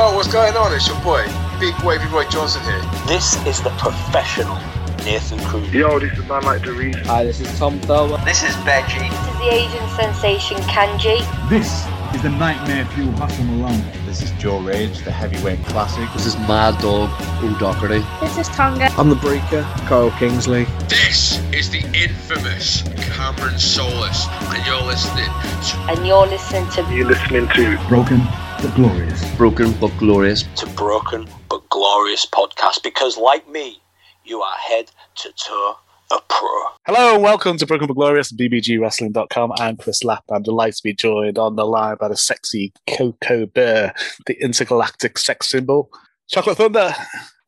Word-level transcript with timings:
Yo, 0.00 0.14
what's 0.14 0.32
going 0.32 0.56
on? 0.56 0.72
It's 0.72 0.88
your 0.88 0.98
boy, 1.02 1.26
Big 1.60 1.74
Wavy 1.84 2.06
Roy 2.06 2.26
Johnson 2.30 2.62
here. 2.62 2.80
This 3.06 3.36
is 3.44 3.60
the 3.60 3.68
professional 3.76 4.56
Nathan 5.04 5.38
Cruz. 5.40 5.70
Yo, 5.74 5.98
this 5.98 6.18
is 6.18 6.26
man 6.26 6.42
like 6.42 6.62
Doris. 6.62 6.96
Hi, 7.06 7.22
this 7.22 7.38
is 7.38 7.58
Tom 7.58 7.78
Thurber. 7.80 8.16
This 8.24 8.42
is 8.42 8.54
Benji. 8.64 9.10
This 9.10 9.28
is 9.28 9.38
the 9.38 9.52
Asian 9.52 9.88
sensation 9.90 10.56
Kanji. 10.72 11.20
This 11.50 11.86
is 12.14 12.22
the 12.22 12.30
Nightmare 12.30 12.86
Fuel 12.86 13.12
Hustle 13.12 13.44
Malone. 13.44 13.84
This 14.06 14.22
is 14.22 14.30
Joe 14.38 14.58
Rage, 14.60 15.04
the 15.04 15.10
heavyweight 15.10 15.62
classic. 15.66 16.10
This 16.14 16.24
is 16.24 16.34
Mad 16.48 16.80
Dog 16.80 17.10
O'Doherty. 17.44 18.02
This 18.22 18.38
is 18.38 18.48
Tonga. 18.56 18.86
I'm 18.96 19.10
the 19.10 19.16
Breaker, 19.16 19.64
Kyle 19.84 20.10
Kingsley. 20.12 20.64
This 20.88 21.38
is 21.52 21.68
the 21.68 21.84
infamous 21.92 22.84
Cameron 23.12 23.58
Solis, 23.58 24.26
and 24.30 24.66
you're 24.66 24.80
listening 24.80 25.26
to. 25.26 25.76
And 25.90 26.06
you're 26.06 26.26
listening 26.26 26.70
to. 26.70 26.94
You're 26.94 27.08
listening 27.08 27.48
to 27.48 27.78
Broken 27.86 28.26
but 28.62 28.74
Glorious. 28.74 29.36
Broken 29.36 29.72
but 29.80 29.90
Glorious. 29.96 30.42
To 30.56 30.66
Broken 30.70 31.26
but 31.48 31.66
Glorious 31.70 32.26
podcast 32.26 32.82
because, 32.82 33.16
like 33.16 33.48
me, 33.48 33.80
you 34.24 34.42
are 34.42 34.56
head 34.56 34.90
to 35.16 35.32
toe 35.32 35.76
a 36.12 36.18
pro. 36.28 36.48
Hello 36.86 37.14
and 37.14 37.22
welcome 37.22 37.56
to 37.56 37.66
Broken 37.66 37.86
but 37.86 37.94
Glorious, 37.94 38.30
BBGWrestling.com. 38.32 39.52
I'm 39.56 39.78
Chris 39.78 40.04
Lapp. 40.04 40.24
I'm 40.30 40.42
delighted 40.42 40.76
to 40.76 40.82
be 40.82 40.92
joined 40.92 41.38
on 41.38 41.56
the 41.56 41.64
line 41.64 41.96
by 41.98 42.08
the 42.08 42.18
sexy 42.18 42.74
Coco 42.86 43.46
Bear, 43.46 43.94
the 44.26 44.34
intergalactic 44.42 45.16
sex 45.16 45.48
symbol. 45.48 45.90
Chocolate 46.28 46.58
Thunder, 46.58 46.94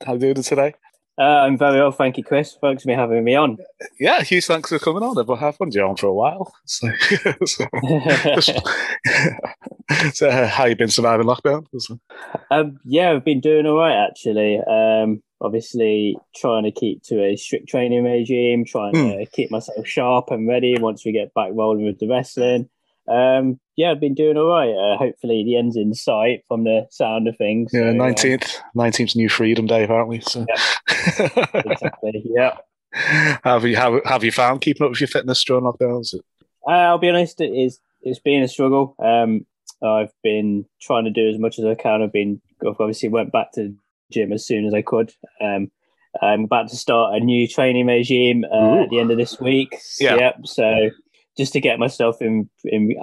how 0.07 0.13
are 0.13 0.15
you 0.15 0.21
doing 0.21 0.35
today? 0.37 0.74
Uh, 1.23 1.45
I'm 1.47 1.57
very 1.57 1.79
well, 1.79 1.93
thank 1.93 2.19
you, 2.19 2.25
Chris. 2.25 2.59
Thanks 2.61 2.83
for 2.83 2.93
having 2.97 3.23
me 3.23 3.37
on. 3.37 3.57
Yeah, 4.01 4.23
huge 4.25 4.45
thanks 4.47 4.71
for 4.71 4.80
coming 4.80 5.05
on. 5.05 5.17
I've 5.17 5.29
had 5.39 5.55
you 5.73 5.83
on 5.83 5.95
for 5.95 6.07
a 6.07 6.13
while. 6.13 6.53
So, 6.65 6.89
so, 7.47 7.65
so 10.13 10.29
uh, 10.29 10.49
how 10.49 10.65
you 10.65 10.75
been 10.75 10.89
surviving 10.89 11.29
lockdown? 11.29 11.66
Um, 12.51 12.80
yeah, 12.85 13.13
I've 13.13 13.25
been 13.25 13.39
doing 13.39 13.66
all 13.66 13.77
right 13.77 14.05
actually. 14.05 14.59
Um, 14.59 15.23
obviously, 15.41 16.16
trying 16.35 16.65
to 16.65 16.73
keep 16.73 17.05
to 17.05 17.23
a 17.23 17.37
strict 17.37 17.68
training 17.68 18.02
regime, 18.02 18.65
trying 18.65 18.95
mm. 18.95 19.21
to 19.21 19.27
keep 19.30 19.52
myself 19.52 19.87
sharp 19.87 20.33
and 20.33 20.49
ready 20.49 20.77
once 20.77 21.05
we 21.05 21.13
get 21.13 21.33
back 21.35 21.51
rolling 21.52 21.85
with 21.87 22.01
the 22.01 22.09
wrestling. 22.09 22.68
Um, 23.09 23.59
yeah, 23.77 23.91
I've 23.91 24.01
been 24.01 24.15
doing 24.15 24.37
all 24.37 24.47
right. 24.47 24.71
Uh, 24.71 24.97
hopefully, 24.97 25.43
the 25.45 25.57
end's 25.57 25.77
in 25.77 25.95
sight 25.95 26.45
from 26.49 26.65
the 26.65 26.87
sound 26.91 27.27
of 27.29 27.37
things. 27.37 27.71
Yeah, 27.73 27.93
nineteenth, 27.93 28.61
nineteenth, 28.75 29.17
New 29.17 29.29
Freedom 29.29 29.67
Day, 29.67 29.85
apparently. 29.85 30.21
So, 30.21 30.47
yeah. 30.49 31.29
exactly. 31.55 32.23
Yeah. 32.25 32.57
Have 33.45 33.65
you 33.65 33.77
have, 33.77 34.05
have 34.05 34.23
you 34.23 34.33
found 34.33 34.61
keeping 34.61 34.85
up 34.85 34.91
with 34.91 35.01
your 35.01 35.09
fitness 35.09 35.43
during 35.45 35.65
lockdowns? 35.65 36.15
Uh, 36.67 36.71
I'll 36.71 36.99
be 36.99 37.09
honest, 37.09 37.41
it 37.41 37.53
is 37.53 37.80
it's 38.03 38.21
been 38.21 38.43
a 38.43 38.49
struggle. 38.49 38.95
Um, 39.03 39.47
I've 39.83 40.13
been 40.23 40.67
trying 40.80 41.05
to 41.05 41.11
do 41.11 41.29
as 41.29 41.39
much 41.39 41.59
as 41.59 41.65
I 41.65 41.75
can. 41.75 42.03
I've 42.03 42.13
been 42.13 42.41
I've 42.61 42.77
obviously 42.79 43.09
went 43.09 43.33
back 43.33 43.53
to 43.53 43.75
gym 44.13 44.33
as 44.33 44.47
soon 44.47 44.67
as 44.67 44.75
I 44.75 44.83
could. 44.83 45.13
Um, 45.41 45.71
I'm 46.21 46.45
about 46.45 46.69
to 46.69 46.77
start 46.77 47.15
a 47.15 47.21
new 47.21 47.49
training 47.49 47.87
regime 47.87 48.45
uh, 48.45 48.83
at 48.83 48.91
the 48.91 49.01
end 49.01 49.11
of 49.11 49.17
this 49.17 49.41
week. 49.41 49.75
Yeah. 49.99 50.17
Yep. 50.17 50.37
So 50.45 50.91
just 51.37 51.52
to 51.55 51.61
get 51.61 51.79
myself 51.79 52.21
in 52.21 52.49
in 52.65 52.95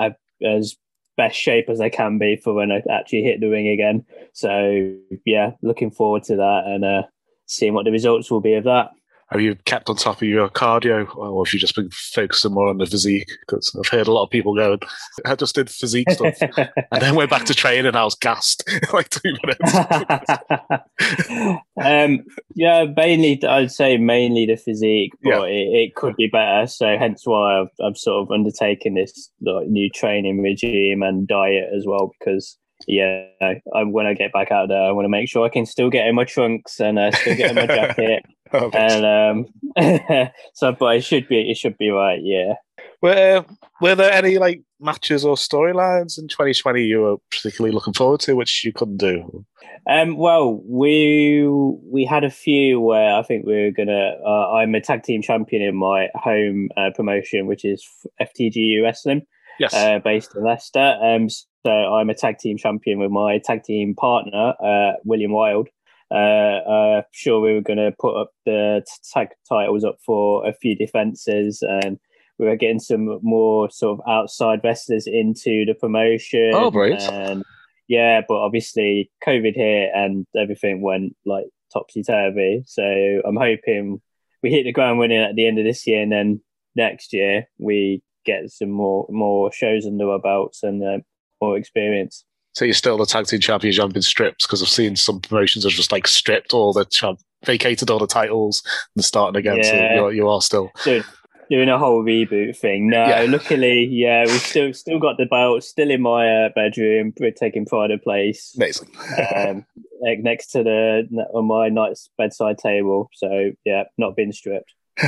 as 0.46 0.76
best 1.18 1.38
shape 1.38 1.70
as 1.70 1.82
I 1.82 1.90
can 1.90 2.18
be 2.18 2.38
for 2.38 2.54
when 2.54 2.72
I 2.72 2.82
actually 2.90 3.24
hit 3.24 3.42
the 3.42 3.50
ring 3.50 3.68
again. 3.68 4.06
So 4.34 4.96
yeah, 5.26 5.52
looking 5.62 5.92
forward 5.92 6.24
to 6.24 6.38
that 6.38 6.64
and 6.66 6.86
uh, 6.86 7.04
seeing 7.46 7.74
what 7.74 7.86
the 7.86 7.92
results 7.92 8.32
will 8.32 8.42
be 8.42 8.54
of 8.54 8.64
that 8.64 8.92
have 9.32 9.42
you 9.42 9.56
kept 9.66 9.90
on 9.90 9.96
top 9.96 10.22
of 10.22 10.28
your 10.28 10.50
cardio 10.50 11.16
or 11.16 11.46
have 11.46 11.54
you 11.54 11.60
just 11.60 11.76
been 11.76 11.92
focusing 11.92 12.52
more 12.52 12.68
on 12.68 12.80
the 12.80 12.86
physique? 12.88 13.30
Because 13.42 13.76
I've 13.78 13.88
heard 13.90 14.08
a 14.08 14.12
lot 14.12 14.24
of 14.24 14.32
people 14.32 14.56
going, 14.56 14.80
I 15.24 15.36
just 15.36 15.54
did 15.54 15.70
physique 15.70 16.10
stuff 16.10 16.36
and 16.58 17.02
then 17.02 17.14
went 17.14 17.30
back 17.30 17.46
to 17.46 17.54
training 17.54 17.86
and 17.86 17.96
I 17.96 18.04
was 18.04 18.16
gassed 18.16 18.68
like 18.94 19.10
two 19.10 19.36
minutes. 19.44 19.74
um, 21.80 22.26
yeah, 22.56 22.86
mainly, 22.96 23.44
I'd 23.46 23.72
say 23.72 23.98
mainly 23.98 24.48
the 24.48 24.56
physique, 24.56 25.12
but 25.22 25.30
yeah. 25.30 25.44
it, 25.44 25.90
it, 25.90 25.96
could 25.96 26.16
be 26.16 26.28
better. 26.28 26.66
So 26.66 26.98
hence 26.98 27.28
why 27.28 27.62
I've, 27.62 27.70
I've 27.84 27.98
sort 27.98 28.24
of 28.24 28.32
undertaken 28.32 28.96
this 28.96 29.30
like, 29.42 29.68
new 29.68 29.92
training 29.92 30.42
regime 30.42 31.04
and 31.04 31.28
diet 31.28 31.70
as 31.76 31.86
well 31.86 32.12
because 32.20 32.58
yeah, 32.88 33.26
I, 33.42 33.84
when 33.84 34.06
I 34.06 34.14
get 34.14 34.32
back 34.32 34.52
out 34.52 34.70
there, 34.70 34.82
I 34.82 34.92
want 34.92 35.06
to 35.06 35.10
make 35.10 35.30
sure 35.30 35.46
I 35.46 35.50
can 35.50 35.66
still 35.66 35.90
get 35.90 36.08
in 36.08 36.16
my 36.16 36.24
trunks 36.24 36.80
and 36.80 36.98
uh, 36.98 37.12
still 37.12 37.36
get 37.36 37.50
in 37.50 37.56
my 37.56 37.68
jacket. 37.68 38.26
And 38.54 39.06
um, 39.06 40.30
so, 40.54 40.72
but 40.74 40.98
it 40.98 41.02
should 41.02 41.28
be 41.28 41.52
it 41.52 41.58
should 41.58 41.78
be 41.78 41.90
right. 41.90 42.20
Yeah. 42.22 42.54
Were 43.02 43.46
Were 43.82 43.96
there 43.96 44.12
any 44.12 44.38
like 44.38 44.62
matches 44.80 45.26
or 45.26 45.36
storylines 45.36 46.18
in 46.18 46.28
2020 46.28 46.84
you 46.84 47.02
were 47.02 47.18
particularly 47.32 47.74
looking 47.74 47.94
forward 47.94 48.20
to, 48.22 48.36
which 48.36 48.64
you 48.64 48.74
couldn't 48.74 48.98
do? 48.98 49.46
Um, 49.90 50.18
well, 50.18 50.62
we 50.66 51.48
we 51.48 52.06
had 52.06 52.24
a 52.24 52.30
few 52.30 52.80
where 52.80 53.16
I 53.16 53.24
think 53.24 53.46
we 53.46 53.64
were 53.64 53.72
gonna. 53.72 54.12
Uh, 54.26 54.54
I'm 54.54 54.76
a 54.76 54.82
tag 54.82 55.04
team 55.04 55.22
champion 55.22 55.62
in 55.62 55.76
my 55.76 56.10
home 56.16 56.70
uh, 56.78 56.92
promotion, 56.96 57.48
which 57.48 57.66
is 57.66 57.86
FTGU 58.22 58.84
Wrestling. 58.84 59.22
Yes. 59.60 59.74
Uh, 59.74 60.00
based 60.00 60.36
in 60.36 60.44
Leicester. 60.44 60.98
Um, 61.04 61.28
so 61.30 61.72
I'm 61.72 62.10
a 62.10 62.14
tag 62.14 62.38
team 62.38 62.58
champion 62.58 63.00
with 63.00 63.12
my 63.12 63.40
tag 63.40 63.64
team 63.64 63.94
partner, 63.94 64.54
uh, 64.64 64.94
William 65.04 65.34
Wild. 65.34 65.68
Uh, 66.12 66.14
uh, 66.16 67.02
sure, 67.12 67.40
we 67.40 67.54
were 67.54 67.62
going 67.62 67.78
to 67.78 67.94
put 68.00 68.20
up 68.20 68.32
the 68.46 68.84
tag 69.14 69.30
titles 69.48 69.84
up 69.84 69.98
for 70.06 70.48
a 70.48 70.54
few 70.54 70.76
defenses, 70.76 71.62
and 71.62 72.00
we 72.38 72.46
were 72.46 72.56
getting 72.56 72.80
some 72.80 73.20
more 73.22 73.70
sort 73.70 74.00
of 74.00 74.08
outside 74.08 74.62
wrestlers 74.64 75.06
into 75.08 75.66
the 75.66 75.76
promotion. 75.80 76.52
Oh, 76.54 76.72
great! 76.72 77.02
And 77.02 77.44
yeah, 77.88 78.22
but 78.28 78.38
obviously 78.38 79.12
COVID 79.26 79.56
hit 79.56 79.92
and 79.94 80.26
everything 80.36 80.82
went 80.82 81.16
like 81.26 81.46
topsy 81.72 82.04
turvy. 82.04 82.64
So 82.66 82.84
I'm 83.26 83.36
hoping 83.36 84.02
we 84.42 84.52
hit 84.52 84.64
the 84.64 84.72
ground 84.72 85.00
running 85.00 85.22
at 85.22 85.36
the 85.36 85.48
end 85.48 85.60
of 85.60 85.66
this 85.66 85.86
year, 85.86 86.02
and 86.02 86.12
then 86.12 86.42
next 86.76 87.14
year 87.14 87.48
we 87.58 88.02
get 88.26 88.50
some 88.50 88.70
more 88.70 89.06
more 89.10 89.52
shows 89.52 89.86
under 89.86 90.10
our 90.10 90.20
belts 90.20 90.64
and 90.64 90.84
uh, 90.84 91.00
more 91.42 91.58
experience. 91.58 92.26
So 92.54 92.66
you're 92.66 92.74
still 92.74 92.98
the 92.98 93.06
tag 93.06 93.28
team 93.28 93.40
champions. 93.40 93.78
You 93.78 93.82
haven't 93.82 93.94
been 93.94 94.02
stripped 94.02 94.44
because 94.44 94.62
I've 94.62 94.70
seen 94.70 94.96
some 94.96 95.22
promotions 95.22 95.64
have 95.64 95.74
just 95.74 95.92
like 95.92 96.08
stripped 96.08 96.54
all 96.54 96.74
the 96.74 96.86
champ, 96.86 97.20
vacated 97.46 97.90
all 97.90 98.00
the 98.00 98.08
titles 98.08 98.64
and 98.96 99.06
starting 99.06 99.38
again. 99.38 99.58
Yeah. 99.58 99.64
So 99.64 99.96
you're, 99.96 100.14
you 100.14 100.28
are 100.30 100.42
still 100.42 100.72
Dude, 100.84 101.06
doing 101.50 101.70
a 101.70 101.78
whole 101.78 102.04
reboot 102.04 102.58
thing. 102.58 102.90
No, 102.90 103.06
yeah. 103.06 103.22
luckily, 103.30 103.86
yeah, 103.86 104.26
we've 104.26 104.42
still 104.42 104.74
still 104.74 105.00
got 105.00 105.18
the 105.18 105.26
belt 105.26 105.64
still 105.64 105.90
in 105.92 106.02
my 106.02 106.46
uh, 106.46 106.50
bedroom. 106.56 107.14
We're 107.20 107.32
taking 107.32 107.66
pride 107.66 107.92
of 107.92 108.02
place. 108.02 108.54
Amazing. 108.56 108.90
um, 109.36 109.66
next 110.02 110.48
to 110.52 110.64
the 110.64 111.08
on 111.34 111.46
my 111.46 111.70
night's 111.70 112.10
bedside 112.18 112.58
table. 112.58 113.10
So 113.14 113.52
yeah, 113.66 113.84
not 113.98 114.16
been 114.16 114.32
stripped. 114.32 114.74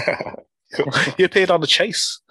cool. 0.74 0.92
You 1.18 1.26
appeared 1.26 1.52
on 1.52 1.62
the 1.62 1.68
chase. 1.68 2.22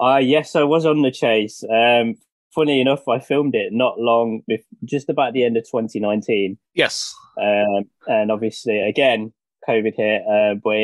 Uh, 0.00 0.16
yes, 0.16 0.54
I 0.54 0.64
was 0.64 0.84
on 0.84 1.02
the 1.02 1.10
chase. 1.10 1.64
Um, 1.64 2.16
funny 2.56 2.80
enough, 2.80 3.06
I 3.06 3.20
filmed 3.20 3.54
it 3.54 3.72
not 3.72 4.00
long, 4.00 4.42
just 4.84 5.10
about 5.10 5.34
the 5.34 5.44
end 5.44 5.56
of 5.58 5.64
2019. 5.64 6.58
Yes. 6.74 7.14
Um, 7.40 7.84
and 8.08 8.32
obviously, 8.32 8.80
again, 8.80 9.32
COVID 9.68 9.94
hit, 9.94 10.22
uh, 10.26 10.54
but 10.64 10.74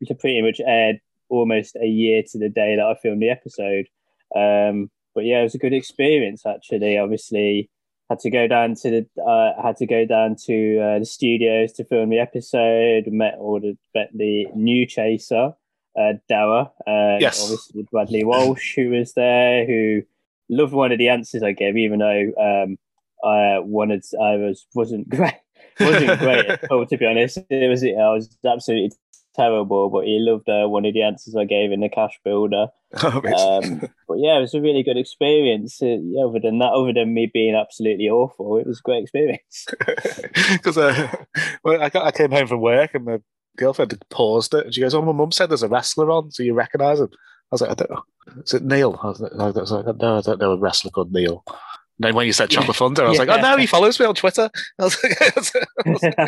it 0.00 0.18
pretty 0.18 0.40
much 0.42 0.60
aired 0.66 1.00
almost 1.28 1.76
a 1.76 1.86
year 1.86 2.22
to 2.32 2.38
the 2.38 2.48
day 2.48 2.76
that 2.76 2.84
I 2.84 2.94
filmed 3.00 3.22
the 3.22 3.28
episode. 3.28 3.86
Um, 4.34 4.90
but 5.14 5.24
yeah, 5.24 5.40
it 5.40 5.44
was 5.44 5.54
a 5.54 5.58
good 5.58 5.74
experience 5.74 6.46
actually. 6.46 6.98
Obviously, 6.98 7.70
had 8.08 8.20
to 8.20 8.30
go 8.30 8.46
down 8.46 8.74
to 8.76 8.90
the 8.90 9.22
uh, 9.22 9.60
had 9.62 9.76
to 9.78 9.86
go 9.86 10.06
down 10.06 10.36
to 10.46 10.78
uh, 10.80 10.98
the 11.00 11.04
studios 11.04 11.72
to 11.74 11.84
film 11.84 12.08
the 12.08 12.20
episode. 12.20 13.04
Met 13.08 13.34
all 13.38 13.60
the 13.60 13.76
met 13.94 14.10
the 14.14 14.46
new 14.54 14.86
chaser, 14.86 15.52
uh, 15.98 16.12
Darragh. 16.30 16.70
Uh, 16.86 17.18
yes, 17.20 17.42
obviously 17.42 17.86
Bradley 17.90 18.24
Walsh, 18.24 18.74
who 18.76 18.90
was 18.90 19.12
there, 19.14 19.66
who 19.66 20.02
loved 20.48 20.72
one 20.72 20.92
of 20.92 20.98
the 20.98 21.08
answers 21.08 21.42
I 21.42 21.52
gave, 21.52 21.76
even 21.76 21.98
though 21.98 22.32
um, 22.40 22.78
I 23.24 23.58
wanted 23.60 24.04
I 24.20 24.36
was 24.36 24.66
wasn't 24.74 25.08
great 25.16 25.34
wasn't 25.80 26.18
great 26.18 26.46
at 26.46 26.70
all. 26.70 26.86
To 26.86 26.96
be 26.96 27.06
honest, 27.06 27.38
it 27.50 27.68
was 27.68 27.82
I 27.82 28.12
was 28.12 28.36
absolutely 28.44 28.96
terrible, 29.38 29.88
but 29.88 30.04
he 30.04 30.18
loved 30.20 30.48
uh, 30.48 30.68
one 30.68 30.84
of 30.84 30.94
the 30.94 31.02
answers 31.02 31.36
I 31.36 31.44
gave 31.44 31.70
in 31.70 31.80
the 31.80 31.88
cash 31.88 32.18
builder. 32.24 32.66
Oh, 33.02 33.60
um, 33.62 33.80
but 34.08 34.16
yeah, 34.16 34.38
it 34.38 34.40
was 34.40 34.54
a 34.54 34.62
really 34.62 34.82
good 34.82 34.96
experience. 34.96 35.82
Uh, 35.82 35.98
yeah, 36.00 36.24
other 36.24 36.40
than 36.40 36.58
that, 36.60 36.72
other 36.72 36.94
than 36.94 37.12
me 37.12 37.30
being 37.30 37.54
absolutely 37.54 38.08
awful, 38.08 38.56
it 38.56 38.66
was 38.66 38.78
a 38.78 38.82
great 38.82 39.02
experience. 39.02 39.66
Because 40.52 40.78
uh, 40.78 41.14
well, 41.62 41.82
I, 41.82 41.90
got, 41.90 42.06
I 42.06 42.10
came 42.12 42.30
home 42.30 42.46
from 42.46 42.62
work 42.62 42.94
and 42.94 43.04
my 43.04 43.18
girlfriend 43.58 44.02
paused 44.08 44.54
it, 44.54 44.64
and 44.64 44.74
she 44.74 44.80
goes, 44.80 44.94
"Oh, 44.94 45.02
my 45.02 45.12
mum 45.12 45.32
said 45.32 45.50
there's 45.50 45.62
a 45.62 45.68
wrestler 45.68 46.10
on, 46.10 46.30
so 46.30 46.42
you 46.42 46.54
recognise 46.54 46.98
him." 46.98 47.10
I 47.50 47.54
was 47.54 47.60
like, 47.62 47.70
I 47.70 47.74
don't 47.74 47.90
know. 47.90 48.02
Is 48.42 48.54
it 48.54 48.64
Neil? 48.64 48.98
I 49.02 49.06
was 49.08 49.20
like, 49.20 49.32
I 49.38 49.46
was 49.46 49.72
like 49.72 49.96
no, 49.96 50.18
I 50.18 50.20
don't 50.20 50.40
know 50.40 50.52
a 50.52 50.58
wrestler 50.58 50.90
called 50.90 51.12
Neil. 51.12 51.44
And 51.46 52.06
then 52.06 52.14
when 52.14 52.26
you 52.26 52.32
said 52.32 52.50
Chopper 52.50 52.72
Thunder, 52.72 53.04
I 53.04 53.08
was 53.08 53.18
yeah. 53.18 53.24
like, 53.24 53.38
oh 53.38 53.42
no, 53.42 53.56
he 53.56 53.66
follows 53.66 53.98
me 53.98 54.06
on 54.06 54.14
Twitter. 54.14 54.50
I 54.78 54.84
was 54.84 55.02
like, 55.02 55.20
I 55.20 55.32
was 55.36 55.54
like 55.54 55.68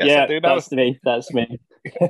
yes, 0.00 0.30
yeah, 0.30 0.38
that's 0.40 0.70
me. 0.70 1.00
That's 1.02 1.32
me. 1.32 1.58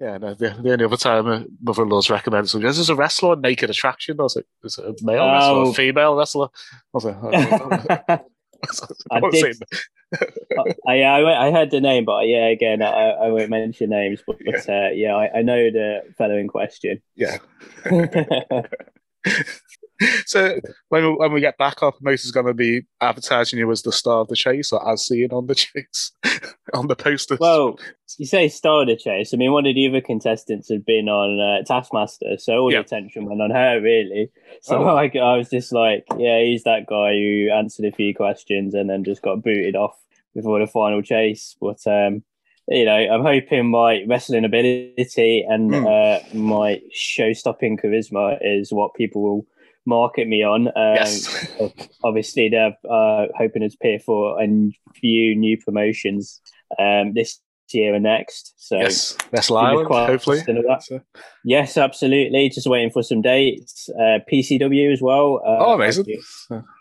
yeah, 0.00 0.18
no, 0.18 0.34
the, 0.34 0.56
the, 0.62 0.72
only 0.72 0.84
other 0.84 0.96
time 0.96 1.26
my 1.26 1.44
mother-in-law's 1.62 2.08
recommended 2.08 2.48
something, 2.48 2.66
this 2.66 2.78
is 2.78 2.88
a 2.88 2.94
wrestler 2.94 3.36
Naked 3.36 3.68
Attraction. 3.68 4.16
I 4.20 4.22
was 4.22 4.36
like, 4.36 4.46
is 4.62 4.78
it 4.78 4.84
a 4.84 4.94
male 5.04 5.20
oh. 5.20 5.32
wrestler, 5.32 5.62
a 5.62 5.68
oh. 5.68 5.72
female 5.72 6.16
wrestler? 6.16 6.48
I 6.72 6.78
was 6.92 7.04
like, 7.04 7.16
oh, 8.08 8.18
I 9.10 9.20
won't 9.20 9.32
did- 9.34 9.62
I, 10.86 11.02
I, 11.02 11.48
I 11.48 11.50
heard 11.50 11.70
the 11.70 11.80
name, 11.80 12.04
but 12.04 12.28
yeah, 12.28 12.46
again, 12.46 12.82
I, 12.82 13.10
I 13.10 13.28
won't 13.28 13.50
mention 13.50 13.90
names. 13.90 14.22
But, 14.26 14.36
but 14.44 14.68
uh, 14.68 14.90
yeah, 14.92 15.14
I, 15.16 15.38
I 15.38 15.42
know 15.42 15.70
the 15.70 16.02
fellow 16.16 16.36
in 16.36 16.48
question. 16.48 17.02
yeah. 17.16 17.38
So 20.26 20.58
when 20.88 21.04
we, 21.04 21.10
when 21.14 21.32
we 21.32 21.40
get 21.40 21.56
back, 21.58 21.82
our 21.82 21.92
promoter's 21.92 22.30
going 22.30 22.46
to 22.46 22.54
be 22.54 22.82
advertising 23.00 23.58
you 23.58 23.70
as 23.70 23.82
the 23.82 23.92
star 23.92 24.20
of 24.20 24.28
the 24.28 24.34
chase 24.36 24.72
or 24.72 24.86
as 24.90 25.06
seen 25.06 25.28
on 25.30 25.46
the 25.46 25.54
chase 25.54 26.10
on 26.74 26.88
the 26.88 26.96
posters. 26.96 27.38
well, 27.38 27.78
you 28.18 28.26
say 28.26 28.48
star 28.48 28.82
of 28.82 28.88
the 28.88 28.96
chase. 28.96 29.32
I 29.32 29.36
mean, 29.36 29.52
one 29.52 29.66
of 29.66 29.74
the 29.74 29.86
other 29.88 30.00
contestants 30.00 30.68
had 30.68 30.84
been 30.84 31.08
on 31.08 31.38
uh, 31.40 31.64
Taskmaster, 31.64 32.38
so 32.38 32.54
all 32.58 32.72
Yeah. 32.72 32.78
the 32.80 32.84
attention 32.86 33.26
went 33.26 33.40
on 33.42 33.50
her, 33.50 33.80
really. 33.80 34.30
So 34.62 34.78
Oh. 34.82 34.96
I, 34.96 35.06
I 35.16 35.36
was 35.36 35.50
just 35.50 35.72
like, 35.72 36.04
yeah, 36.18 36.40
he's 36.42 36.64
that 36.64 36.86
guy 36.88 37.12
who 37.12 37.50
answered 37.52 37.86
a 37.86 37.92
few 37.92 38.14
questions 38.14 38.74
and 38.74 38.90
then 38.90 39.04
just 39.04 39.22
got 39.22 39.42
booted 39.42 39.76
off 39.76 39.96
before 40.34 40.58
the 40.58 40.66
final 40.66 41.02
chase. 41.02 41.54
But 41.60 41.86
um, 41.86 42.24
you 42.66 42.84
know, 42.86 42.96
I'm 42.96 43.22
hoping 43.22 43.70
my 43.70 44.02
wrestling 44.08 44.44
ability 44.44 45.44
and 45.48 45.72
Hmm. 45.74 45.86
uh, 45.86 46.18
my 46.32 46.80
show-stopping 46.92 47.76
charisma 47.76 48.38
is 48.40 48.72
what 48.72 48.94
people 48.94 49.22
will 49.22 49.46
market 49.86 50.28
me 50.28 50.42
on. 50.42 50.68
Um, 50.68 50.72
yes. 50.76 51.48
obviously 52.04 52.48
they're 52.48 52.76
uh, 52.90 53.26
hoping 53.36 53.62
to 53.62 53.74
appear 53.74 53.98
for 53.98 54.40
a 54.40 54.46
few 54.94 55.36
new 55.36 55.58
promotions 55.58 56.40
um, 56.78 57.14
this 57.14 57.40
year 57.72 57.94
and 57.94 58.04
next. 58.04 58.54
So 58.56 58.76
yes. 58.78 59.16
That's 59.30 59.48
fingers 59.48 59.50
Island, 59.50 59.88
hopefully. 59.88 60.40
that. 60.46 60.82
So- 60.82 61.00
yes, 61.44 61.76
absolutely. 61.76 62.48
Just 62.48 62.66
waiting 62.66 62.90
for 62.90 63.02
some 63.02 63.22
dates. 63.22 63.88
Uh, 63.98 64.18
PCW 64.30 64.92
as 64.92 65.00
well. 65.00 65.40
Uh, 65.44 65.56
oh, 65.58 65.74
amazing. 65.74 66.06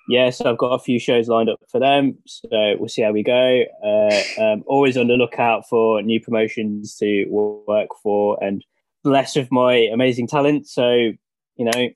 yeah, 0.09 0.29
so 0.29 0.51
I've 0.51 0.57
got 0.57 0.73
a 0.73 0.79
few 0.79 0.99
shows 0.99 1.27
lined 1.27 1.49
up 1.49 1.59
for 1.69 1.79
them. 1.79 2.17
So 2.27 2.47
we'll 2.51 2.89
see 2.89 3.01
how 3.01 3.11
we 3.11 3.23
go. 3.23 3.63
Uh, 3.83 4.41
um, 4.41 4.63
always 4.67 4.97
on 4.97 5.07
the 5.07 5.15
lookout 5.15 5.67
for 5.69 6.01
new 6.01 6.19
promotions 6.19 6.95
to 6.97 7.25
work 7.29 7.89
for 8.01 8.41
and 8.43 8.63
blessed 9.03 9.37
with 9.37 9.51
my 9.51 9.73
amazing 9.73 10.27
talent. 10.27 10.67
So, 10.67 10.89
you 10.91 11.65
know, 11.65 11.89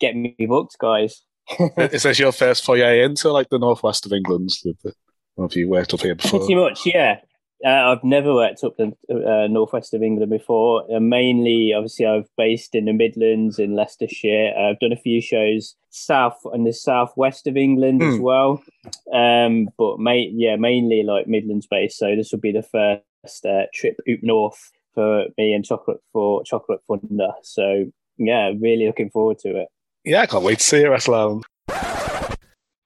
get 0.00 0.16
me 0.16 0.34
booked, 0.48 0.76
guys. 0.78 1.22
Is 1.78 2.02
this 2.04 2.18
your 2.18 2.32
first 2.32 2.64
foyer 2.64 3.02
into 3.02 3.30
like 3.30 3.48
the 3.50 3.58
northwest 3.58 4.06
of 4.06 4.12
England? 4.12 4.50
The- 4.64 4.74
the- 4.84 4.94
Or 5.36 5.44
have 5.48 5.56
you 5.56 5.68
worked 5.68 5.94
up 5.94 6.00
here 6.00 6.14
before? 6.14 6.40
Pretty 6.40 6.54
much, 6.54 6.84
yeah. 6.86 7.20
Uh, 7.64 7.92
I've 7.92 8.02
never 8.04 8.32
worked 8.34 8.64
up 8.64 8.76
the 8.78 8.92
uh, 9.10 9.46
northwest 9.48 9.92
of 9.92 10.02
England 10.02 10.30
before. 10.30 10.84
Uh, 10.94 10.98
mainly, 10.98 11.74
obviously, 11.76 12.06
I've 12.06 12.28
based 12.38 12.74
in 12.74 12.86
the 12.86 12.92
Midlands 12.94 13.58
in 13.58 13.74
Leicestershire. 13.76 14.54
Uh, 14.58 14.70
I've 14.70 14.78
done 14.80 14.92
a 14.92 14.96
few 14.96 15.20
shows 15.20 15.76
south 15.90 16.38
and 16.52 16.66
the 16.66 16.72
southwest 16.72 17.46
of 17.46 17.56
England 17.58 18.02
as 18.02 18.16
Hmm. 18.16 18.22
well. 18.22 18.62
Um, 19.12 19.68
but 19.76 19.98
ma- 19.98 20.12
yeah, 20.12 20.56
mainly 20.56 21.02
like 21.02 21.26
Midlands 21.26 21.66
based. 21.66 21.98
So 21.98 22.16
this 22.16 22.32
will 22.32 22.40
be 22.40 22.52
the 22.52 22.62
first 22.62 23.44
uh, 23.44 23.64
trip 23.74 23.96
up 24.10 24.18
north 24.22 24.70
for 24.94 25.26
me 25.36 25.52
and 25.52 25.64
Chocolate 25.64 26.00
for 26.12 26.42
Chocolate 26.44 26.80
Thunder. 26.88 27.32
So 27.42 27.92
yeah, 28.16 28.52
really 28.58 28.86
looking 28.86 29.10
forward 29.10 29.38
to 29.40 29.56
it. 29.56 29.68
Yeah, 30.04 30.22
I 30.22 30.26
can't 30.26 30.42
wait 30.42 30.58
to 30.60 30.64
see 30.64 30.80
you, 30.80 30.90
Wrestle 30.90 31.14
Island. 31.14 31.44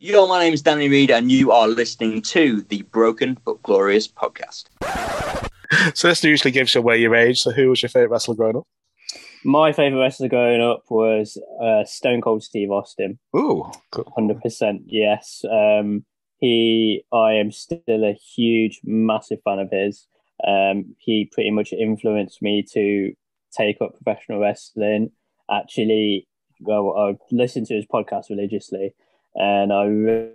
Yo, 0.01 0.27
my 0.27 0.41
name 0.41 0.53
is 0.53 0.63
Danny 0.63 0.89
Reed, 0.89 1.13
and 1.13 1.31
you 1.31 1.53
are 1.53 1.69
listening 1.69 2.21
to 2.23 2.63
the 2.63 2.83
Broken 2.83 3.39
but 3.45 3.63
Glorious 3.63 4.09
podcast. 4.09 4.65
So 5.95 6.07
this 6.07 6.23
usually 6.23 6.53
gives 6.53 6.75
you 6.75 6.81
away 6.81 6.99
your 6.99 7.17
age. 7.17 7.41
So 7.41 7.51
who 7.51 7.71
was 7.71 7.83
your 7.83 7.89
favourite 7.89 8.11
wrestler 8.11 8.37
growing 8.37 8.57
up? 8.57 8.67
My 9.45 9.73
favorite 9.73 9.99
wrestler 9.99 10.29
growing 10.29 10.61
up 10.61 10.85
was 10.89 11.37
uh, 11.61 11.85
Stone 11.85 12.21
Cold 12.21 12.45
Steve 12.45 12.71
Austin. 12.71 13.19
Ooh, 13.37 13.73
cool. 13.91 14.13
Hundred 14.15 14.41
percent, 14.41 14.83
yes. 14.87 15.43
Um, 15.51 16.05
he, 16.39 17.03
I 17.13 17.33
am 17.33 17.51
still 17.51 17.81
a 17.89 18.13
huge, 18.37 18.83
massive 18.85 19.41
fan 19.43 19.59
of 19.59 19.71
his. 19.73 20.07
Um, 20.47 20.95
he 20.99 21.29
pretty 21.33 21.51
much 21.51 21.73
influenced 21.73 22.41
me 22.41 22.65
to 22.73 23.13
take 23.57 23.79
up 23.81 23.97
professional 24.01 24.41
wrestling. 24.41 25.11
Actually, 25.51 26.29
I 26.73 27.17
listened 27.31 27.67
to 27.69 27.75
his 27.75 27.87
podcast 27.87 28.31
religiously, 28.31 28.95
and 29.35 29.73
I 29.73 29.85
re- 29.85 30.31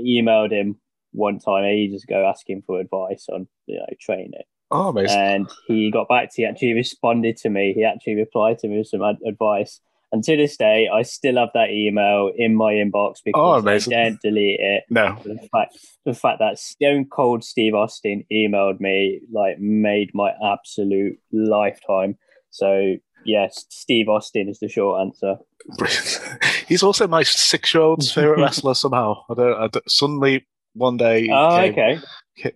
emailed 0.00 0.52
him 0.52 0.78
one 1.12 1.38
time 1.38 1.64
ages 1.64 2.04
ago 2.04 2.26
asking 2.28 2.62
for 2.66 2.78
advice 2.80 3.26
on 3.32 3.48
you 3.66 3.78
know 3.78 3.86
training 4.00 4.32
Oh, 4.70 4.88
amazing. 4.88 5.18
and 5.18 5.50
he 5.66 5.90
got 5.90 6.08
back 6.08 6.28
to 6.30 6.42
he 6.42 6.44
actually 6.44 6.74
responded 6.74 7.36
to 7.38 7.48
me 7.48 7.72
he 7.72 7.84
actually 7.84 8.16
replied 8.16 8.58
to 8.58 8.68
me 8.68 8.78
with 8.78 8.88
some 8.88 9.02
ad- 9.02 9.16
advice 9.26 9.80
and 10.12 10.22
to 10.24 10.36
this 10.36 10.56
day 10.58 10.88
i 10.92 11.00
still 11.02 11.36
have 11.36 11.48
that 11.54 11.70
email 11.70 12.30
in 12.36 12.54
my 12.54 12.74
inbox 12.74 13.14
Oh, 13.18 13.22
because 13.24 13.64
i 13.64 13.70
amazing. 13.70 13.92
can't 13.92 14.20
delete 14.20 14.60
it 14.60 14.84
no. 14.90 15.16
the 15.24 15.38
fact 15.50 15.78
the 16.04 16.12
fact 16.14 16.38
that 16.40 16.58
stone 16.58 17.06
cold 17.06 17.44
steve 17.44 17.74
austin 17.74 18.24
emailed 18.30 18.78
me 18.80 19.20
like 19.32 19.58
made 19.58 20.10
my 20.12 20.32
absolute 20.44 21.18
lifetime 21.32 22.18
so 22.50 22.96
yes 23.26 23.64
steve 23.70 24.08
austin 24.08 24.48
is 24.48 24.58
the 24.60 24.68
short 24.68 25.00
answer 25.00 25.36
Brilliant. 25.78 26.20
He's 26.68 26.82
also 26.82 27.06
my 27.08 27.22
six-year-old's 27.24 28.12
favorite 28.12 28.40
wrestler 28.40 28.74
somehow. 28.84 29.22
I 29.30 29.34
don't, 29.34 29.54
I 29.54 29.66
don't- 29.68 29.90
suddenly 29.90 30.46
one 30.74 30.96
day. 30.96 31.28
oh 31.32 31.58
came- 31.58 31.72
okay 31.72 31.98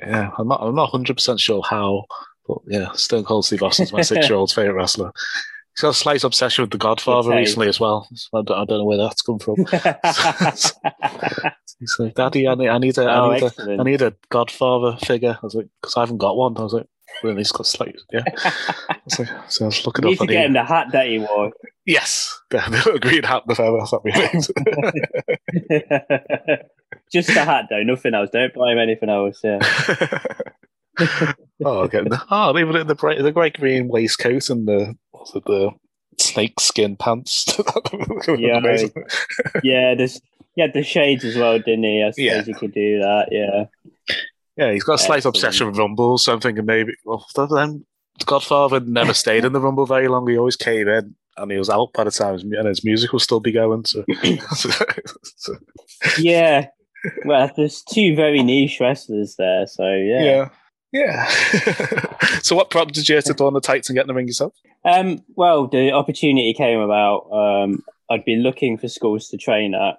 Yeah, 0.00 0.30
I'm 0.38 0.46
not. 0.48 0.60
I'm 0.62 0.74
not 0.74 0.92
100 0.92 1.14
percent 1.14 1.40
sure 1.40 1.62
how, 1.68 2.04
but 2.46 2.58
yeah, 2.68 2.92
Stone 2.92 3.24
Cold 3.24 3.44
Steve 3.46 3.62
Austin's 3.62 3.92
my 3.92 4.02
six-year-old's 4.02 4.52
favorite 4.52 4.74
wrestler. 4.74 5.10
He's 5.74 5.82
got 5.82 5.88
a 5.90 5.94
slight 5.94 6.22
obsession 6.24 6.62
with 6.62 6.70
The 6.72 6.78
Godfather 6.78 7.30
recently 7.30 7.68
as 7.68 7.80
well. 7.80 8.08
So 8.14 8.38
I 8.38 8.42
don't, 8.42 8.58
I 8.58 8.64
don't 8.64 8.78
know 8.78 8.84
where 8.84 8.98
that's 8.98 9.22
come 9.22 9.38
from. 9.38 9.56
He's 11.78 11.96
like, 11.98 12.14
Daddy, 12.14 12.46
I 12.46 12.54
need, 12.54 12.68
I 12.68 12.78
need 12.78 12.98
a, 12.98 13.04
I 13.04 13.20
oh 13.20 13.30
need 13.32 13.42
a, 13.80 13.84
need 13.84 14.02
a 14.02 14.14
Godfather 14.28 14.98
figure. 15.04 15.38
I 15.42 15.46
was 15.46 15.54
like, 15.54 15.68
because 15.80 15.96
I 15.96 16.00
haven't 16.00 16.18
got 16.18 16.36
one. 16.36 16.56
I 16.58 16.62
was 16.62 16.74
like, 16.74 16.86
well, 17.22 17.36
he's 17.36 17.52
got 17.52 17.66
slight, 17.66 17.96
yeah. 18.12 18.22
Like, 19.18 19.28
so 19.48 19.64
I 19.64 19.66
was 19.66 19.84
looking 19.86 20.04
you 20.04 20.10
need 20.10 20.20
up. 20.20 20.26
to 20.26 20.32
get 20.32 20.46
him 20.46 20.52
the, 20.52 20.60
the 20.60 20.64
hat 20.64 20.86
that 20.92 21.06
he 21.06 21.18
wore 21.18 21.52
yes, 21.84 22.40
the 22.50 22.98
green 23.00 23.24
hat, 23.24 23.42
the. 23.46 23.54
That'd 23.54 24.02
be 24.04 24.10
amazing. 24.10 24.54
just 27.12 27.28
the 27.28 27.44
hat 27.44 27.66
though 27.70 27.82
nothing 27.82 28.14
else 28.14 28.30
don't 28.32 28.54
buy 28.54 28.72
him 28.72 28.78
anything 28.78 29.08
else 29.08 29.40
yeah 29.42 29.58
oh, 31.64 31.88
getting 31.88 32.12
okay. 32.12 32.22
Oh, 32.30 32.56
even 32.58 32.76
in 32.76 32.86
the 32.86 32.94
bright, 32.94 33.20
the 33.22 33.32
great 33.32 33.58
green 33.58 33.88
waistcoat 33.88 34.50
and 34.50 34.68
the 34.68 34.94
what's 35.12 35.34
it, 35.34 35.44
the 35.44 35.70
snake 36.18 36.60
skin 36.60 36.96
pants. 36.96 37.46
Yeah, 38.28 38.60
yeah, 39.62 39.94
there's 39.94 40.20
he 40.54 40.60
had 40.60 40.72
the 40.74 40.82
shades 40.82 41.24
as 41.24 41.36
well, 41.36 41.58
didn't 41.58 41.84
he? 41.84 42.02
I 42.02 42.10
suppose 42.10 42.24
Yeah. 42.24 42.42
he 42.42 42.52
could 42.54 42.74
do 42.74 42.98
that. 42.98 43.28
Yeah, 43.30 43.89
Yeah, 44.60 44.72
he's 44.72 44.84
got 44.84 44.96
a 44.96 44.98
slight 44.98 45.16
Excellent. 45.18 45.36
obsession 45.36 45.66
with 45.68 45.78
Rumble, 45.78 46.18
so 46.18 46.34
I'm 46.34 46.40
thinking 46.40 46.66
maybe. 46.66 46.92
Well, 47.06 47.24
then 47.34 47.86
Godfather 48.26 48.80
never 48.80 49.14
stayed 49.14 49.46
in 49.46 49.54
the 49.54 49.60
Rumble 49.60 49.86
very 49.86 50.06
long. 50.06 50.28
He 50.28 50.36
always 50.36 50.56
came 50.56 50.86
in 50.86 51.14
and 51.38 51.50
he 51.50 51.56
was 51.56 51.70
out 51.70 51.94
by 51.94 52.04
the 52.04 52.10
time, 52.10 52.34
his, 52.34 52.42
and 52.42 52.68
his 52.68 52.84
music 52.84 53.10
will 53.10 53.20
still 53.20 53.40
be 53.40 53.52
going. 53.52 53.86
So, 53.86 54.04
so- 55.36 55.56
yeah. 56.18 56.66
Well, 57.24 57.50
there's 57.56 57.80
two 57.82 58.14
very 58.14 58.42
niche 58.42 58.78
wrestlers 58.80 59.36
there, 59.36 59.66
so 59.66 59.90
yeah. 59.94 60.48
yeah, 60.92 61.24
yeah. 61.24 61.26
so, 62.42 62.54
what 62.54 62.68
prompted 62.68 63.08
you 63.08 63.22
to 63.22 63.32
don 63.32 63.54
the 63.54 63.62
tights 63.62 63.88
and 63.88 63.96
get 63.96 64.02
in 64.02 64.08
the 64.08 64.14
ring 64.14 64.26
yourself? 64.26 64.52
Um, 64.84 65.24
well, 65.36 65.66
the 65.68 65.92
opportunity 65.92 66.52
came 66.52 66.80
about. 66.80 67.30
Um, 67.32 67.82
I'd 68.10 68.26
been 68.26 68.42
looking 68.42 68.76
for 68.76 68.88
schools 68.88 69.28
to 69.28 69.38
train 69.38 69.74
at. 69.74 69.96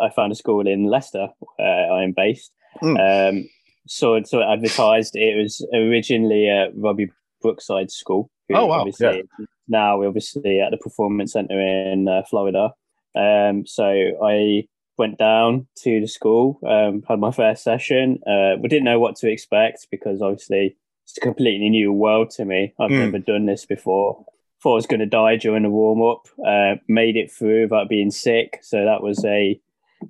I 0.00 0.10
found 0.10 0.30
a 0.30 0.36
school 0.36 0.68
in 0.68 0.84
Leicester 0.84 1.26
where 1.56 1.92
I 1.92 2.04
am 2.04 2.12
based. 2.12 2.52
Hmm. 2.80 2.96
Um, 2.96 3.48
saw 3.86 4.14
it, 4.16 4.26
saw 4.28 4.50
advertised. 4.52 5.16
It 5.16 5.36
was 5.36 5.66
originally 5.74 6.48
a 6.48 6.70
Robbie 6.74 7.10
Brookside 7.42 7.90
school. 7.90 8.30
Oh, 8.52 8.66
wow, 8.66 8.80
Obviously, 8.80 9.22
now 9.68 9.98
we're 9.98 10.08
obviously 10.08 10.60
at 10.60 10.70
the 10.70 10.76
Performance 10.76 11.32
Center 11.32 11.58
in 11.60 12.06
uh, 12.08 12.22
Florida. 12.28 12.72
Um, 13.14 13.64
so 13.66 13.84
I 14.22 14.64
went 14.98 15.18
down 15.18 15.66
to 15.78 16.00
the 16.00 16.06
school, 16.06 16.58
um, 16.66 17.02
had 17.08 17.18
my 17.18 17.30
first 17.30 17.62
session. 17.64 18.18
Uh, 18.26 18.56
we 18.60 18.68
didn't 18.68 18.84
know 18.84 19.00
what 19.00 19.16
to 19.16 19.30
expect 19.30 19.86
because 19.90 20.20
obviously 20.20 20.76
it's 21.04 21.16
a 21.16 21.20
completely 21.20 21.68
new 21.70 21.92
world 21.92 22.30
to 22.30 22.44
me. 22.44 22.72
I've 22.78 22.90
Mm. 22.90 22.98
never 23.06 23.18
done 23.18 23.46
this 23.46 23.64
before. 23.66 24.24
Thought 24.62 24.72
I 24.72 24.74
was 24.76 24.86
going 24.86 25.00
to 25.00 25.06
die 25.06 25.36
during 25.36 25.62
the 25.62 25.70
warm 25.70 26.02
up. 26.02 26.26
Uh, 26.46 26.76
made 26.88 27.16
it 27.16 27.30
through 27.30 27.62
without 27.62 27.88
being 27.88 28.10
sick, 28.10 28.58
so 28.62 28.84
that 28.84 29.02
was 29.02 29.24
a 29.24 29.60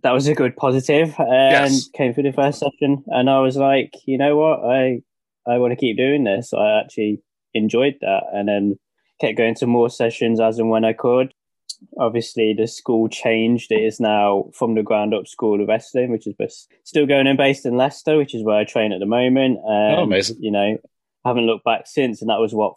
that 0.03 0.13
was 0.13 0.27
a 0.29 0.35
good 0.35 0.57
positive. 0.57 1.15
And 1.19 1.73
Yes. 1.73 1.89
came 1.95 2.13
through 2.15 2.25
the 2.25 2.33
first 2.33 2.59
session, 2.61 3.05
and 3.09 3.29
I 3.31 3.41
was 3.41 3.57
like, 3.57 3.93
you 4.07 4.19
know 4.19 4.37
what, 4.37 4.61
I 4.65 5.03
I 5.47 5.59
want 5.59 5.73
to 5.73 5.77
keep 5.77 5.97
doing 5.97 6.25
this. 6.25 6.53
I 6.55 6.81
actually 6.81 7.23
enjoyed 7.53 7.97
that, 8.01 8.25
and 8.33 8.49
then 8.49 8.79
kept 9.21 9.37
going 9.39 9.55
to 9.57 9.67
more 9.67 9.91
sessions 9.91 10.41
as 10.41 10.59
and 10.59 10.71
when 10.71 10.85
I 10.85 10.93
could. 10.93 11.33
Obviously, 11.99 12.55
the 12.55 12.67
school 12.67 13.09
changed. 13.09 13.71
It 13.71 13.83
is 13.83 14.01
now 14.01 14.51
from 14.55 14.75
the 14.75 14.83
ground 14.83 15.13
up 15.13 15.27
school 15.27 15.61
of 15.61 15.69
wrestling, 15.69 16.11
which 16.11 16.27
is 16.27 16.69
still 16.85 17.05
going 17.07 17.27
and 17.27 17.37
based 17.37 17.67
in 17.67 17.77
Leicester, 17.77 18.17
which 18.17 18.35
is 18.35 18.43
where 18.43 18.57
I 18.57 18.65
train 18.65 18.93
at 18.93 19.01
the 19.01 19.07
moment. 19.07 19.59
Oh, 19.63 20.03
amazing. 20.03 20.39
You 20.41 20.51
know, 20.51 20.79
haven't 21.25 21.47
looked 21.47 21.65
back 21.65 21.87
since, 21.87 22.23
and 22.23 22.31
that 22.31 22.41
was 22.41 22.55
what 22.55 22.77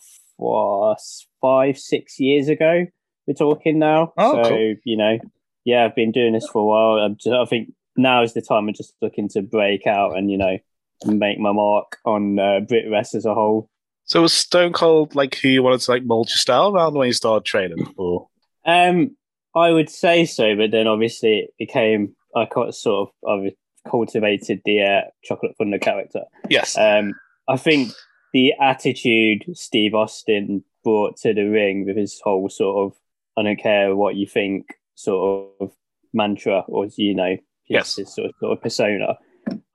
five, 1.41 1.77
six 1.77 2.19
years 2.19 2.50
ago. 2.50 2.86
We're 3.25 3.33
talking 3.33 3.79
now. 3.79 4.13
Oh, 4.17 4.43
so 4.43 4.50
cool. 4.50 4.75
you 4.83 4.97
know, 4.97 5.19
yeah, 5.67 5.83
I've 5.83 5.95
been 5.95 6.13
doing 6.13 6.31
this 6.31 6.47
for 6.47 6.62
a 6.62 6.65
while. 6.65 7.03
I'm 7.05 7.17
just, 7.17 7.27
I 7.27 7.43
think 7.43 7.74
now 7.97 8.24
is 8.24 8.33
the 8.33 8.41
time 8.41 8.69
I'm 8.69 8.74
just 8.74 8.93
looking 9.01 9.27
to 9.29 9.41
break 9.41 9.86
out 9.86 10.17
and 10.17 10.31
you 10.31 10.38
know 10.38 10.57
make 11.05 11.39
my 11.39 11.51
mark 11.51 11.97
on 12.05 12.39
uh, 12.39 12.62
BritWres 12.62 13.13
as 13.13 13.25
a 13.25 13.33
whole. 13.33 13.69
So 14.05 14.21
was 14.21 14.31
Stone 14.31 14.71
Cold 14.71 15.13
like 15.13 15.36
who 15.36 15.50
you 15.50 15.62
wanted 15.62 15.81
to 15.81 15.91
like 15.91 16.05
mold 16.05 16.29
your 16.29 16.38
style 16.38 16.74
around 16.74 16.93
when 16.93 17.07
you 17.07 17.13
started 17.13 17.43
training? 17.43 17.93
Or 17.97 18.29
Um, 18.65 19.17
I 19.53 19.71
would 19.71 19.89
say 19.89 20.25
so, 20.25 20.55
but 20.55 20.71
then 20.71 20.88
obviously 20.88 21.39
it 21.39 21.53
became 21.59 22.15
I 22.33 22.45
got 22.50 22.74
sort 22.74 23.09
of 23.09 23.29
I've 23.29 23.51
cultivated 23.91 24.62
the 24.63 24.83
uh, 24.83 25.01
Chocolate 25.25 25.55
Thunder 25.57 25.79
character. 25.79 26.21
yes, 26.50 26.77
Um, 26.77 27.13
I 27.50 27.57
think 27.57 27.91
the 28.31 28.53
attitude 28.62 29.43
Steve 29.53 29.93
Austin 29.93 30.63
brought 30.86 31.17
to 31.17 31.33
the 31.33 31.43
ring 31.50 31.86
with 31.86 31.97
his 31.97 32.21
whole 32.24 32.47
sort 32.47 32.86
of 32.86 32.97
I 33.38 33.43
don't 33.43 33.59
care 33.62 33.93
what 33.95 34.15
you 34.15 34.27
think 34.27 34.76
sort 34.97 35.51
of 35.61 35.71
mantra 36.13 36.63
or 36.67 36.87
you 36.97 37.13
know 37.13 37.37
Yes. 37.69 37.97
his 37.97 38.15
sort 38.15 38.29
of, 38.29 38.33
sort 38.39 38.57
of 38.57 38.63
persona. 38.63 39.17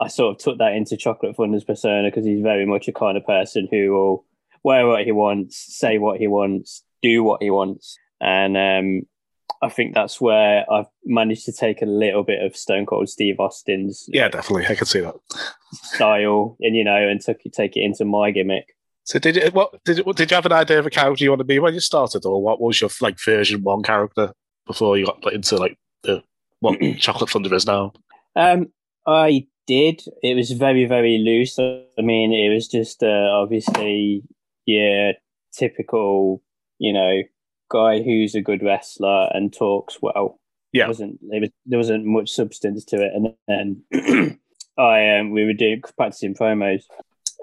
I 0.01 0.09
sort 0.09 0.35
of 0.35 0.43
took 0.43 0.59
that 0.59 0.73
into 0.73 0.97
Chocolate 0.97 1.37
Thunder's 1.37 1.65
persona 1.65 2.09
because 2.09 2.25
he's 2.25 2.41
very 2.41 2.67
much 2.67 2.89
a 2.89 2.93
kind 2.93 3.17
of 3.17 3.25
person 3.27 3.69
who 3.71 3.93
will 3.93 4.27
wear 4.63 4.87
what 4.87 5.05
he 5.05 5.13
wants, 5.13 5.77
say 5.79 5.99
what 5.99 6.19
he 6.19 6.27
wants, 6.27 6.83
do 7.03 7.23
what 7.23 7.43
he 7.43 7.51
wants, 7.51 7.99
and 8.21 8.57
um, 8.57 9.03
I 9.61 9.69
think 9.69 9.95
that's 9.95 10.21
where 10.21 10.65
I've 10.71 10.87
managed 11.05 11.45
to 11.47 11.53
take 11.53 11.83
a 11.83 11.87
little 11.87 12.25
bit 12.25 12.43
of 12.43 12.57
Stone 12.57 12.87
Cold 12.87 13.09
Steve 13.09 13.37
Austin's 13.39 14.07
yeah, 14.09 14.29
definitely. 14.29 14.67
I 14.67 14.75
can 14.75 14.87
see 14.87 15.01
that. 15.01 15.15
style, 15.73 16.57
and 16.61 16.75
you 16.75 16.85
know, 16.85 16.97
and 17.09 17.21
took 17.21 17.39
take 17.53 17.77
it 17.77 17.81
into 17.81 18.05
my 18.05 18.31
gimmick. 18.31 18.75
So 19.05 19.19
did 19.19 19.37
you 19.37 19.51
what 19.53 19.85
did 19.85 19.99
you, 19.99 20.13
did 20.15 20.31
you 20.31 20.35
have 20.35 20.47
an 20.47 20.53
idea 20.53 20.79
of 20.79 20.87
a 20.87 20.91
character 20.91 21.25
you 21.25 21.31
want 21.31 21.41
to 21.41 21.45
be 21.45 21.59
when 21.59 21.75
you 21.75 21.81
started, 21.81 22.25
or 22.25 22.43
what 22.43 22.61
was 22.61 22.81
your 22.81 22.91
like 23.01 23.19
version 23.21 23.63
one 23.63 23.83
character 23.83 24.33
before 24.73 24.99
you 24.99 25.07
got 25.07 25.23
put 25.23 25.35
into 25.35 25.57
like 25.57 25.77
the 26.03 26.23
what 26.61 26.79
Chocolate 26.99 27.31
Thunder 27.31 27.55
is 27.55 27.67
now? 27.67 27.93
Um, 28.35 28.69
I 29.07 29.47
did. 29.67 30.03
It 30.23 30.37
was 30.37 30.51
very, 30.53 30.87
very 30.87 31.19
loose. 31.19 31.59
I 31.59 31.85
mean, 31.99 32.33
it 32.33 32.53
was 32.53 32.69
just 32.69 33.03
uh, 33.03 33.29
obviously 33.33 34.23
yeah, 34.67 35.13
typical, 35.53 36.43
you 36.79 36.93
know, 36.93 37.23
guy 37.71 38.03
who's 38.03 38.35
a 38.35 38.41
good 38.41 38.63
wrestler 38.63 39.29
and 39.33 39.53
talks 39.53 39.99
well. 40.01 40.39
Yeah. 40.73 40.85
There 40.85 40.89
wasn't 40.89 41.19
there, 41.29 41.41
was, 41.41 41.51
there 41.67 41.79
wasn't 41.79 42.07
much 42.07 42.31
substance 42.31 42.85
to 42.87 42.97
it, 42.97 43.13
and 43.15 43.35
then 43.49 44.39
I 44.79 45.19
um 45.19 45.33
we 45.33 45.45
were 45.45 45.53
doing 45.53 45.83
practicing 45.97 46.35
promos, 46.35 46.85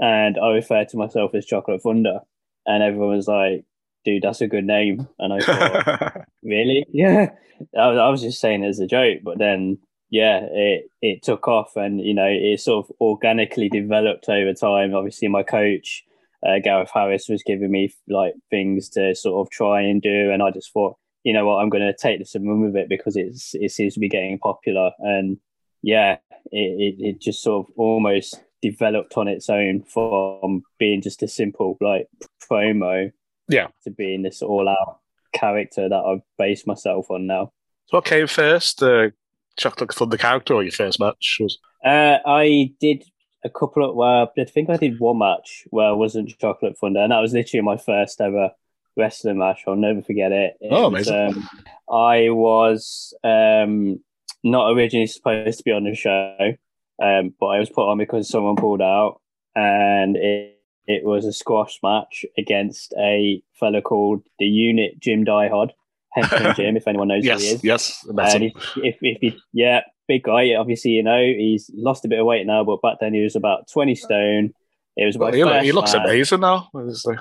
and 0.02 0.38
I 0.40 0.50
referred 0.50 0.90
to 0.90 0.98
myself 0.98 1.36
as 1.36 1.46
Chocolate 1.46 1.82
Thunder, 1.84 2.20
and 2.66 2.82
everyone 2.82 3.16
was 3.16 3.28
like, 3.28 3.66
"Dude, 4.06 4.24
that's 4.24 4.42
a 4.42 4.48
good 4.48 4.66
name," 4.66 5.08
and 5.20 5.34
I 5.34 5.40
thought. 5.40 6.26
really? 6.44 6.86
Yeah. 6.94 7.32
I 7.78 7.88
was, 7.88 7.98
I 7.98 8.10
was 8.10 8.22
just 8.22 8.40
saying 8.40 8.64
it 8.64 8.70
as 8.70 8.80
a 8.80 8.88
joke, 8.88 9.20
but 9.22 9.38
then 9.38 9.80
yeah, 10.10 10.40
it 10.50 10.90
it 11.02 11.24
took 11.24 11.48
off, 11.48 11.76
and 11.76 12.00
you 12.00 12.14
know, 12.14 12.28
it 12.28 12.60
sort 12.60 12.86
of 12.86 12.96
organically 13.02 13.70
developed 13.70 14.30
over 14.30 14.54
time. 14.54 14.96
Obviously, 14.96 15.28
my 15.28 15.44
coach 15.44 16.06
uh, 16.46 16.60
Gareth 16.64 16.92
Harris 16.94 17.28
was 17.30 17.44
giving 17.44 17.72
me 17.72 17.94
like 18.08 18.34
things 18.50 18.90
to 18.90 19.14
sort 19.16 19.46
of 19.46 19.52
try 19.52 19.82
and 19.82 20.02
do, 20.02 20.32
and 20.32 20.42
I 20.42 20.52
just 20.52 20.72
thought, 20.72 20.98
you 21.24 21.34
know 21.34 21.46
what, 21.46 21.58
I'm 21.58 21.70
going 21.70 21.86
to 21.86 21.94
take 21.94 22.20
this 22.20 22.36
and 22.36 22.48
run 22.48 22.62
with 22.62 22.76
it 22.76 22.90
because 22.90 23.16
it's 23.16 23.54
it 23.56 23.72
seems 23.72 23.94
to 23.96 24.00
be 24.00 24.10
getting 24.10 24.40
popular, 24.40 24.92
and 25.00 25.38
yeah, 25.82 26.18
it, 26.52 26.98
it, 27.00 27.06
it 27.06 27.22
just 27.22 27.44
sort 27.44 27.68
of 27.68 27.74
almost 27.78 28.42
developed 28.62 29.18
on 29.18 29.28
its 29.28 29.50
own 29.50 29.84
from 29.84 30.64
being 30.78 31.02
just 31.02 31.24
a 31.24 31.28
simple 31.28 31.78
like 31.82 32.08
promo 32.50 33.12
Yeah. 33.50 33.68
to 33.84 33.92
being 33.92 34.22
this 34.22 34.42
all 34.42 34.70
out 34.70 35.00
character 35.34 35.90
that 35.90 35.96
I've 35.96 36.22
based 36.38 36.66
myself 36.68 37.10
on 37.12 37.28
now. 37.28 37.52
So 37.88 37.98
what 37.98 38.06
came 38.06 38.28
first, 38.28 38.80
the 38.80 39.12
Chocolate 39.58 39.94
Thunder 39.94 40.18
character 40.18 40.54
or 40.54 40.64
your 40.64 40.72
first 40.72 41.00
match? 41.00 41.38
Was 41.40 41.58
Uh, 41.84 42.18
I 42.26 42.74
did 42.80 43.04
a 43.44 43.50
couple 43.50 43.90
of, 43.90 43.96
well, 43.96 44.32
I 44.38 44.44
think 44.46 44.70
I 44.70 44.78
did 44.78 45.00
one 45.00 45.18
match 45.20 45.66
where 45.70 45.88
I 45.88 45.92
wasn't 45.92 46.38
Chocolate 46.40 46.78
Thunder, 46.78 47.00
and 47.02 47.12
that 47.12 47.20
was 47.20 47.34
literally 47.34 47.62
my 47.64 47.78
first 47.78 48.20
ever 48.22 48.52
wrestling 48.98 49.38
match. 49.38 49.64
I'll 49.68 49.76
never 49.76 50.02
forget 50.02 50.32
it. 50.32 50.56
it 50.62 50.70
Oh, 50.72 50.90
was, 50.90 51.08
amazing. 51.08 51.44
um, 51.44 51.50
I 51.92 52.30
was 52.30 53.14
um, 53.24 54.04
not 54.44 54.72
originally 54.72 55.08
supposed 55.08 55.58
to 55.60 55.64
be 55.64 55.72
on 55.72 55.86
the 55.86 55.96
show, 55.96 56.54
um, 57.02 57.34
but 57.40 57.46
I 57.48 57.60
was 57.60 57.70
put 57.70 57.90
on 57.90 57.98
because 57.98 58.28
someone 58.30 58.56
pulled 58.58 58.82
out, 58.82 59.22
and 59.56 60.16
it 60.18 60.59
it 60.90 61.04
was 61.06 61.24
a 61.26 61.32
squash 61.32 61.80
match 61.84 62.26
against 62.38 62.94
a 63.00 63.42
fellow 63.60 63.80
called 63.82 64.22
the 64.40 64.46
Unit 64.46 65.00
Jim 65.00 65.24
Diehard, 65.24 65.70
Henchman 66.14 66.56
Jim, 66.56 66.76
if 66.78 66.88
anyone 66.88 67.08
knows 67.10 67.24
who 67.26 67.38
he 67.38 67.48
is. 67.54 67.64
yes, 67.64 68.06
that's 68.16 68.34
And 68.36 68.46
it. 68.46 68.54
if, 68.56 68.78
if, 68.78 68.96
if 69.02 69.18
he, 69.22 69.40
yeah, 69.54 69.82
big 70.08 70.24
guy. 70.24 70.54
Obviously, 70.56 70.92
you 70.92 71.04
know, 71.04 71.22
he's 71.22 71.70
lost 71.76 72.04
a 72.06 72.08
bit 72.08 72.20
of 72.20 72.26
weight 72.26 72.46
now, 72.48 72.64
but 72.64 72.82
back 72.82 72.98
then 73.00 73.14
he 73.14 73.22
was 73.22 73.36
about 73.36 73.70
20 73.72 73.96
stone. 73.96 74.54
It 74.98 75.06
was 75.06 75.18
Well, 75.18 75.32
he, 75.32 75.38
he 75.68 75.72
looks 75.72 75.94
match. 75.94 76.04
amazing 76.08 76.42
now. 76.42 76.68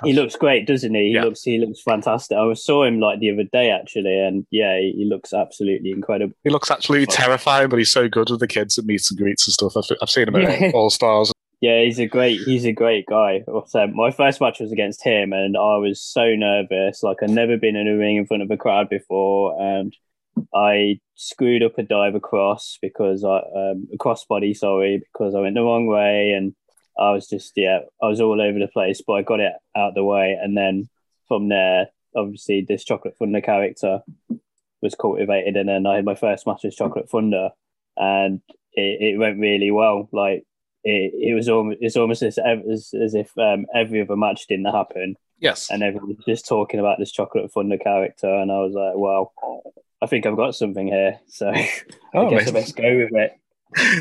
He 0.03 0.13
looks 0.13 0.35
great, 0.35 0.67
doesn't 0.67 0.93
he? 0.95 1.09
He 1.09 1.15
Yeah. 1.15 1.25
looks 1.25 1.43
he 1.45 1.59
looks 1.59 1.81
fantastic. 1.83 2.37
I 2.37 2.53
saw 2.55 2.83
him 2.83 2.99
like 2.99 3.21
the 3.21 3.31
other 3.31 3.45
day 3.53 3.71
actually, 3.71 4.19
and 4.19 4.45
yeah, 4.51 4.79
he, 4.79 4.95
he 4.97 5.05
looks 5.05 5.33
absolutely 5.33 5.91
incredible. 5.93 6.33
He 6.43 6.51
looks 6.51 6.73
absolutely 6.73 7.07
terrifying, 7.07 7.69
but 7.69 7.79
he's 7.79 7.93
so 7.93 8.09
good 8.09 8.31
with 8.31 8.41
the 8.41 8.49
kids 8.49 8.79
at 8.79 8.85
meets 8.87 9.11
and 9.13 9.19
greets 9.21 9.47
and 9.47 9.53
stuff. 9.53 9.77
I've, 9.77 9.97
I've 10.03 10.11
seen 10.11 10.27
him 10.27 10.37
at 10.37 10.75
All 10.75 10.91
Stars. 10.91 11.31
Yeah, 11.61 11.83
he's 11.83 11.99
a 11.99 12.07
great 12.07 12.41
he's 12.43 12.65
a 12.65 12.73
great 12.73 13.07
guy. 13.07 13.43
So 13.67 13.87
my 13.89 14.13
first 14.13 14.41
match 14.41 14.61
was 14.61 14.71
against 14.71 15.03
him, 15.03 15.33
and 15.33 15.57
I 15.57 15.77
was 15.79 16.01
so 16.01 16.35
nervous. 16.37 17.03
Like 17.03 17.19
I'd 17.23 17.31
never 17.31 17.57
been 17.57 17.75
in 17.77 17.89
a 17.89 17.97
ring 17.97 18.17
in 18.17 18.27
front 18.27 18.45
of 18.45 18.51
a 18.51 18.57
crowd 18.57 18.89
before, 18.89 19.61
and 19.61 19.93
I 20.55 21.01
screwed 21.17 21.65
up 21.65 21.79
a 21.79 21.83
dive 21.83 22.15
across 22.15 22.79
because 22.81 23.25
I 23.25 23.39
um, 23.39 23.89
a 23.93 23.97
crossbody, 23.99 24.57
sorry, 24.57 25.03
because 25.13 25.35
I 25.35 25.41
went 25.41 25.57
the 25.57 25.63
wrong 25.63 25.89
way, 25.89 26.31
and 26.31 26.55
I 26.99 27.11
was 27.11 27.27
just 27.29 27.53
yeah, 27.57 27.81
I 28.01 28.07
was 28.07 28.21
all 28.21 28.41
over 28.41 28.59
the 28.59 28.69
place. 28.69 29.03
But 29.05 29.15
I 29.15 29.23
got 29.23 29.41
it 29.41 29.53
out 29.77 29.95
the 29.95 30.05
way, 30.05 30.39
and 30.41 30.57
then 30.57 30.89
from 31.27 31.49
there, 31.49 31.89
obviously, 32.17 32.65
this 32.67 32.85
Chocolate 32.85 33.17
Thunder 33.19 33.41
character 33.41 34.01
was 34.81 34.95
cultivated, 34.95 35.57
and 35.57 35.69
then 35.69 35.87
I 35.87 35.97
had 35.97 36.05
my 36.05 36.15
first 36.15 36.47
match 36.47 36.61
with 36.63 36.77
Chocolate 36.77 37.11
Thunder, 37.11 37.51
and 37.97 38.41
it, 38.73 39.15
it 39.15 39.19
went 39.19 39.41
really 39.41 39.73
well. 39.73 40.09
Like 40.13 40.45
it, 40.89 41.13
it 41.31 41.35
was 41.35 41.49
almost 41.49 41.79
it's 41.81 41.97
almost 41.97 42.23
as 42.23 42.39
as, 42.39 42.93
as 43.01 43.15
if 43.15 43.37
um, 43.39 43.67
every 43.75 44.01
other 44.01 44.17
match 44.17 44.47
didn't 44.47 44.67
happen, 44.73 45.17
Yes. 45.41 45.71
and 45.71 45.83
everyone 45.83 46.17
was 46.17 46.25
just 46.27 46.47
talking 46.49 46.81
about 46.81 46.99
this 46.99 47.13
Chocolate 47.13 47.51
Thunder 47.53 47.79
character, 47.79 48.29
and 48.33 48.51
I 48.51 48.59
was 48.59 48.75
like, 48.75 48.95
well, 48.97 49.33
I 50.03 50.07
think 50.07 50.27
I've 50.27 50.37
got 50.37 50.55
something 50.55 50.87
here. 50.87 51.19
So 51.29 51.53
Oh, 52.15 52.27
I 52.27 52.31
guess 52.31 52.47
I 52.47 52.51
amazing. 52.51 52.55
best 52.55 52.77
go 52.77 52.97
with 52.97 53.15
it. 53.15 53.33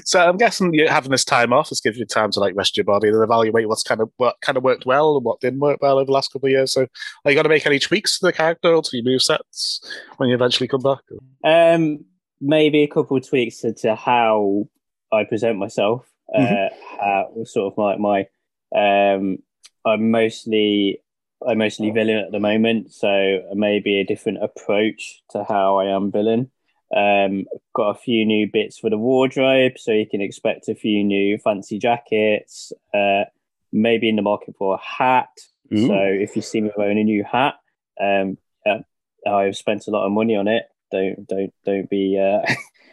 So 0.06 0.22
I'm 0.22 0.38
guessing 0.38 0.74
you're 0.74 0.90
having 0.90 1.12
this 1.12 1.26
time 1.26 1.52
off 1.52 1.68
has 1.70 1.82
given 1.82 2.00
you 2.00 2.06
time 2.06 2.32
to 2.32 2.40
like 2.40 2.56
rest 2.56 2.78
your 2.78 2.86
body 2.86 3.10
and 3.10 3.22
evaluate 3.22 3.68
what's 3.68 3.84
kind 3.84 4.00
of 4.00 4.10
what 4.16 4.38
kind 4.40 4.58
of 4.58 4.64
worked 4.64 4.86
well 4.86 5.18
and 5.18 5.26
what 5.26 5.42
didn't 5.42 5.60
work 5.60 5.80
well 5.82 5.98
over 5.98 6.06
the 6.06 6.14
last 6.14 6.32
couple 6.32 6.48
of 6.48 6.52
years. 6.52 6.72
So 6.72 6.84
are 7.26 7.32
you 7.32 7.36
going 7.36 7.44
to 7.44 7.50
make 7.50 7.66
any 7.66 7.78
tweaks 7.78 8.18
to 8.20 8.28
the 8.28 8.32
character 8.32 8.74
or 8.74 8.82
to 8.82 8.96
your 8.98 9.04
move 9.04 9.22
sets 9.22 9.82
when 10.16 10.30
you 10.30 10.36
eventually 10.36 10.70
come 10.70 10.82
back? 10.84 11.00
Um, 11.44 12.06
maybe 12.40 12.84
a 12.84 12.88
couple 12.88 13.18
of 13.18 13.28
tweaks 13.28 13.58
to 13.82 13.96
how 13.96 14.70
I 15.12 15.26
present 15.26 15.58
myself. 15.58 16.06
Uh, 16.34 16.70
how 17.00 17.32
sort 17.46 17.74
of 17.74 17.78
like 17.78 18.00
my, 18.00 18.28
um, 18.76 19.38
I'm 19.86 20.12
mostly 20.12 21.02
I'm 21.46 21.60
mostly 21.60 21.92
villain 21.92 22.18
at 22.18 22.32
the 22.32 22.40
moment, 22.40 22.92
so 22.92 23.42
maybe 23.54 24.00
a 24.00 24.06
different 24.06 24.44
approach 24.44 25.22
to 25.32 25.44
how 25.44 25.78
I 25.78 25.96
am 25.96 26.12
villain. 26.12 26.50
Um, 26.96 27.46
got 27.76 27.90
a 27.90 28.00
few 28.00 28.26
new 28.26 28.50
bits 28.52 28.80
for 28.80 28.90
the 28.90 28.98
wardrobe, 28.98 29.74
so 29.78 29.92
you 29.92 30.08
can 30.10 30.22
expect 30.22 30.68
a 30.68 30.76
few 30.76 31.04
new 31.04 31.38
fancy 31.38 31.78
jackets. 31.78 32.72
Uh, 32.94 33.26
maybe 33.72 34.10
in 34.10 34.16
the 34.16 34.22
market 34.22 34.56
for 34.58 34.76
a 34.76 34.82
hat. 34.82 35.30
Ooh. 35.74 35.88
So 35.88 35.96
if 35.96 36.36
you 36.36 36.42
see 36.42 36.62
me 36.62 36.72
wearing 36.76 37.00
a 37.00 37.04
new 37.04 37.24
hat, 37.24 37.56
um, 38.02 38.38
yeah, 38.66 38.80
I've 39.30 39.58
spent 39.58 39.88
a 39.88 39.92
lot 39.92 40.06
of 40.06 40.12
money 40.12 40.36
on 40.36 40.48
it. 40.48 40.64
Don't 40.92 41.28
don't 41.28 41.54
don't 41.66 41.90
be 41.90 42.18
uh, 42.18 42.46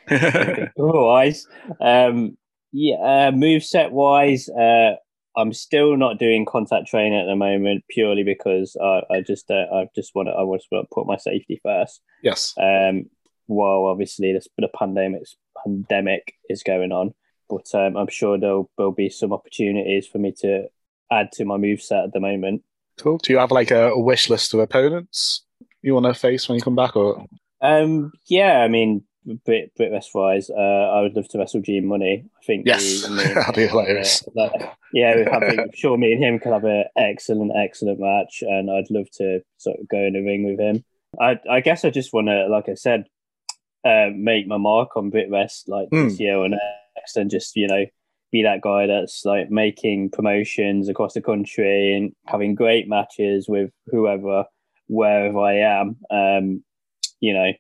otherwise. 0.78 1.46
Um, 1.80 2.36
yeah, 2.74 3.28
uh, 3.28 3.30
move 3.30 3.62
set 3.62 3.92
wise, 3.92 4.48
uh, 4.48 4.96
I'm 5.36 5.52
still 5.52 5.96
not 5.96 6.18
doing 6.18 6.44
contact 6.44 6.88
training 6.88 7.18
at 7.18 7.26
the 7.26 7.36
moment 7.36 7.84
purely 7.88 8.24
because 8.24 8.76
I, 8.82 9.02
I 9.10 9.20
just 9.20 9.48
uh, 9.48 9.66
I 9.72 9.88
just 9.94 10.12
want 10.14 10.26
to 10.26 10.32
I 10.32 10.42
just 10.56 10.66
want 10.72 10.88
to 10.88 10.94
put 10.94 11.06
my 11.06 11.16
safety 11.16 11.60
first. 11.62 12.02
yes. 12.22 12.52
Um, 12.58 13.06
while 13.46 13.84
obviously 13.84 14.32
this 14.32 14.48
the 14.58 14.68
pandemic 14.76 15.22
pandemic 15.64 16.34
is 16.50 16.64
going 16.64 16.90
on, 16.90 17.14
but 17.48 17.72
um, 17.74 17.96
I'm 17.96 18.08
sure 18.08 18.38
there'll 18.38 18.68
there'll 18.76 18.92
be 18.92 19.08
some 19.08 19.32
opportunities 19.32 20.08
for 20.08 20.18
me 20.18 20.32
to 20.40 20.66
add 21.12 21.30
to 21.34 21.44
my 21.44 21.56
move 21.56 21.80
set 21.80 22.04
at 22.04 22.12
the 22.12 22.20
moment. 22.20 22.64
Cool. 22.98 23.18
Do 23.18 23.32
you 23.32 23.38
have 23.38 23.52
like 23.52 23.70
a, 23.70 23.90
a 23.90 24.00
wish 24.00 24.28
list 24.28 24.52
of 24.52 24.60
opponents 24.60 25.44
you 25.80 25.94
want 25.94 26.06
to 26.06 26.14
face 26.14 26.48
when 26.48 26.56
you 26.56 26.62
come 26.62 26.76
back? 26.76 26.96
Or 26.96 27.24
Um, 27.60 28.12
yeah, 28.26 28.58
I 28.60 28.68
mean, 28.68 29.04
Brit 29.44 29.72
BritWres 29.78 30.06
wise, 30.14 30.50
uh, 30.50 30.54
I 30.94 31.00
would 31.00 31.16
love 31.16 31.28
to 31.28 31.38
wrestle 31.38 31.60
G 31.62 31.80
Money. 31.80 32.24
I 32.26 32.44
think 32.46 32.66
Yes, 32.66 33.08
me 33.08 33.16
that'd 33.34 33.54
be 33.54 33.66
hilarious. 33.66 34.22
uh, 34.28 34.30
that- 34.58 34.74
yeah, 34.92 35.24
I 35.32 35.40
think 35.50 35.74
sure 35.74 35.96
me 35.98 36.12
and 36.12 36.22
him 36.22 36.38
could 36.38 36.52
have 36.52 36.64
an 36.64 36.84
excellent, 36.96 37.52
excellent 37.56 37.98
match, 37.98 38.42
and 38.42 38.70
I'd 38.70 38.90
love 38.90 39.06
to 39.14 39.40
sort 39.56 39.80
of 39.80 39.88
go 39.88 39.98
in 39.98 40.12
the 40.12 40.20
ring 40.22 40.44
with 40.44 40.60
him. 40.60 40.84
I, 41.20 41.38
I 41.50 41.60
guess 41.60 41.84
I 41.84 41.90
just 41.90 42.12
want 42.12 42.28
to, 42.28 42.46
like 42.48 42.68
I 42.68 42.74
said, 42.74 43.04
uh, 43.84 44.10
make 44.14 44.46
my 44.46 44.56
mark 44.56 44.96
on 44.96 45.10
BritWres 45.10 45.64
like 45.68 45.88
Mm. 45.90 46.08
this 46.10 46.20
year 46.20 46.36
or 46.36 46.48
next, 46.48 47.16
and 47.16 47.28
just 47.30 47.56
you 47.56 47.66
know 47.66 47.84
be 48.30 48.42
that 48.44 48.60
guy 48.60 48.86
that's 48.86 49.24
like 49.24 49.50
making 49.50 50.10
promotions 50.10 50.88
across 50.88 51.14
the 51.14 51.20
country 51.20 51.94
and 51.96 52.12
having 52.26 52.54
great 52.54 52.88
matches 52.88 53.46
with 53.48 53.70
whoever, 53.86 54.44
wherever 54.86 55.38
I 55.40 55.54
am. 55.58 55.96
Um, 56.10 56.62
you 57.20 57.32
know, 57.34 57.50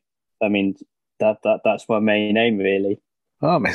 I 0.42 0.48
mean 0.48 0.74
that 1.20 1.38
that 1.44 1.60
that's 1.64 1.88
my 1.88 1.98
main 2.00 2.36
aim 2.36 2.58
really. 2.58 3.00
Oh, 3.42 3.58
man. 3.58 3.74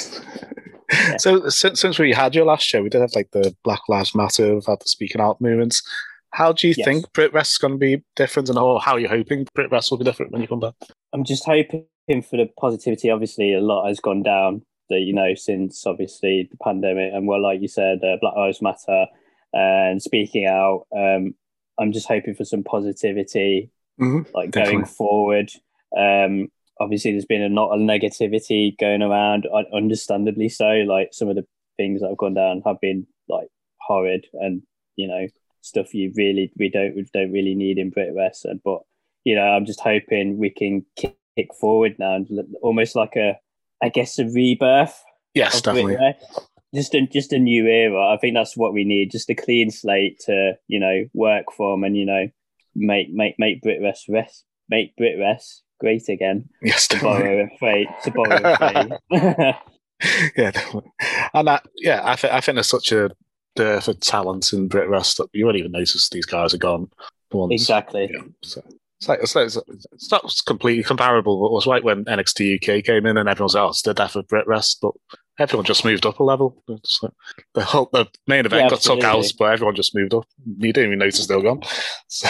So 1.19 1.48
since, 1.50 1.79
since 1.79 2.00
we 2.00 2.12
had 2.12 2.34
your 2.34 2.46
last 2.46 2.63
show, 2.65 2.81
we 2.81 2.89
did 2.89 3.01
have 3.01 3.13
like 3.15 3.29
the 3.31 3.55
Black 3.63 3.81
Lives 3.88 4.15
Matter, 4.15 4.55
we've 4.55 4.65
had 4.65 4.79
the 4.79 4.89
speaking 4.89 5.22
out 5.22 5.39
movements. 5.39 5.84
How 6.31 6.51
do 6.53 6.67
you 6.67 6.74
Yes. 6.77 6.86
think 6.86 7.12
BritWres 7.13 7.41
is 7.51 7.58
going 7.60 7.74
to 7.74 7.77
be 7.77 8.03
different, 8.15 8.50
and 8.50 8.58
how, 8.58 8.79
how 8.79 8.93
are 8.93 9.00
you 9.00 9.08
hoping 9.08 9.46
BritWres 9.55 9.91
will 9.91 10.00
be 10.00 10.03
different 10.05 10.31
when 10.31 10.41
you 10.41 10.48
come 10.48 10.60
back? 10.60 10.74
I'm 11.13 11.24
just 11.24 11.46
hoping 11.46 11.86
for 12.24 12.38
the 12.38 12.50
positivity. 12.60 13.10
Obviously, 13.12 13.53
a 13.53 13.62
lot 13.62 13.88
has 13.88 14.00
gone 14.00 14.24
down. 14.24 14.63
That 14.89 15.01
you 15.01 15.13
know 15.13 15.36
since 15.36 15.86
obviously 15.86 16.48
the 16.50 16.58
pandemic, 16.63 17.13
and 17.13 17.27
well, 17.27 17.41
like 17.41 17.62
you 17.62 17.67
said, 17.67 18.00
uh, 18.03 18.17
Black 18.22 18.36
Lives 18.36 18.62
Matter 18.62 19.05
and 19.53 20.01
speaking 20.01 20.46
out. 20.48 20.88
Um, 20.96 21.36
I'm 21.79 21.91
just 21.91 22.08
hoping 22.08 22.34
for 22.34 22.43
some 22.46 22.63
positivity, 22.63 23.69
Mhm, 24.01 24.25
like 24.34 24.50
definitely. 24.51 24.74
going 24.74 24.86
forward. 24.86 25.51
Um, 25.96 26.50
obviously, 26.79 27.12
there's 27.12 27.25
been 27.25 27.43
a 27.43 27.50
lot 27.50 27.74
of 27.74 27.81
negativity 27.81 28.77
going 28.77 29.01
around, 29.01 29.48
understandably 29.74 30.50
so. 30.50 30.83
Like 30.88 31.09
some 31.12 31.29
of 31.29 31.36
the 31.36 31.45
things 31.77 32.01
that 32.01 32.09
have 32.09 32.17
gone 32.17 32.33
down 32.33 32.62
have 32.65 32.79
been 32.81 33.07
like 33.27 33.48
horrid, 33.81 34.27
and 34.33 34.62
you 34.95 35.07
know 35.07 35.27
stuff 35.62 35.93
you 35.93 36.12
really 36.15 36.51
we 36.57 36.69
don't 36.69 36.95
we 36.95 37.05
don't 37.13 37.31
really 37.31 37.55
need 37.55 37.77
in 37.77 37.89
Brit. 37.89 38.13
And 38.45 38.62
but 38.63 38.81
you 39.24 39.36
know, 39.36 39.43
I'm 39.43 39.65
just 39.65 39.81
hoping 39.81 40.38
we 40.38 40.50
can 40.50 40.86
kick, 40.95 41.15
forward 41.57 41.95
now, 42.00 42.15
and 42.15 42.27
almost 42.62 42.98
like 42.98 43.15
a, 43.15 43.38
I 43.81 43.88
guess, 43.88 44.19
a 44.19 44.25
rebirth. 44.25 45.01
Yes, 45.33 45.62
definitely. 45.62 45.98
Just 46.75 46.93
a 46.93 47.07
just 47.07 47.31
a 47.31 47.39
new 47.39 47.65
era. 47.65 48.13
I 48.13 48.17
think 48.17 48.36
that's 48.36 48.57
what 48.57 48.74
we 48.74 48.83
need. 48.83 49.12
Just 49.12 49.29
a 49.29 49.36
clean 49.36 49.71
slate 49.71 50.19
to 50.25 50.53
you 50.67 50.79
know 50.79 51.05
work 51.13 51.45
from, 51.55 51.83
and 51.83 51.95
you 51.95 52.05
know 52.05 52.27
make 52.75 53.09
make 53.12 53.36
make 53.39 53.62
Brit 53.62 53.79
Rest 53.81 54.05
rest 54.09 54.45
make 54.69 54.95
Brit 54.98 55.17
Rest 55.17 55.63
great 55.79 56.07
again. 56.09 56.50
Yes, 56.62 56.88
To 56.89 57.00
borrow 57.01 57.43
a 57.43 57.57
phrase. 57.57 57.88
To 58.03 58.12
borrow 58.12 58.39
a 58.43 58.57
phrase. 58.57 59.55
yeah, 60.38 60.51
definitely. 60.51 60.91
And 61.33 61.48
that, 61.48 61.65
yeah, 61.75 62.01
I, 62.03 62.15
th- 62.15 62.33
I 62.33 62.41
think 62.41 62.55
there's 62.55 62.67
such 62.67 62.91
a 62.91 63.12
dearth 63.55 63.88
of 63.88 64.00
talent 64.00 64.53
in 64.53 64.69
BritWres 64.69 65.17
that 65.17 65.27
you 65.33 65.45
won't 65.45 65.57
even 65.57 65.71
notice 65.71 66.09
these 66.09 66.25
guys 66.25 66.53
are 66.53 66.59
gone. 66.59 66.89
Once. 67.31 67.51
exactly. 67.51 68.09
Yeah, 68.12 68.24
so 68.41 68.63
it's 69.00 69.07
like, 69.07 69.19
it's, 69.21 69.36
like, 69.36 69.45
it's 69.93 70.12
not 70.12 70.33
completely 70.45 70.83
comparable, 70.83 71.39
but 71.39 71.48
it 71.48 71.53
was 71.53 71.67
like 71.67 71.83
when 71.83 72.05
NXT 72.05 72.55
UK 72.55 72.83
came 72.83 73.05
in 73.05 73.17
and 73.17 73.29
everyone 73.29 73.45
was 73.45 73.55
like, 73.55 73.63
oh, 73.63 73.69
it's 73.69 73.81
the 73.83 73.93
death 73.93 74.15
of 74.15 74.27
BritWres, 74.27 74.77
but 74.81 74.93
everyone 75.39 75.65
just 75.65 75.86
moved 75.86 76.05
up 76.05 76.19
a 76.19 76.24
level. 76.24 76.62
Like 76.67 76.81
the 77.53 77.63
whole 77.63 77.89
the 77.91 78.08
main 78.27 78.46
event 78.46 78.63
Yeah, 78.63 78.69
got 78.69 78.81
took 78.81 79.03
out, 79.03 79.25
but 79.38 79.53
everyone 79.53 79.75
just 79.75 79.96
moved 79.96 80.13
up. 80.13 80.25
You 80.58 80.74
didn't 80.74 80.88
even 80.89 81.00
notice 81.00 81.25
they 81.25 81.36
were 81.36 81.41
gone. 81.41 81.62
So 82.08 82.27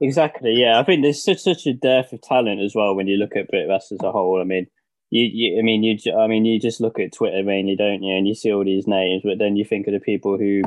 Exactly. 0.00 0.54
Yeah, 0.54 0.78
I 0.78 0.84
think 0.84 1.02
there's 1.02 1.22
such 1.24 1.38
such 1.40 1.66
a 1.66 1.72
dearth 1.74 2.12
of 2.12 2.22
talent 2.22 2.60
as 2.60 2.74
well 2.74 2.94
when 2.94 3.06
you 3.06 3.16
look 3.16 3.34
at 3.36 3.50
BritWres 3.50 3.92
as 3.92 3.98
a 4.02 4.12
whole. 4.12 4.40
I 4.40 4.44
mean, 4.44 4.66
you, 5.10 5.24
you 5.32 5.58
I 5.58 5.62
mean 5.62 5.82
you 5.82 5.96
I 6.16 6.26
mean 6.26 6.44
you 6.44 6.60
just 6.60 6.80
look 6.80 6.98
at 6.98 7.12
Twitter 7.12 7.42
mainly, 7.42 7.76
don't 7.76 8.02
you? 8.02 8.14
And 8.16 8.26
you 8.28 8.34
see 8.34 8.52
all 8.52 8.64
these 8.64 8.86
names, 8.86 9.22
but 9.24 9.38
then 9.38 9.56
you 9.56 9.64
think 9.64 9.86
of 9.86 9.92
the 9.94 10.00
people 10.00 10.38
who 10.38 10.62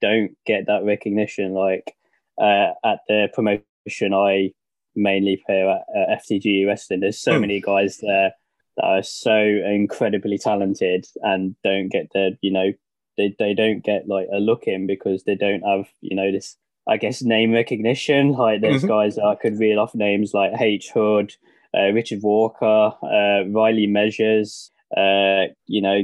don't 0.00 0.32
get 0.46 0.66
that 0.66 0.84
recognition. 0.84 1.52
Like 1.52 1.94
uh, 2.40 2.72
at 2.84 3.00
the 3.08 3.28
promotion 3.34 4.14
I 4.14 4.52
mainly 4.94 5.42
play 5.46 5.62
at 5.62 5.84
uh, 5.96 6.16
FTG 6.16 6.66
Wrestling. 6.66 7.00
There's 7.00 7.20
so 7.20 7.34
Hmm. 7.34 7.42
many 7.42 7.60
guys 7.60 7.98
there 7.98 8.32
that 8.76 8.84
are 8.84 9.02
so 9.02 9.36
incredibly 9.36 10.38
talented 10.38 11.06
and 11.22 11.54
don't 11.62 11.88
get 11.88 12.08
the 12.12 12.36
you 12.40 12.50
know 12.52 12.72
they 13.18 13.34
they 13.38 13.52
don't 13.54 13.84
get 13.84 14.08
like 14.08 14.28
a 14.32 14.38
look 14.38 14.64
in 14.66 14.86
because 14.86 15.24
they 15.24 15.34
don't 15.34 15.62
have 15.62 15.86
you 16.00 16.16
know 16.16 16.32
this 16.32 16.56
I 16.88 16.96
guess 16.96 17.22
name 17.22 17.52
recognition. 17.52 18.32
Like 18.32 18.60
there's 18.60 18.82
Mhm. 18.82 18.88
guys 18.88 19.14
that 19.16 19.24
I 19.24 19.36
could 19.36 19.58
reel 19.58 19.78
off 19.78 19.94
names 19.94 20.34
like 20.34 20.60
H 20.60 20.90
Hood, 20.90 21.32
uh, 21.76 21.92
Richard 21.92 22.22
Walker, 22.22 22.92
uh, 23.02 23.44
Riley 23.48 23.86
Measures. 23.86 24.70
Uh, 24.96 25.44
you 25.66 25.80
know, 25.80 26.00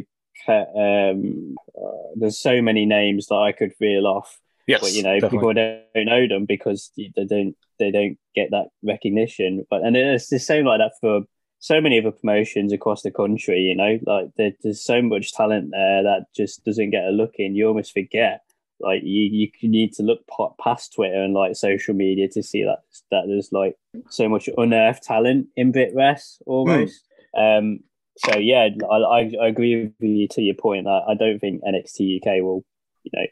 um, 0.48 1.56
uh, 1.76 1.90
there's 2.16 2.38
so 2.38 2.62
many 2.62 2.86
names 2.86 3.26
that 3.26 3.34
I 3.36 3.52
could 3.52 3.72
reel 3.80 4.06
off. 4.06 4.38
yes, 4.66 4.80
but 4.80 4.92
you 4.92 5.02
know, 5.02 5.14
definitely. 5.18 5.38
people 5.38 5.52
don't, 5.54 5.80
don't 5.94 6.06
know 6.06 6.28
them 6.28 6.44
because 6.46 6.92
they 6.96 7.24
don't 7.24 7.56
they 7.78 7.90
don't 7.90 8.16
get 8.34 8.50
that 8.52 8.68
recognition. 8.82 9.64
But 9.70 9.82
and 9.82 9.96
it's 9.96 10.28
the 10.28 10.38
same 10.38 10.64
like 10.64 10.78
that 10.78 10.92
for 11.00 11.22
so 11.60 11.80
many 11.80 11.98
other 11.98 12.12
promotions 12.12 12.72
across 12.72 13.02
the 13.02 13.10
country. 13.10 13.60
You 13.60 13.76
know, 13.76 13.98
like 14.06 14.30
there, 14.36 14.52
there's 14.62 14.82
so 14.82 15.02
much 15.02 15.32
talent 15.32 15.70
there 15.72 16.02
that 16.02 16.26
just 16.34 16.64
doesn't 16.64 16.90
get 16.90 17.04
a 17.04 17.10
look 17.10 17.34
in. 17.36 17.54
You 17.54 17.68
almost 17.68 17.92
forget. 17.92 18.42
Like 18.80 19.02
you, 19.02 19.50
you 19.60 19.68
need 19.68 19.92
to 19.94 20.04
look 20.04 20.20
past 20.62 20.94
Twitter 20.94 21.20
and 21.20 21.34
like 21.34 21.56
social 21.56 21.94
media 21.94 22.28
to 22.28 22.42
see 22.44 22.62
that 22.62 22.78
that 23.10 23.24
there's 23.26 23.50
like 23.50 23.74
so 24.08 24.28
much 24.28 24.48
unearthed 24.56 25.02
talent 25.02 25.48
in 25.56 25.72
BritWres 25.72 26.38
almost. 26.46 27.04
Um, 27.36 27.80
so 28.18 28.38
yeah, 28.38 28.68
I, 28.90 28.94
I, 28.94 29.32
I 29.42 29.46
agree 29.48 29.92
with 30.00 30.10
you 30.10 30.28
to 30.28 30.42
your 30.42 30.54
point 30.54 30.84
that 30.84 31.02
I 31.08 31.14
don't 31.14 31.40
think 31.40 31.62
NXT 31.62 32.20
UK 32.20 32.42
will, 32.42 32.64
you 33.02 33.10
know, 33.14 33.26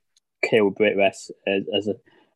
kill 0.45 0.73
BritWres 0.73 1.31
as, 1.47 1.63
as 1.77 1.89
a 1.89 1.95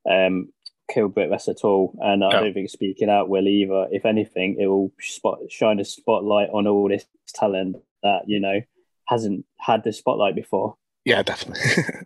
um, 0.08 0.52
kill 0.92 1.08
BritWres 1.08 1.48
at 1.48 1.64
all, 1.64 1.94
and 2.00 2.24
I 2.24 2.30
No. 2.32 2.40
don't 2.40 2.54
think 2.54 2.70
Speaking 2.70 3.08
Out 3.08 3.28
will 3.28 3.46
either. 3.48 3.86
If 3.90 4.04
anything, 4.04 4.56
it 4.60 4.66
will 4.66 4.92
spot 5.00 5.38
shine 5.48 5.78
a 5.80 5.84
spotlight 5.84 6.50
on 6.50 6.66
all 6.66 6.88
this 6.88 7.04
talent 7.34 7.76
that 8.02 8.22
you 8.26 8.40
know 8.40 8.60
hasn't 9.06 9.44
had 9.58 9.84
the 9.84 9.92
spotlight 9.92 10.34
before. 10.34 10.76
Yeah, 11.04 11.22
definitely. 11.22 11.62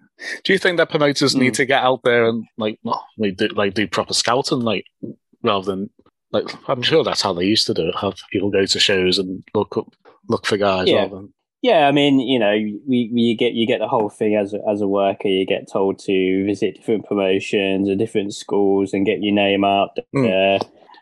do 0.44 0.53
you 0.53 0.59
think 0.59 0.77
that 0.79 0.88
promoters 0.90 1.35
need 1.35 1.53
Mm. 1.53 1.57
to 1.57 1.66
get 1.66 1.83
out 1.83 2.01
there 2.05 2.27
and 2.29 2.44
like 2.57 2.79
not 2.85 3.03
like 3.18 3.37
do 3.37 3.49
like 3.49 3.75
do 3.75 3.87
proper 3.88 4.14
scouting, 4.14 4.61
like 4.61 4.87
rather 5.42 5.64
than 5.66 5.90
like 6.33 6.47
I'm 6.68 6.83
sure 6.83 7.03
that's 7.05 7.23
how 7.23 7.33
they 7.33 7.44
used 7.44 7.66
to 7.66 7.75
do 7.75 7.88
it. 7.88 7.97
Have 7.97 8.14
people 8.33 8.51
go 8.51 8.64
to 8.64 8.79
shows 8.81 9.18
and 9.18 9.42
look 9.55 9.77
up 9.77 9.92
look 10.29 10.47
for 10.47 10.57
guys 10.57 10.88
Yeah. 10.88 11.03
rather 11.03 11.16
than 11.16 11.35
Yeah, 11.64 11.88
I 11.88 11.92
mean, 11.92 12.20
you 12.20 12.38
know, 12.38 12.53
we, 12.53 13.11
we 13.11 13.22
you 13.22 13.35
get 13.35 13.55
you 13.55 13.66
get 13.66 13.79
the 13.79 13.88
whole 13.88 14.11
thing 14.11 14.37
as 14.37 14.53
a, 14.53 14.59
as 14.70 14.83
a 14.83 14.87
worker. 14.87 15.29
You 15.29 15.46
get 15.46 15.66
told 15.66 15.98
to 16.00 16.44
visit 16.44 16.74
different 16.74 17.07
promotions 17.07 17.88
and 17.88 17.98
different 17.98 18.35
schools 18.35 18.92
and 18.92 19.07
get 19.07 19.22
your 19.22 19.35
name 19.35 19.64
out 19.64 19.96
there. 20.12 20.59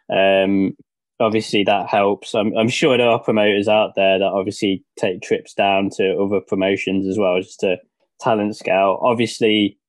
Um, 0.08 0.76
obviously, 1.18 1.64
that 1.64 1.88
helps. 1.88 2.32
I'm 2.32 2.56
I'm 2.56 2.68
sure 2.68 2.96
there 2.96 3.08
are 3.08 3.18
promoters 3.18 3.66
out 3.66 3.96
there 3.96 4.20
that 4.20 4.24
obviously 4.24 4.84
take 4.96 5.20
trips 5.20 5.52
down 5.52 5.90
to 5.96 6.16
other 6.16 6.38
promotions 6.40 7.08
as 7.08 7.18
well, 7.18 7.40
just 7.40 7.58
to 7.60 7.78
talent 8.20 8.54
scout. 8.56 9.00
Obviously, 9.02 9.80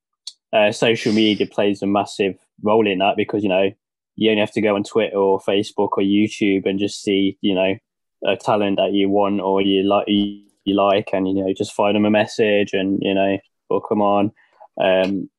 uh, 0.53 0.71
social 0.71 1.13
media 1.13 1.45
plays 1.45 1.83
a 1.83 1.85
massive 1.85 2.33
role 2.63 2.87
in 2.87 2.97
that 2.97 3.13
because 3.15 3.43
you 3.43 3.49
know 3.49 3.69
you 4.15 4.31
only 4.31 4.39
have 4.39 4.53
to 4.53 4.61
go 4.61 4.73
on 4.73 4.81
Twitter 4.81 5.17
or 5.17 5.39
Facebook 5.39 5.89
or 5.97 6.03
YouTube 6.03 6.65
and 6.65 6.79
just 6.79 7.03
see 7.03 7.37
you 7.41 7.53
know 7.53 7.75
a 8.25 8.35
talent 8.37 8.77
that 8.77 8.93
you 8.93 9.07
want 9.07 9.39
or 9.39 9.61
you 9.61 9.83
like 9.83 10.05
you, 10.07 10.41
you 10.65 10.75
like 10.75 11.09
and 11.13 11.27
you 11.27 11.33
know 11.35 11.53
just 11.55 11.73
find 11.73 11.95
them 11.95 12.05
a 12.05 12.09
message 12.11 12.73
and 12.73 12.99
you 13.01 13.13
know 13.13 13.37
book 13.69 13.87
them 13.89 14.01
on. 14.01 14.31
Um 14.81 15.29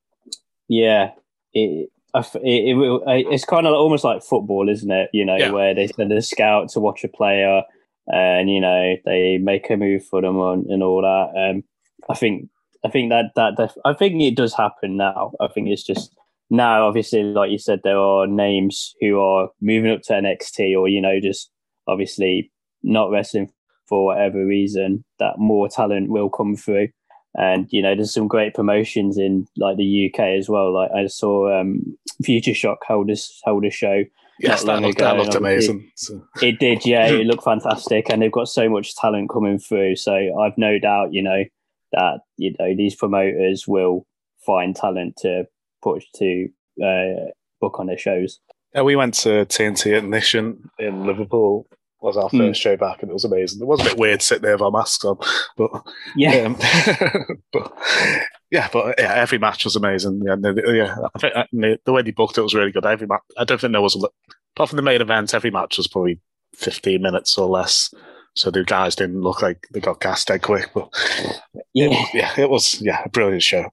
yeah 0.69 1.11
it 1.53 1.91
it, 2.15 2.35
it 2.45 2.75
will 2.75 3.03
it's 3.07 3.45
kind 3.45 3.67
of 3.67 3.75
almost 3.75 4.05
like 4.05 4.23
football 4.23 4.69
isn't 4.69 4.91
it? 4.91 5.11
You 5.13 5.25
know 5.25 5.37
Yeah. 5.37 5.51
where 5.51 5.75
they 5.75 5.89
send 5.89 6.13
a 6.13 6.23
scout 6.23 6.69
to 6.71 6.81
watch 6.81 7.05
a 7.05 7.09
player 7.09 7.63
and 8.07 8.51
you 8.51 8.61
know 8.61 8.97
they 9.05 9.39
make 9.39 9.69
a 9.71 9.77
move 9.77 10.05
for 10.07 10.21
them 10.21 10.39
and, 10.41 10.67
and 10.67 10.83
all 10.83 11.03
that. 11.03 11.51
Um 11.51 11.65
i 12.11 12.15
think 12.15 12.49
i 12.85 12.89
think 12.91 13.09
that 13.11 13.31
that 13.35 13.57
def- 13.57 13.79
i 13.85 13.93
think 13.95 14.21
it 14.21 14.37
does 14.37 14.55
happen 14.55 14.97
now. 14.97 15.33
I 15.41 15.49
think 15.49 15.69
it's 15.69 15.83
just 15.83 16.15
now 16.51 16.87
obviously 16.87 17.23
like 17.25 17.51
you 17.51 17.59
said 17.59 17.81
there 17.83 17.99
are 17.99 18.27
names 18.27 18.95
who 19.01 19.19
are 19.19 19.49
moving 19.63 19.91
up 19.91 20.03
to 20.03 20.13
nxt 20.13 20.79
or 20.79 20.87
you 20.89 21.01
know 21.01 21.19
just 21.19 21.51
obviously 21.89 22.53
not 22.83 23.11
wrestling 23.11 23.51
for 23.89 24.07
whatever 24.07 24.45
reason 24.45 25.05
that 25.19 25.39
more 25.39 25.69
talent 25.69 26.09
will 26.09 26.31
come 26.31 26.57
through 26.57 26.89
and 27.37 27.67
you 27.71 27.83
know 27.83 27.95
there's 27.95 28.15
some 28.15 28.29
great 28.29 28.55
promotions 28.55 29.19
in 29.19 29.47
like 29.57 29.77
the 29.77 30.11
uk 30.11 30.21
as 30.21 30.49
well 30.49 30.73
like 30.73 30.91
i 30.97 31.07
saw 31.07 31.61
um 31.61 31.81
future 32.23 32.55
shock 32.55 32.79
hold 32.87 33.11
a, 33.11 33.17
hold 33.45 33.65
a 33.65 33.71
show 33.71 34.05
yes, 34.41 34.65
that 34.65 34.83
looked, 34.83 34.99
that 34.99 35.17
looked 35.17 35.35
amazing. 35.35 35.91
So, 35.97 36.27
it 36.43 36.59
did, 36.59 36.85
yeah. 36.85 37.07
It 37.07 37.27
looked 37.27 37.45
fantastic, 37.45 38.11
and 38.11 38.23
they've 38.23 38.33
got 38.33 38.49
so 38.49 38.69
much 38.69 38.95
talent 38.97 39.31
coming 39.31 39.59
through. 39.59 39.97
So 39.97 40.15
I've 40.41 40.57
no 40.59 40.79
doubt, 40.79 41.13
you 41.13 41.23
know, 41.23 41.45
that 41.93 42.21
you 42.37 42.55
know 42.59 42.75
these 42.77 42.95
promoters 42.95 43.67
will 43.67 44.07
find 44.45 44.75
talent 44.75 45.17
to 45.19 45.45
put 45.83 46.03
to 46.17 46.49
uh, 46.83 47.31
book 47.61 47.79
on 47.79 47.87
their 47.87 47.99
shows. 47.99 48.41
yeah, 48.75 48.83
we 48.83 48.97
went 48.97 49.15
to 49.15 49.47
TNT 49.47 49.97
Ignition 49.97 50.71
in 50.79 51.07
Liverpool. 51.07 51.67
Was 52.05 52.17
our 52.19 52.29
Hmm. 52.29 52.37
first 52.39 52.61
show 52.61 52.77
back, 52.77 53.01
and 53.01 53.11
it 53.11 53.15
was 53.15 53.25
amazing. 53.25 53.63
It 53.63 53.67
was 53.67 53.81
a 53.81 53.85
bit 53.85 53.97
weird 53.99 54.21
sitting 54.21 54.43
there 54.43 54.53
with 54.53 54.61
our 54.63 54.71
masks 54.71 55.05
on, 55.07 55.17
but 55.57 55.71
Yeah, 56.15 56.33
Um, 56.45 56.57
but 57.53 57.73
yeah, 58.51 58.69
but 58.73 58.97
yeah, 58.99 59.15
every 59.15 59.39
match 59.39 59.65
was 59.65 59.75
amazing. 59.75 60.21
Yeah, 60.25 60.37
the, 60.39 60.53
the- 60.53 60.73
yeah, 60.77 60.97
I 61.15 61.19
think 61.19 61.35
uh, 61.35 61.45
the, 61.53 61.79
the 61.87 61.93
way 61.93 62.03
they 62.03 62.11
booked 62.11 62.37
it 62.37 62.43
was 62.43 62.55
really 62.55 62.73
good. 62.73 62.85
Every 62.85 63.07
match, 63.07 63.23
I 63.39 63.45
don't 63.45 63.59
think 63.61 63.73
there 63.73 63.81
was 63.81 63.97
apart 64.55 64.69
from 64.69 64.77
the 64.77 64.83
main 64.83 65.01
event, 65.01 65.33
every 65.35 65.51
match 65.51 65.79
was 65.79 65.89
probably 65.89 66.21
fifteen 66.55 67.01
minutes 67.03 67.39
or 67.39 67.49
less. 67.49 67.93
so 68.37 68.51
the 68.51 68.65
guys 68.65 68.97
didn't 68.97 69.23
look 69.23 69.41
like 69.41 69.67
they 69.73 69.81
got 69.81 70.01
gassed 70.01 70.29
dead 70.29 70.43
quick. 70.43 70.69
But 70.75 70.89
Yeah. 71.73 71.89
it, 71.91 72.09
yeah, 72.15 72.33
it 72.37 72.51
was 72.51 72.81
yeah 72.83 73.03
a 73.05 73.09
brilliant 73.09 73.43
show. 73.43 73.65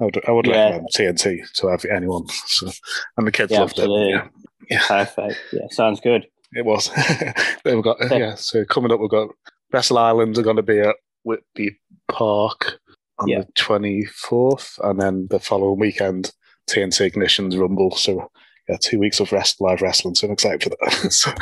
I 0.00 0.04
would 0.04 0.20
I 0.28 0.30
would 0.30 0.46
Yeah. 0.46 0.64
recommend 0.70 0.88
TNT 0.94 1.40
to 1.54 1.70
every, 1.70 1.90
anyone. 1.90 2.28
So 2.46 2.70
and 3.16 3.26
the 3.26 3.32
kids 3.32 3.50
Yeah, 3.50 3.60
loved 3.60 3.80
absolutely. 3.80 4.12
it. 4.14 4.24
Yeah, 4.70 4.82
Perfect. 4.86 5.36
Yeah, 5.52 5.66
sounds 5.72 5.98
good. 6.00 6.26
It 6.52 6.64
was. 6.64 6.90
They've 7.64 7.82
got 7.82 7.96
yeah. 8.10 8.34
So 8.34 8.64
coming 8.64 8.92
up, 8.92 9.00
we've 9.00 9.10
got 9.10 9.28
Wrestle 9.72 9.98
Islands 9.98 10.38
are 10.38 10.42
going 10.42 10.56
to 10.56 10.62
be 10.62 10.80
at 10.80 10.96
Whitby 11.24 11.78
Park 12.10 12.80
on 13.18 13.28
Yeah. 13.28 13.40
the 13.40 13.52
twenty 13.54 14.04
fourth, 14.06 14.78
and 14.82 15.00
then 15.00 15.26
the 15.30 15.40
following 15.40 15.78
weekend 15.80 16.32
TNT 16.68 17.02
Ignition's 17.06 17.56
Rumble. 17.56 17.94
So. 17.96 18.30
Yeah, 18.68 18.76
two 18.80 19.00
weeks 19.00 19.18
of 19.18 19.32
rest, 19.32 19.60
live 19.60 19.82
wrestling, 19.82 20.14
so 20.14 20.28
I'm 20.28 20.32
excited 20.34 20.62
for 20.62 20.68
that. 20.68 20.92
so 21.12 21.32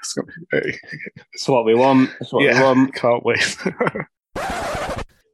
it's 0.00 0.12
gonna 0.14 0.26
be 0.26 0.46
very, 0.50 0.80
It's 1.32 1.46
what 1.46 1.64
we 1.64 1.76
want. 1.76 2.10
It's 2.20 2.32
what 2.32 2.40
we 2.42 2.48
want. 2.60 2.92
can't 2.96 3.24
wait. 3.24 3.56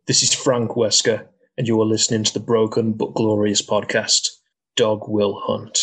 This 0.06 0.22
is 0.22 0.34
Frank 0.34 0.72
Wesker, 0.72 1.26
and 1.56 1.66
you 1.66 1.80
are 1.80 1.86
listening 1.86 2.24
to 2.24 2.34
the 2.34 2.40
Broken 2.40 2.92
but 2.92 3.14
Glorious 3.14 3.62
podcast. 3.62 4.26
Dog 4.76 5.08
will 5.08 5.40
hunt. 5.42 5.78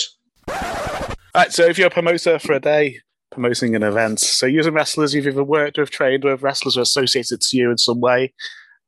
Right, 1.36 1.52
so 1.52 1.64
if 1.64 1.80
you're 1.80 1.88
a 1.88 1.92
promoter 1.92 2.38
for 2.38 2.54
a 2.54 2.60
day, 2.60 3.00
promoting 3.36 3.76
an 3.76 3.84
event, 3.84 4.20
so 4.20 4.46
using 4.46 4.74
wrestlers 4.74 5.14
you've 5.14 5.28
either 5.28 5.44
worked 5.44 5.78
with, 5.78 5.92
trained 5.92 6.24
with, 6.24 6.42
wrestlers 6.42 6.76
who 6.76 6.82
are 6.82 6.84
associated 6.84 7.42
to 7.42 7.58
you 7.58 7.70
in 7.70 7.78
some 7.78 8.02
way, 8.02 8.34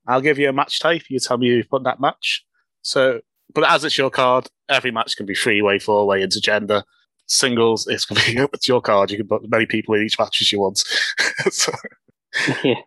I'll 0.08 0.22
give 0.22 0.40
you 0.40 0.50
a 0.50 0.54
match 0.54 0.80
type. 0.80 1.04
You 1.10 1.20
tell 1.20 1.38
me 1.38 1.48
you've 1.48 1.70
put 1.70 1.84
that 1.84 2.00
match. 2.00 2.44
So, 2.82 3.22
but 3.54 3.70
as 3.70 3.84
it's 3.84 3.98
your 3.98 4.10
card, 4.10 4.48
every 4.70 4.92
match 4.92 5.16
can 5.16 5.26
be 5.26 5.36
three 5.36 5.62
way, 5.62 5.80
four 5.80 6.08
way, 6.08 6.22
intergender. 6.22 6.84
Singles, 7.28 7.86
it's 7.88 8.06
going 8.06 8.22
to 8.22 8.34
be 8.48 8.50
it's 8.54 8.68
your 8.68 8.82
card. 8.82 9.12
You 9.12 9.18
can 9.18 9.28
put 9.28 9.44
as 9.44 9.50
many 9.50 9.66
people 9.66 9.96
in 9.96 10.04
each 10.04 10.18
match 10.18 10.42
as 10.42 10.52
you 10.52 10.60
want. 10.60 10.78
so, 11.52 11.72
Yeah. 12.64 12.82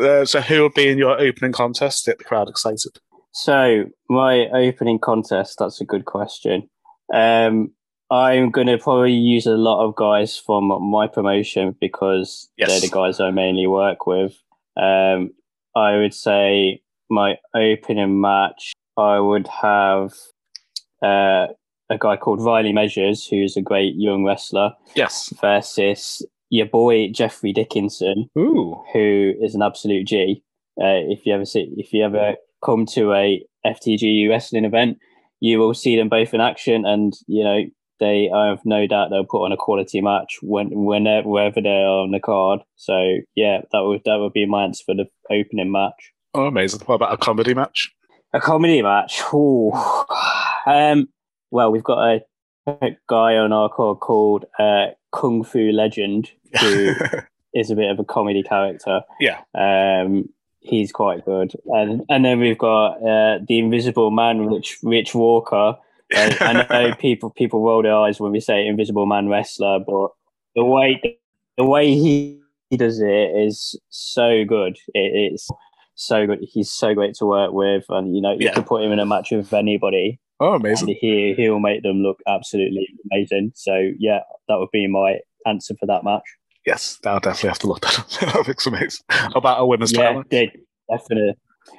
uh, 0.00 0.24
so, 0.24 0.40
who 0.40 0.62
would 0.62 0.74
be 0.74 0.88
in 0.88 0.98
your 0.98 1.18
opening 1.18 1.52
contest? 1.52 2.06
Get 2.06 2.18
the 2.18 2.24
crowd 2.24 2.48
excited. 2.48 2.98
So 3.32 3.86
my 4.10 4.48
opening 4.50 4.98
contest, 4.98 5.58
that's 5.58 5.80
a 5.80 5.86
good 5.86 6.04
question. 6.04 6.68
Um, 7.14 7.72
I'm 8.12 8.50
going 8.50 8.66
to 8.66 8.76
probably 8.76 9.14
use 9.14 9.46
a 9.46 9.56
lot 9.56 9.82
of 9.86 9.96
guys 9.96 10.36
from 10.36 10.66
my 10.90 11.06
promotion 11.06 11.74
because 11.80 12.50
Yes. 12.58 12.68
they're 12.68 12.80
the 12.80 12.94
guys 12.94 13.20
I 13.20 13.30
mainly 13.30 13.66
work 13.66 14.06
with. 14.06 14.34
Um, 14.76 15.30
I 15.74 15.96
would 15.96 16.12
say 16.12 16.82
my 17.08 17.38
opening 17.54 18.20
match, 18.20 18.74
I 18.98 19.18
would 19.18 19.48
have 19.48 20.12
uh, 21.02 21.46
a 21.88 21.98
guy 21.98 22.16
called 22.18 22.42
Riley 22.44 22.74
Measures, 22.74 23.26
who's 23.26 23.56
a 23.56 23.62
great 23.62 23.94
young 23.96 24.24
wrestler, 24.24 24.72
Yes. 24.94 25.32
versus 25.40 26.22
your 26.50 26.66
boy 26.66 27.08
Jeffrey 27.12 27.52
Dickinson, 27.54 28.28
Ooh. 28.38 28.76
who 28.92 29.32
is 29.40 29.54
an 29.54 29.62
absolute 29.62 30.06
G. 30.06 30.42
Uh, 30.78 31.00
if 31.08 31.24
you 31.24 31.32
ever 31.34 31.46
see, 31.46 31.72
if 31.78 31.94
you 31.94 32.04
ever 32.04 32.34
come 32.62 32.84
to 32.86 33.14
a 33.14 33.42
FTGU 33.66 34.28
wrestling 34.28 34.66
event, 34.66 34.98
you 35.40 35.58
will 35.58 35.72
see 35.74 35.96
them 35.96 36.10
both 36.10 36.34
in 36.34 36.40
action, 36.42 36.84
and 36.84 37.14
you 37.26 37.42
know 37.42 37.62
they. 38.02 38.28
I 38.34 38.48
have 38.48 38.60
no 38.64 38.86
doubt 38.86 39.10
they'll 39.10 39.24
put 39.24 39.44
on 39.44 39.52
a 39.52 39.56
quality 39.56 40.00
match 40.00 40.38
when, 40.42 40.68
whenever, 40.72 41.28
wherever 41.28 41.60
they're 41.60 41.86
on 41.86 42.10
the 42.10 42.20
card. 42.20 42.60
So 42.76 43.18
yeah, 43.34 43.62
that 43.70 43.80
would 43.80 44.02
that 44.04 44.18
would 44.18 44.32
be 44.32 44.44
my 44.44 44.64
answer 44.64 44.82
for 44.84 44.94
the 44.94 45.06
opening 45.30 45.70
match. 45.70 46.12
Oh, 46.34 46.46
amazing. 46.46 46.80
What 46.80 46.96
about 46.96 47.14
a 47.14 47.16
comedy 47.16 47.54
match? 47.54 47.92
A 48.32 48.40
comedy 48.40 48.82
match. 48.82 49.22
Ooh. 49.32 49.72
Um. 50.66 51.08
Well, 51.50 51.70
we've 51.70 51.84
got 51.84 51.98
a, 51.98 52.20
a 52.66 52.96
guy 53.08 53.36
on 53.36 53.52
our 53.52 53.68
card 53.68 54.00
called 54.00 54.46
uh, 54.58 54.86
Kung 55.12 55.44
Fu 55.44 55.70
Legend, 55.70 56.30
who 56.60 56.94
is 57.54 57.70
a 57.70 57.76
bit 57.76 57.90
of 57.90 57.98
a 57.98 58.04
comedy 58.04 58.42
character. 58.42 59.02
yeah. 59.20 59.42
Um, 59.54 60.28
he's 60.60 60.92
quite 60.92 61.24
good, 61.24 61.52
and 61.66 62.04
and 62.08 62.24
then 62.24 62.40
we've 62.40 62.58
got 62.58 62.94
uh, 62.96 63.38
the 63.46 63.58
Invisible 63.58 64.10
Man, 64.10 64.46
Rich 64.46 64.78
Rich 64.82 65.14
Walker. 65.14 65.76
I 66.14 66.66
know 66.88 66.94
people 66.98 67.30
people 67.30 67.62
roll 67.62 67.82
their 67.82 67.94
eyes 67.96 68.20
when 68.20 68.32
we 68.32 68.40
say 68.40 68.66
Invisible 68.66 69.06
Man 69.06 69.28
wrestler, 69.28 69.78
but 69.78 70.10
the 70.54 70.64
way 70.64 71.00
the 71.58 71.64
way 71.64 71.92
he, 71.94 72.40
he 72.70 72.76
does 72.76 73.00
it 73.00 73.06
is 73.36 73.78
so 73.90 74.44
good. 74.44 74.76
It, 74.94 75.32
it's 75.32 75.48
so 75.94 76.26
good. 76.26 76.38
He's 76.42 76.70
so 76.72 76.94
great 76.94 77.14
to 77.16 77.26
work 77.26 77.52
with, 77.52 77.84
and 77.88 78.14
you 78.16 78.22
know 78.22 78.32
you 78.32 78.46
Yeah. 78.46 78.54
can 78.54 78.64
put 78.64 78.82
him 78.82 78.92
in 78.92 78.98
a 78.98 79.06
match 79.06 79.30
with 79.30 79.52
anybody, 79.52 80.18
Oh, 80.40 80.54
and 80.54 80.64
amazing. 80.64 80.96
he 81.00 81.34
he'll 81.36 81.60
make 81.60 81.82
them 81.82 82.02
look 82.02 82.18
absolutely 82.26 82.86
amazing. 83.10 83.52
So 83.54 83.90
yeah, 83.98 84.20
that 84.48 84.58
would 84.58 84.70
be 84.72 84.86
my 84.86 85.18
answer 85.46 85.74
for 85.78 85.86
that 85.86 86.04
match. 86.04 86.22
Yes, 86.66 86.98
I'll 87.04 87.18
definitely 87.20 87.48
have 87.48 87.58
to 87.60 87.66
look 87.66 87.80
that 87.80 87.98
up. 87.98 88.08
that 88.34 88.46
looks 88.48 88.66
amazing. 88.66 89.04
About 89.34 89.60
a 89.60 89.66
women's 89.66 89.92
yeah, 89.92 89.98
title? 90.08 90.22
de- 90.30 90.52
definitely. 90.90 91.34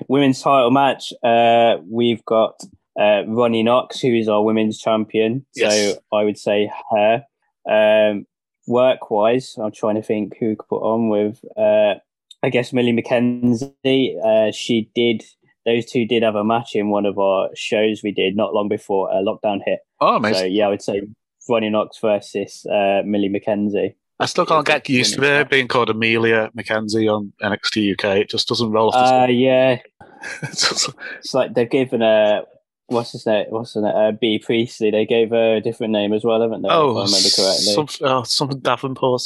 Women's 0.07 0.41
title 0.41 0.71
match. 0.71 1.13
Uh, 1.23 1.77
we've 1.89 2.23
got 2.25 2.59
uh, 2.99 3.23
Ronnie 3.27 3.63
Knox, 3.63 3.99
who 3.99 4.13
is 4.13 4.27
our 4.27 4.43
women's 4.43 4.79
champion. 4.79 5.45
Yes. 5.55 5.73
So 5.95 5.99
I 6.17 6.23
would 6.23 6.37
say 6.37 6.71
her. 6.91 7.23
Um, 7.69 8.25
work 8.67 9.09
wise, 9.09 9.55
I'm 9.57 9.71
trying 9.71 9.95
to 9.95 10.01
think 10.01 10.35
who 10.39 10.55
could 10.55 10.67
put 10.67 10.81
on 10.81 11.09
with. 11.09 11.39
Uh, 11.57 11.95
I 12.43 12.49
guess 12.49 12.73
Millie 12.73 12.93
McKenzie. 12.93 14.15
Uh, 14.23 14.51
she 14.51 14.89
did. 14.95 15.23
Those 15.65 15.85
two 15.85 16.05
did 16.05 16.23
have 16.23 16.35
a 16.35 16.43
match 16.43 16.75
in 16.75 16.89
one 16.89 17.05
of 17.05 17.17
our 17.17 17.49
shows 17.55 18.01
we 18.03 18.11
did 18.11 18.35
not 18.35 18.53
long 18.53 18.67
before 18.67 19.09
uh, 19.11 19.15
lockdown 19.21 19.59
hit. 19.65 19.79
Oh, 20.01 20.11
So 20.13 20.15
amazing. 20.17 20.51
yeah, 20.51 20.65
I 20.65 20.69
would 20.69 20.81
say 20.81 21.01
Ronnie 21.47 21.69
Knox 21.69 21.99
versus 21.99 22.65
uh, 22.65 23.01
Millie 23.05 23.29
McKenzie. 23.29 23.95
I 24.19 24.25
still 24.25 24.45
can't 24.45 24.65
get 24.65 24.87
used 24.89 25.15
to 25.15 25.21
her 25.21 25.45
being 25.45 25.67
called 25.67 25.89
Amelia 25.89 26.51
McKenzie 26.55 27.13
on 27.13 27.31
NXT 27.41 27.93
UK. 27.93 28.17
It 28.17 28.29
just 28.29 28.47
doesn't 28.47 28.71
roll 28.71 28.89
off 28.89 28.93
the 28.93 29.15
Uh, 29.15 29.27
yeah, 29.27 29.79
It's 30.43 30.89
it's 31.19 31.33
like 31.33 31.53
they've 31.53 31.69
given 31.69 32.01
a 32.01 32.43
what's 32.87 33.11
his 33.11 33.25
name? 33.25 33.45
What's 33.49 33.73
his 33.73 33.83
name? 33.83 33.95
Uh, 33.95 34.11
Bea 34.11 34.39
Priestley. 34.39 34.91
They 34.91 35.05
gave 35.05 35.29
her 35.29 35.55
a 35.55 35.61
different 35.61 35.93
name 35.93 36.13
as 36.13 36.23
well, 36.23 36.41
haven't 36.41 36.61
they? 36.61 36.67
if 36.69 36.73
I 36.73 36.77
oh, 36.77 36.87
remember 36.89 37.29
correctly. 37.35 37.73
some, 37.73 37.87
oh, 38.01 38.23
something 38.23 38.59
Davenport. 38.59 39.21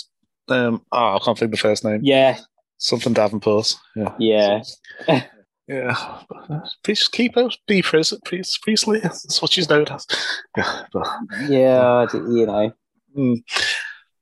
Um, 0.50 0.82
oh, 0.92 1.16
I 1.16 1.20
can't 1.20 1.38
think 1.38 1.48
of 1.48 1.52
the 1.52 1.58
first 1.58 1.84
name. 1.84 2.00
Yeah, 2.04 2.38
Something 2.78 3.14
Davenport. 3.14 3.76
Yeah. 3.96 4.14
yeah, 4.20 4.64
Yeah. 5.68 6.20
Priest, 6.84 7.12
keeper, 7.12 7.50
B 7.68 7.82
Priest, 7.82 8.14
Priest, 8.24 8.62
Priestley. 8.62 9.00
That's 9.00 9.42
what 9.42 9.52
she's 9.52 9.70
known 9.70 9.88
as. 9.90 10.06
Yeah. 10.56 10.84
But, 10.94 11.08
yeah. 11.50 12.06
You 12.14 12.46
know, 12.46 12.72
mm. 13.18 13.44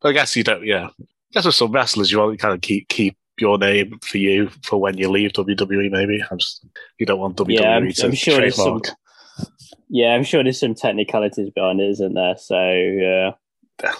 I 0.04 0.12
guess 0.12 0.36
you 0.36 0.44
don't, 0.44 0.66
yeah. 0.66 0.88
I 0.88 1.04
guess 1.34 1.46
with 1.46 1.56
some 1.56 1.72
wrestlers, 1.72 2.12
you 2.12 2.18
want 2.18 2.32
to 2.32 2.42
kind 2.42 2.56
of 2.56 2.62
keep 2.62 2.88
keep 2.88 3.16
your 3.40 3.58
name 3.58 4.00
for 4.02 4.18
you 4.18 4.50
for 4.64 4.80
when 4.80 4.98
you 4.98 5.10
leave 5.10 5.34
WWE, 5.34 5.92
maybe. 5.92 6.24
I'm 6.32 6.38
just, 6.40 6.66
you 6.98 7.06
don't 7.06 7.20
want 7.20 7.38
WWE 7.38 7.60
Yeah, 7.60 7.70
I'm- 7.76 7.92
to 7.92 8.06
I'm 8.08 8.16
sure 8.16 8.38
there's 8.38 8.56
some- 8.56 8.80
trademark. 8.80 8.98
Yeah. 9.90 10.14
I'm 10.16 10.24
sure 10.24 10.44
there's 10.44 10.60
some 10.60 10.76
technicalities 10.76 11.50
behind 11.50 11.80
it, 11.82 11.90
isn't 11.92 12.14
there? 12.14 12.36
So 12.38 12.60
yeah, 12.72 13.32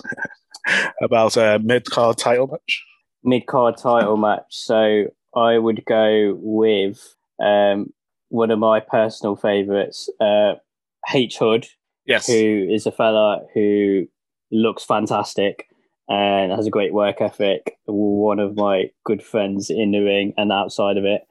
about 1.02 1.38
a 1.38 1.60
mid 1.60 1.86
card 1.90 2.18
title 2.18 2.48
match. 2.48 2.84
mid 3.24 3.48
card 3.48 3.78
title 3.78 4.18
match. 4.18 4.46
So 4.50 5.06
I 5.36 5.58
would 5.58 5.84
go 5.86 6.38
with 6.40 7.16
um, 7.44 7.94
one 8.30 8.52
of 8.52 8.60
my 8.60 8.80
personal 8.80 9.36
favourites, 9.36 10.10
uh, 10.20 10.56
H 11.14 11.38
Hood. 11.38 11.68
Yes. 12.08 12.28
who 12.28 12.68
is 12.70 12.86
a 12.86 12.92
fella 12.92 13.42
who 13.56 14.06
looks 14.52 14.86
fantastic 14.86 15.68
and 16.08 16.52
has 16.52 16.68
a 16.68 16.70
great 16.70 16.94
work 16.94 17.20
ethic. 17.20 17.80
One 17.88 18.38
of 18.38 18.56
my 18.56 18.92
good 19.04 19.24
friends 19.24 19.72
in 19.72 19.90
the 19.90 20.02
ring 20.02 20.32
and 20.38 20.52
outside 20.52 20.98
of 20.98 21.04
it, 21.04 21.22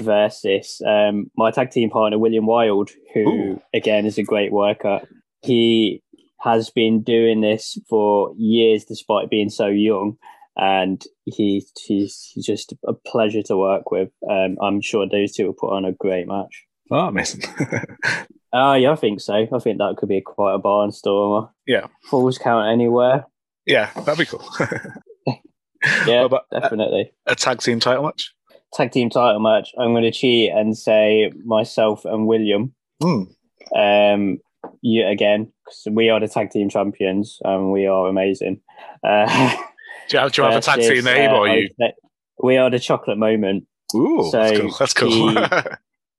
versus 0.00 0.80
um, 0.86 1.30
my 1.36 1.50
tag 1.50 1.70
team 1.70 1.90
partner 1.90 2.18
William 2.18 2.46
Wild, 2.46 2.90
who 3.12 3.20
Ooh. 3.28 3.62
again 3.72 4.06
is 4.06 4.18
a 4.18 4.22
great 4.22 4.52
worker. 4.52 5.00
He 5.42 6.02
has 6.40 6.70
been 6.70 7.02
doing 7.02 7.40
this 7.40 7.78
for 7.88 8.34
years, 8.36 8.84
despite 8.84 9.30
being 9.30 9.50
so 9.50 9.66
young. 9.66 10.16
And 10.56 11.02
he, 11.24 11.66
he's, 11.84 12.30
he's 12.32 12.46
just 12.46 12.72
a 12.86 12.92
pleasure 12.92 13.42
to 13.44 13.56
work 13.56 13.90
with. 13.90 14.10
Um, 14.30 14.56
I'm 14.62 14.80
sure 14.80 15.08
those 15.08 15.32
two 15.32 15.46
will 15.46 15.54
put 15.54 15.72
on 15.72 15.84
a 15.84 15.92
great 15.92 16.28
match. 16.28 16.64
Oh, 16.90 17.06
amazing. 17.06 17.42
Oh, 18.56 18.74
yeah, 18.74 18.92
I 18.92 18.94
think 18.94 19.20
so. 19.20 19.34
I 19.34 19.58
think 19.58 19.78
that 19.78 19.96
could 19.98 20.08
be 20.08 20.20
quite 20.20 20.54
a 20.54 20.60
barnstormer. 20.60 21.50
yeah. 21.66 21.88
Falls 22.08 22.38
count 22.38 22.72
anywhere. 22.72 23.26
Yeah, 23.66 23.90
that'd 23.94 24.16
be 24.16 24.26
cool. 24.26 24.48
Yeah, 26.06 26.24
about 26.24 26.44
a, 26.52 26.60
definitely. 26.60 27.12
a 27.26 27.34
tag 27.34 27.60
team 27.60 27.80
title 27.80 28.04
match? 28.04 28.32
Tag 28.74 28.90
team 28.92 29.08
title 29.10 29.40
match. 29.40 29.70
I'm 29.78 29.92
going 29.92 30.02
to 30.02 30.10
cheat 30.10 30.50
and 30.52 30.76
say 30.76 31.30
myself 31.44 32.04
and 32.04 32.26
William. 32.26 32.74
Hmm. 33.02 33.22
Um, 33.76 34.38
you 34.82 35.06
again, 35.06 35.52
'cause 35.66 35.86
we 35.90 36.08
are 36.10 36.20
the 36.20 36.28
tag 36.28 36.50
team 36.50 36.68
champions 36.68 37.38
and 37.44 37.70
we 37.72 37.86
are 37.86 38.08
amazing. 38.08 38.60
Uh, 39.02 39.26
Do 40.08 40.16
you 40.16 40.20
have, 40.20 40.32
do 40.32 40.42
you 40.42 40.48
have 40.48 40.58
a 40.58 40.60
tag 40.60 40.80
team 40.80 41.04
name 41.04 41.30
uh, 41.30 41.34
or 41.38 41.48
you? 41.48 41.68
We 42.42 42.56
are 42.58 42.68
the 42.70 42.78
chocolate 42.78 43.16
moment. 43.16 43.64
Ooh, 43.94 44.28
so 44.30 44.38
that's 44.38 44.58
cool. 44.58 44.70
That's 44.78 44.94
cool. 44.94 45.30
he- 45.30 45.70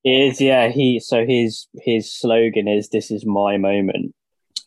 Is 0.28 0.40
yeah 0.40 0.70
he 0.70 1.00
so 1.00 1.26
his 1.26 1.68
his 1.82 2.14
slogan 2.14 2.68
is 2.68 2.90
this 2.90 3.10
is 3.10 3.26
my 3.26 3.58
moment, 3.58 4.14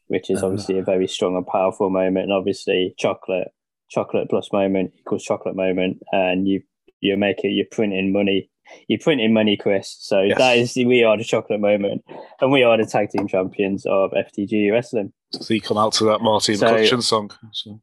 which 0.09 0.31
is 0.31 0.42
Uh. 0.42 0.46
obviously 0.46 0.79
a 0.79 0.83
very 0.83 1.07
strong 1.07 1.37
and 1.37 1.46
powerful 1.46 1.90
moment, 1.90 2.24
and 2.24 2.33
obviously 2.33 2.92
chocolate 2.98 3.48
chocolate 3.88 4.29
plus 4.29 4.53
moment 4.53 4.92
equals 4.98 5.22
chocolate 5.22 5.55
moment, 5.57 5.98
and 6.12 6.46
you 6.48 6.61
you're 7.00 7.16
making 7.16 7.52
you're 7.52 7.66
printing 7.70 8.12
money. 8.12 8.50
You're 8.87 8.98
printing 9.00 9.32
money, 9.32 9.56
Chris. 9.56 9.96
So 9.98 10.20
Yes. 10.20 10.38
that 10.38 10.58
is 10.58 10.76
we 10.76 11.02
are 11.02 11.16
the 11.16 11.24
chocolate 11.24 11.61
moment, 11.61 12.04
and 12.40 12.52
we 12.52 12.62
are 12.62 12.76
the 12.76 12.84
tag 12.84 13.08
team 13.11 13.26
champions 13.26 13.87
of 13.87 14.11
FTG 14.12 14.70
wrestling. 14.70 15.12
So 15.32 15.54
you 15.54 15.61
come 15.61 15.78
out 15.78 15.94
to 15.94 16.04
that 16.04 16.20
Martine 16.20 16.56
So- 16.56 16.66
McCutcheon 16.74 17.02
song. 17.02 17.30
So. 17.52 17.80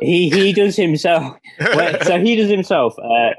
He 0.00 0.30
he 0.30 0.52
does 0.52 0.74
himself. 0.76 1.36
so 2.02 2.18
he 2.20 2.34
does 2.36 2.50
himself. 2.50 2.94
Uh, 2.98 3.30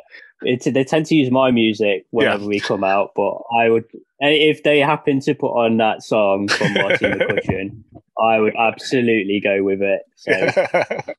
it's, 0.44 0.66
they 0.66 0.84
tend 0.84 1.06
to 1.08 1.16
use 1.16 1.32
my 1.32 1.52
music 1.52 2.06
whenever 2.12 2.44
Yeah. 2.44 2.48
we 2.50 2.60
come 2.60 2.84
out, 2.84 3.12
but 3.16 3.34
I 3.58 3.70
would 3.70 3.86
if 4.20 4.64
they 4.64 4.80
happen 4.80 5.20
to 5.22 5.34
put 5.36 5.52
on 5.52 5.78
that 5.78 6.04
song 6.04 6.48
from 6.48 6.74
Martine 6.74 7.14
McCutcheon, 7.14 7.84
I 8.22 8.40
would 8.40 8.56
absolutely 8.58 9.42
go 9.44 9.64
with 9.64 9.82
it. 9.82 10.02
So 10.16 11.12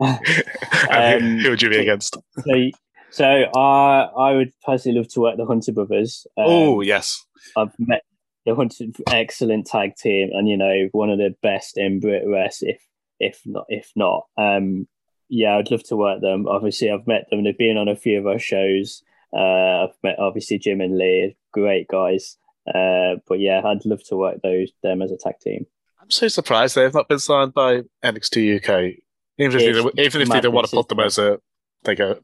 Um, 0.00 1.38
who 1.40 1.50
would 1.50 1.62
you 1.62 1.70
be 1.70 1.78
against? 1.78 2.16
so, 2.44 2.70
so 3.12 3.24
I 3.24 4.08
I 4.16 4.32
would 4.32 4.52
personally 4.64 4.98
love 4.98 5.08
to 5.08 5.20
work 5.20 5.36
the 5.36 5.46
Hunter 5.46 5.72
brothers. 5.72 6.26
Um, 6.36 6.44
oh 6.46 6.80
yes, 6.80 7.24
I've 7.56 7.74
met 7.78 8.02
the 8.46 8.54
Hunter, 8.54 8.86
excellent 9.10 9.66
tag 9.66 9.96
team, 9.96 10.30
and 10.32 10.48
you 10.48 10.56
know 10.56 10.88
one 10.92 11.10
of 11.10 11.18
the 11.18 11.34
best 11.42 11.76
in 11.76 12.00
BritWres, 12.00 12.58
if 12.60 12.82
if 13.20 13.40
not 13.44 13.66
if 13.68 13.92
not. 13.94 14.26
Um, 14.36 14.88
yeah, 15.28 15.56
I'd 15.56 15.70
love 15.70 15.84
to 15.84 15.96
work 15.96 16.20
them. 16.20 16.46
Obviously, 16.48 16.90
I've 16.90 17.06
met 17.06 17.26
them. 17.30 17.44
They've 17.44 17.56
been 17.56 17.78
on 17.78 17.88
a 17.88 17.96
few 17.96 18.18
of 18.18 18.26
our 18.26 18.38
shows. 18.38 19.02
Uh, 19.34 19.84
I've 19.84 19.96
met 20.02 20.18
obviously 20.18 20.58
Jim 20.58 20.80
and 20.80 20.98
Lee, 20.98 21.36
great 21.52 21.88
guys. 21.88 22.36
Uh, 22.66 23.16
but 23.26 23.40
yeah, 23.40 23.62
I'd 23.64 23.84
love 23.84 24.04
to 24.04 24.16
work 24.16 24.40
those 24.42 24.70
them 24.82 25.02
as 25.02 25.10
a 25.10 25.16
tag 25.16 25.38
team. 25.40 25.66
I'm 26.00 26.10
so 26.10 26.28
surprised 26.28 26.74
they've 26.74 26.92
not 26.92 27.08
been 27.08 27.18
signed 27.18 27.54
by 27.54 27.82
NXT 28.04 28.56
UK. 28.56 28.98
Even 29.38 29.60
if 29.60 29.94
they, 29.94 30.02
even 30.02 30.22
if 30.22 30.28
they 30.28 30.40
don't 30.40 30.54
want 30.54 30.68
to 30.68 30.76
put 30.76 30.88
them 30.88 31.00
as 31.00 31.18
a 31.18 31.38
like 31.86 31.98
a 31.98 32.18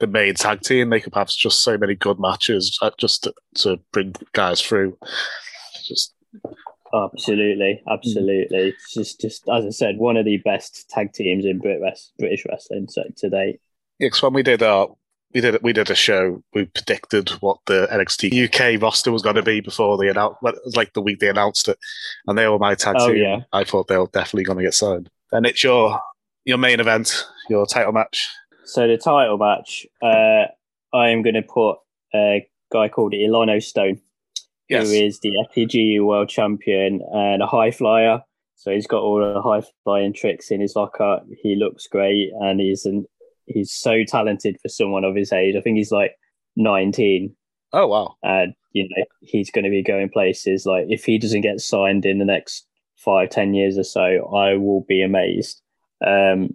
the 0.00 0.06
main 0.06 0.34
tag 0.34 0.60
team, 0.62 0.90
they 0.90 1.00
could 1.00 1.14
have 1.14 1.28
just 1.28 1.62
so 1.62 1.76
many 1.76 1.94
good 1.94 2.18
matches 2.18 2.78
uh, 2.82 2.90
just 2.98 3.24
to, 3.24 3.34
to 3.56 3.78
bring 3.92 4.14
guys 4.32 4.60
through. 4.60 4.96
Just 5.84 6.14
Absolutely, 6.94 7.82
absolutely. 7.90 8.68
It's 8.68 8.94
just, 8.94 9.20
just 9.20 9.48
as 9.52 9.66
I 9.66 9.70
said, 9.70 9.96
one 9.98 10.16
of 10.16 10.24
the 10.24 10.36
best 10.38 10.88
tag 10.90 11.12
teams 11.12 11.44
in 11.44 11.60
BritWres, 11.60 12.10
British 12.18 12.44
wrestling 12.48 12.86
so 12.88 13.02
to 13.16 13.30
date. 13.30 13.60
Yeah, 13.98 14.06
because 14.06 14.22
when 14.22 14.32
we 14.32 14.44
did 14.44 14.62
our 14.62 14.88
we 15.32 15.40
did 15.40 15.60
we 15.62 15.72
did 15.72 15.90
a 15.90 15.96
show, 15.96 16.42
we 16.54 16.66
predicted 16.66 17.30
what 17.40 17.58
the 17.66 17.88
NXT 17.90 18.44
UK 18.76 18.80
roster 18.80 19.10
was 19.10 19.22
going 19.22 19.34
to 19.34 19.42
be 19.42 19.60
before 19.60 19.98
they 19.98 20.08
announced, 20.08 20.36
well, 20.40 20.54
it 20.54 20.60
was 20.64 20.76
like 20.76 20.92
the 20.92 21.02
week 21.02 21.18
they 21.18 21.28
announced 21.28 21.68
it, 21.68 21.78
and 22.28 22.38
they 22.38 22.46
were 22.46 22.60
my 22.60 22.76
tag 22.76 22.94
Oh, 22.98 23.08
team. 23.08 23.16
yeah. 23.22 23.40
I 23.52 23.64
thought 23.64 23.88
they 23.88 23.98
were 23.98 24.06
definitely 24.12 24.44
going 24.44 24.58
to 24.58 24.64
get 24.64 24.74
signed. 24.74 25.10
And 25.32 25.46
it's 25.46 25.64
your 25.64 25.98
your 26.44 26.58
main 26.58 26.78
event, 26.78 27.26
your 27.48 27.66
title 27.66 27.92
match. 27.92 28.30
So 28.64 28.86
the 28.86 28.96
title 28.96 29.38
match, 29.38 29.86
uh, 30.02 30.46
I 30.92 31.08
am 31.10 31.22
going 31.22 31.34
to 31.34 31.42
put 31.42 31.76
a 32.14 32.46
guy 32.72 32.88
called 32.88 33.12
Ilano 33.12 33.62
Stone, 33.62 34.00
Yes. 34.68 34.88
who 34.88 34.94
is 34.94 35.20
the 35.20 35.32
FTGU 35.54 36.04
world 36.04 36.28
champion 36.28 37.00
and 37.12 37.42
a 37.42 37.46
high 37.46 37.70
flyer. 37.70 38.22
So 38.56 38.70
he's 38.70 38.86
got 38.86 39.02
all 39.02 39.18
the 39.18 39.42
high 39.42 39.62
flying 39.82 40.12
tricks 40.14 40.50
in 40.50 40.60
his 40.60 40.74
locker. 40.76 41.20
He 41.42 41.56
looks 41.56 41.86
great, 41.86 42.30
and 42.40 42.60
he's 42.60 42.86
an, 42.86 43.04
he's 43.46 43.72
so 43.72 44.04
talented 44.06 44.56
for 44.62 44.68
someone 44.68 45.04
of 45.04 45.14
his 45.16 45.32
age. 45.32 45.54
I 45.56 45.60
think 45.60 45.76
he's 45.76 45.92
like 45.92 46.12
nineteen. 46.56 47.34
Oh 47.72 47.88
wow! 47.88 48.14
and 48.22 48.54
you 48.72 48.84
know 48.88 49.04
he's 49.20 49.50
going 49.50 49.64
to 49.64 49.70
be 49.70 49.82
going 49.82 50.08
places. 50.08 50.64
Like 50.64 50.86
if 50.88 51.04
he 51.04 51.18
doesn't 51.18 51.40
get 51.42 51.60
signed 51.60 52.06
in 52.06 52.18
the 52.18 52.24
next 52.24 52.66
five, 52.96 53.28
ten 53.30 53.52
years 53.52 53.76
or 53.76 53.84
so, 53.84 54.00
I 54.34 54.56
will 54.56 54.84
be 54.88 55.02
amazed. 55.02 55.60
Um, 56.06 56.50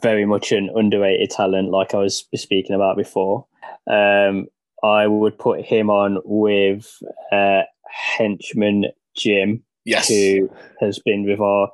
very 0.00 0.26
much 0.26 0.52
an 0.52 0.70
underrated 0.74 1.30
talent, 1.30 1.70
like 1.70 1.94
I 1.94 1.98
was 1.98 2.26
speaking 2.34 2.74
about 2.76 2.96
before. 2.96 3.46
Um, 3.90 4.48
I 4.82 5.06
would 5.06 5.38
put 5.38 5.64
him 5.64 5.90
on 5.90 6.18
with 6.24 6.90
uh, 7.32 7.62
henchman 8.16 8.86
Jim, 9.16 9.62
Yes. 9.84 10.08
who 10.08 10.50
has 10.80 10.98
been 10.98 11.24
with 11.24 11.40
our. 11.40 11.70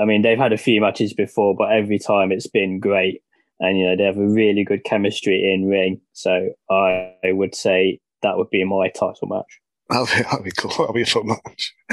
I 0.00 0.04
mean, 0.04 0.22
they've 0.22 0.38
had 0.38 0.52
a 0.52 0.58
few 0.58 0.80
matches 0.80 1.12
before, 1.12 1.54
but 1.56 1.72
every 1.72 1.98
time 1.98 2.32
it's 2.32 2.46
been 2.46 2.78
great, 2.80 3.22
and 3.60 3.78
you 3.78 3.86
know 3.86 3.96
they 3.96 4.04
have 4.04 4.18
a 4.18 4.28
really 4.28 4.64
good 4.64 4.84
chemistry 4.84 5.52
in 5.52 5.66
ring. 5.68 6.00
So 6.12 6.50
I, 6.70 7.12
I 7.24 7.32
would 7.32 7.54
say 7.54 8.00
that 8.22 8.36
would 8.36 8.50
be 8.50 8.64
my 8.64 8.88
title 8.88 9.28
match. 9.28 9.60
That'll 9.90 10.06
be, 10.06 10.22
that'll 10.22 10.42
be 10.42 10.50
cool. 10.52 10.70
That'll 10.70 10.94
be 10.94 11.02
a 11.02 11.06
fun 11.06 11.26
match. 11.26 11.74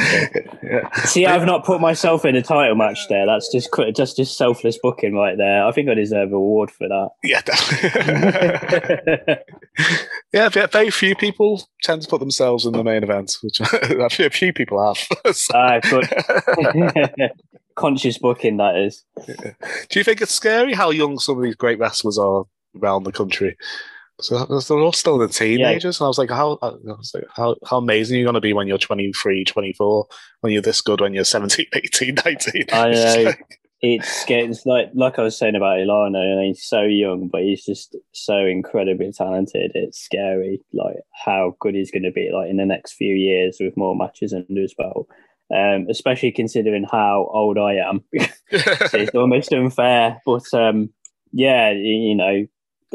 yeah. 0.63 0.89
See, 1.03 1.25
I've 1.25 1.45
not 1.45 1.65
put 1.65 1.81
myself 1.81 2.23
in 2.23 2.37
a 2.37 2.41
title 2.41 2.75
match 2.75 2.97
there. 3.09 3.25
That's 3.25 3.51
just 3.51 3.69
just 3.93 4.15
just 4.15 4.37
selfless 4.37 4.79
booking 4.81 5.13
right 5.13 5.37
there. 5.37 5.65
I 5.65 5.71
think 5.73 5.89
I 5.89 5.93
deserve 5.93 6.31
a 6.31 6.35
award 6.35 6.71
for 6.71 6.87
that. 6.87 7.09
Yeah, 7.21 7.41
definitely. 7.41 9.35
yeah, 10.33 10.47
very 10.49 10.89
few 10.89 11.15
people 11.15 11.67
tend 11.83 12.01
to 12.03 12.07
put 12.07 12.21
themselves 12.21 12.65
in 12.65 12.71
the 12.71 12.83
main 12.83 13.03
event, 13.03 13.35
which 13.43 13.59
a 13.83 14.09
few, 14.09 14.25
a 14.25 14.29
few 14.29 14.53
people 14.53 14.85
have. 14.87 15.35
So- 15.35 15.53
ah, 15.53 15.79
Aye, 15.81 15.81
but 15.91 17.31
conscious 17.75 18.17
booking 18.17 18.55
that 18.57 18.77
is. 18.77 19.03
Do 19.89 19.99
you 19.99 20.03
think 20.05 20.21
it's 20.21 20.33
scary 20.33 20.73
how 20.73 20.91
young 20.91 21.19
some 21.19 21.37
of 21.37 21.43
these 21.43 21.55
great 21.55 21.77
wrestlers 21.79 22.17
are 22.17 22.45
around 22.81 23.03
the 23.03 23.11
country? 23.11 23.57
So 24.21 24.45
they're 24.45 24.79
all 24.79 24.93
still 24.93 25.17
the 25.17 25.27
teenagers, 25.27 25.99
and 25.99 26.05
I 26.05 26.07
was 26.07 26.17
like, 26.17 26.29
how, 26.29 26.57
I 26.61 26.71
was 26.83 27.11
like, 27.13 27.25
how, 27.35 27.55
how 27.65 27.77
amazing 27.77 28.15
are 28.15 28.19
you 28.19 28.25
going 28.25 28.35
to 28.35 28.41
be 28.41 28.53
when 28.53 28.67
you're 28.67 28.77
23, 28.77 29.43
24, 29.43 30.07
when 30.41 30.53
you're 30.53 30.61
this 30.61 30.81
good 30.81 31.01
when 31.01 31.13
you're 31.13 31.23
17, 31.23 31.65
18, 31.75 32.15
19? 32.25 32.65
I 32.71 32.91
know. 32.91 33.33
It's 33.83 34.25
getting 34.25 34.55
like 34.65 34.91
like 34.93 35.17
I 35.17 35.23
was 35.23 35.35
saying 35.35 35.55
about 35.55 35.79
Ilana, 35.79 36.19
and 36.19 36.45
he's 36.45 36.63
so 36.63 36.83
young, 36.83 37.29
but 37.29 37.41
he's 37.41 37.65
just 37.65 37.95
so 38.11 38.45
incredibly 38.45 39.11
talented. 39.11 39.71
It's 39.73 39.99
scary, 39.99 40.61
like 40.71 40.97
how 41.25 41.55
good 41.59 41.73
he's 41.73 41.89
going 41.89 42.03
to 42.03 42.11
be, 42.11 42.29
like 42.31 42.47
in 42.47 42.57
the 42.57 42.65
next 42.65 42.93
few 42.93 43.15
years 43.15 43.57
with 43.59 43.75
more 43.75 43.95
matches 43.95 44.33
under 44.33 44.61
his 44.61 44.75
belt. 44.75 45.07
Um, 45.53 45.87
especially 45.89 46.31
considering 46.31 46.85
how 46.89 47.27
old 47.33 47.57
I 47.57 47.73
am, 47.73 48.03
so 48.21 48.97
it's 48.99 49.15
almost 49.15 49.51
unfair. 49.51 50.21
But 50.27 50.53
um, 50.53 50.91
yeah, 51.31 51.71
you 51.71 52.13
know, 52.13 52.45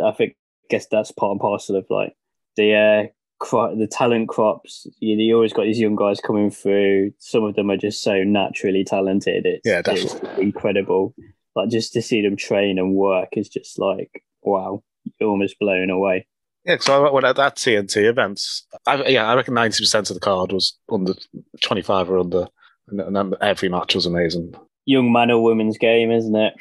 I 0.04 0.12
think 0.12 0.36
guess 0.68 0.87
that's 0.87 1.11
part 1.11 1.33
and 1.33 1.40
parcel 1.40 1.76
of 1.76 1.87
like 1.90 2.14
the 2.57 2.74
uh, 2.74 3.07
cro- 3.38 3.76
the 3.76 3.87
talent 3.87 4.29
crops. 4.29 4.87
You, 5.00 5.16
know 5.16 5.22
you 5.22 5.35
always 5.35 5.52
got 5.52 5.64
these 5.64 5.81
young 5.81 5.96
guys 5.96 6.20
coming 6.20 6.50
through. 6.50 7.12
Some 7.18 7.44
of 7.44 7.55
them 7.55 7.70
are 7.70 7.76
just 7.76 8.02
so 8.02 8.22
naturally 8.22 8.85
talented. 8.85 9.46
It's, 9.46 9.66
Yeah, 9.66 9.83
it's 9.85 10.14
incredible. 10.38 11.14
Like 11.55 11.70
just 11.70 11.92
to 11.94 12.02
see 12.02 12.22
them 12.22 12.37
train 12.37 12.79
and 12.79 12.94
work 12.94 13.31
is 13.33 13.48
just 13.48 13.79
like 13.79 14.22
wow, 14.42 14.83
you're 15.20 15.31
almost 15.31 15.59
blown 15.59 15.90
away. 15.90 16.26
Yeah, 16.64 16.79
so 16.81 17.07
I 17.07 17.11
went 17.11 17.26
at 17.26 17.37
that 17.37 17.57
TNT 17.57 18.09
event. 18.09 18.40
I, 18.87 19.07
yeah, 19.07 19.26
I 19.26 19.35
reckon 19.35 19.55
ninety 19.55 19.83
percent 19.83 20.11
of 20.11 20.14
the 20.14 20.20
card 20.20 20.52
was 20.52 20.76
under 20.90 21.14
twenty-five 21.62 22.11
or 22.11 22.18
under, 22.18 22.48
and, 22.88 23.00
and 23.00 23.16
then 23.16 23.35
every 23.40 23.68
match 23.68 23.94
was 23.94 24.07
amazing. 24.07 24.55
Young 24.85 25.12
man 25.12 25.31
or 25.31 25.42
women's 25.42 25.79
game, 25.79 26.11
isn't 26.11 26.35
it? 26.35 26.55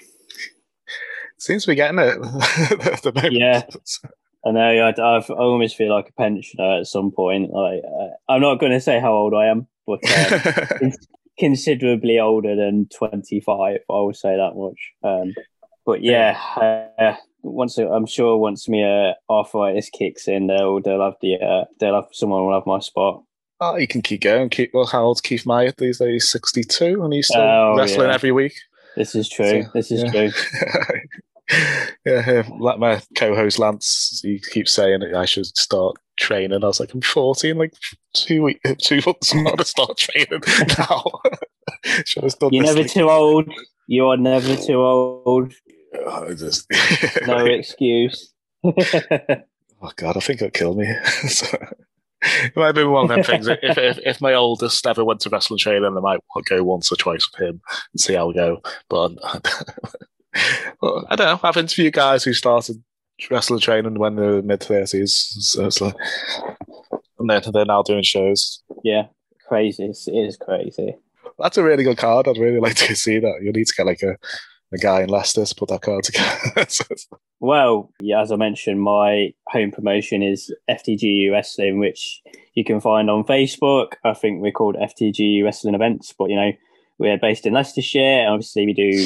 Seems 1.45 1.63
to 1.65 1.71
be 1.71 1.75
getting 1.75 1.99
it 1.99 2.17
at 2.87 3.03
the 3.03 3.11
moment. 3.13 3.33
Yeah. 3.33 3.61
I 4.47 4.51
know. 4.51 4.61
I, 4.97 5.17
I've, 5.17 5.29
almost 5.29 5.75
feel 5.75 5.93
like 5.93 6.09
a 6.09 6.13
pensioner 6.13 6.79
at 6.79 6.87
some 6.87 7.11
point. 7.11 7.51
Like 7.51 7.81
uh, 7.85 8.07
I'm 8.27 8.41
not 8.41 8.59
going 8.59 8.71
to 8.71 8.81
say 8.81 8.99
how 8.99 9.13
old 9.13 9.35
I 9.35 9.45
am, 9.45 9.67
but 9.85 9.99
um, 10.81 10.91
considerably 11.39 12.17
older 12.19 12.55
than 12.55 12.87
25. 12.97 13.51
I 13.61 13.77
will 13.87 14.11
say 14.15 14.35
that 14.35 14.53
much. 14.55 14.93
Um, 15.03 15.35
but 15.85 16.01
yeah, 16.01 16.89
uh, 16.99 17.13
once 17.43 17.77
I'm 17.77 18.07
sure 18.07 18.37
once 18.37 18.67
my 18.67 18.81
uh, 18.81 19.13
arthritis 19.29 19.91
kicks 19.91 20.27
in, 20.27 20.47
they'll 20.47 20.81
they'll 20.81 21.03
have 21.03 21.17
the 21.21 21.35
uh, 21.35 21.65
they'll 21.79 21.93
have 21.93 22.07
someone 22.11 22.43
will 22.43 22.55
have 22.55 22.65
my 22.65 22.79
spot. 22.79 23.21
oh, 23.61 23.75
you 23.75 23.87
can 23.87 24.01
keep 24.01 24.21
going. 24.21 24.49
Keep 24.49 24.71
well. 24.73 24.87
How 24.87 25.03
old's 25.03 25.21
Keith 25.21 25.45
Myatt 25.45 25.77
these 25.77 25.99
days? 25.99 26.27
Sixty-two, 26.27 27.03
and 27.03 27.13
he's 27.13 27.27
still 27.27 27.41
Oh, 27.41 27.75
wrestling 27.77 28.07
yeah. 28.07 28.15
every 28.15 28.31
week. 28.31 28.55
This 28.95 29.13
is 29.13 29.29
true. 29.29 29.63
So, 29.63 29.69
this 29.75 29.91
is 29.91 30.03
yeah. 30.03 30.11
true. 30.11 30.31
yeah, 32.05 32.43
like 32.59 32.79
my 32.79 33.01
co-host 33.15 33.59
Lance, 33.59 34.19
he 34.23 34.39
keeps 34.39 34.71
saying 34.71 35.01
that 35.01 35.13
I 35.13 35.25
should 35.25 35.45
start 35.45 35.95
training. 36.17 36.63
I 36.63 36.67
was 36.67 36.79
like, 36.79 36.93
I'm 36.93 37.01
40 37.01 37.51
in 37.51 37.57
like 37.57 37.73
two 38.13 38.43
week, 38.43 38.61
two 38.79 38.99
months. 39.05 39.33
I'm 39.33 39.43
not 39.43 39.57
to 39.59 39.65
start 39.65 39.97
training 39.97 40.41
now. 40.77 41.03
should 42.05 42.23
have 42.23 42.39
done 42.39 42.49
You're 42.53 42.63
never 42.63 42.81
like- 42.81 42.91
too 42.91 43.09
old. 43.09 43.51
You 43.87 44.07
are 44.07 44.17
never 44.17 44.55
too 44.55 44.81
old. 44.81 45.53
Oh, 46.05 46.33
just- 46.33 46.67
No 47.27 47.45
excuse. 47.45 48.33
oh 48.63 48.71
god, 49.95 50.17
I 50.17 50.19
think 50.19 50.41
it'll 50.41 50.49
kill 50.49 50.73
me. 50.75 50.91
so, 51.27 51.55
it 52.23 52.55
might 52.55 52.71
be 52.71 52.83
one 52.83 53.03
of 53.03 53.09
them 53.09 53.23
things. 53.23 53.47
If, 53.47 53.77
if 53.77 53.99
if 53.99 54.21
my 54.21 54.33
oldest 54.33 54.87
ever 54.87 55.05
went 55.05 55.19
to 55.21 55.29
wrestling 55.29 55.59
training, 55.59 55.85
I 55.95 55.99
might 55.99 56.19
go 56.49 56.63
once 56.63 56.91
or 56.91 56.95
twice 56.95 57.29
with 57.31 57.47
him 57.47 57.61
and 57.93 57.99
see 58.01 58.15
how 58.15 58.27
we 58.27 58.33
go. 58.33 58.61
But 58.89 59.11
well, 60.81 61.05
I 61.09 61.15
don't 61.15 61.27
know. 61.27 61.39
I've 61.47 61.57
interviewed 61.57 61.93
guys 61.93 62.23
who 62.23 62.33
started 62.33 62.83
wrestling 63.31 63.59
training 63.59 63.95
when 63.99 64.15
they 64.15 64.21
were 64.27 64.41
mid 64.41 64.61
thirties, 64.63 65.35
so 65.39 65.65
it's 65.65 65.81
like, 65.81 65.95
and 67.19 67.29
then 67.29 67.41
they're 67.53 67.65
now 67.65 67.81
doing 67.83 68.03
shows. 68.03 68.61
yeah, 68.83 69.03
crazy. 69.47 69.83
It's- 69.83 70.07
It 70.07 70.13
is 70.17 70.37
crazy. 70.37 70.95
That's 71.39 71.57
a 71.57 71.63
really 71.63 71.83
good 71.83 71.97
card. 71.97 72.27
I'd 72.27 72.37
really 72.37 72.59
like 72.59 72.75
to 72.75 72.95
see 72.95 73.19
that. 73.19 73.39
You 73.41 73.51
need 73.51 73.67
to 73.67 73.73
get 73.75 73.85
like 73.85 74.01
a, 74.03 74.15
a 74.73 74.77
guy 74.77 75.01
in 75.01 75.09
Leicester 75.09 75.43
to 75.45 75.55
put 75.55 75.69
that 75.69 75.81
card 75.81 76.03
together. 76.05 76.65
Well, 77.41 77.91
yeah, 78.01 78.21
as 78.21 78.31
I 78.31 78.37
mentioned, 78.37 78.81
my 78.81 79.33
home 79.49 79.69
promotion 79.69 80.23
is 80.23 80.51
FTGU 80.69 81.31
Wrestling, 81.31 81.79
which 81.79 82.21
you 82.55 82.63
can 82.63 82.79
find 82.79 83.09
on 83.09 83.25
Facebook. 83.25 83.93
I 84.05 84.13
think 84.13 84.41
we're 84.41 84.53
called 84.53 84.77
FTGU 84.77 85.43
Wrestling 85.43 85.75
Events, 85.75 86.13
but 86.17 86.29
you 86.29 86.37
know, 86.37 86.51
we're 86.97 87.17
based 87.17 87.45
in 87.45 87.53
Leicestershire. 87.53 87.99
And 87.99 88.29
obviously, 88.29 88.65
we 88.65 88.73
do 88.73 89.05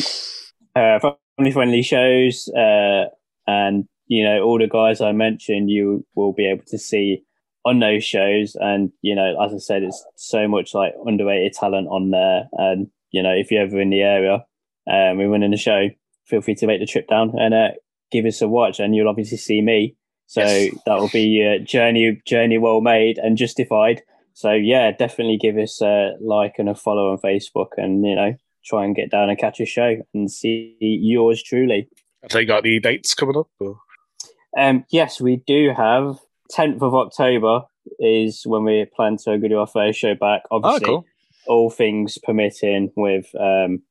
uh, 0.75 0.99
family 1.37 1.51
friendly 1.51 1.81
shows, 1.81 2.49
uh, 2.55 3.05
and 3.47 3.85
you 4.07 4.23
know, 4.23 4.41
all 4.41 4.57
the 4.57 4.67
guys 4.67 5.01
I 5.01 5.11
mentioned, 5.11 5.69
you 5.69 6.05
will 6.15 6.33
be 6.33 6.47
able 6.47 6.63
to 6.67 6.77
see 6.77 7.23
on 7.65 7.79
those 7.79 8.03
shows. 8.03 8.55
And 8.59 8.91
you 9.01 9.15
know, 9.15 9.35
as 9.43 9.53
I 9.53 9.57
said, 9.57 9.83
it's 9.83 10.03
so 10.15 10.47
much 10.47 10.73
like 10.73 10.93
underrated 11.05 11.53
talent 11.53 11.87
on 11.89 12.11
there. 12.11 12.49
And 12.53 12.87
you 13.11 13.21
know, 13.23 13.31
if 13.33 13.51
you're 13.51 13.63
ever 13.63 13.79
in 13.79 13.89
the 13.89 14.01
area, 14.01 14.45
um, 14.89 15.17
we're 15.17 15.29
running 15.29 15.53
a 15.53 15.57
show. 15.57 15.89
Feel 16.25 16.41
free 16.41 16.55
to 16.55 16.67
make 16.67 16.79
the 16.79 16.85
trip 16.85 17.07
down 17.07 17.33
and 17.39 17.53
uh, 17.53 17.69
give 18.11 18.25
us 18.25 18.41
a 18.41 18.47
watch, 18.47 18.79
and 18.79 18.95
you'll 18.95 19.09
obviously 19.09 19.37
see 19.37 19.61
me. 19.61 19.95
So 20.27 20.41
Yes. 20.41 20.75
that 20.85 20.99
will 20.99 21.09
be 21.09 21.23
your 21.23 21.59
journey 21.59 22.21
journey 22.25 22.57
well 22.59 22.81
made 22.81 23.17
and 23.17 23.37
justified. 23.37 24.03
So 24.33 24.51
yeah, 24.53 24.91
definitely 24.91 25.37
give 25.37 25.57
us 25.57 25.81
a 25.81 26.13
like 26.21 26.55
and 26.59 26.69
a 26.69 26.75
follow 26.75 27.11
on 27.11 27.17
Facebook, 27.17 27.69
and 27.77 28.05
you 28.05 28.15
know 28.15 28.35
try 28.65 28.85
and 28.85 28.95
get 28.95 29.11
down 29.11 29.29
and 29.29 29.39
catch 29.39 29.59
a 29.59 29.65
show 29.65 29.97
and 30.13 30.31
see 30.31 30.75
yours 30.79 31.41
truly. 31.41 31.87
Have 32.21 32.31
they 32.31 32.45
got 32.45 32.65
any 32.65 32.79
dates 32.79 33.13
coming 33.13 33.37
up? 33.37 33.47
Or? 33.59 33.79
Um, 34.57 34.85
yes, 34.91 35.21
we 35.21 35.37
do 35.47 35.71
have 35.75 36.19
10th 36.53 36.81
of 36.81 36.93
October 36.93 37.61
is 37.99 38.43
when 38.45 38.63
we 38.63 38.85
plan 38.95 39.17
to 39.17 39.37
go 39.37 39.47
to 39.47 39.59
our 39.59 39.67
first 39.67 39.99
show 39.99 40.15
back. 40.15 40.43
Obviously, 40.51 40.85
cool. 40.85 41.05
all 41.47 41.69
things 41.69 42.17
permitting 42.23 42.91
with 42.95 43.27
um, 43.39 43.81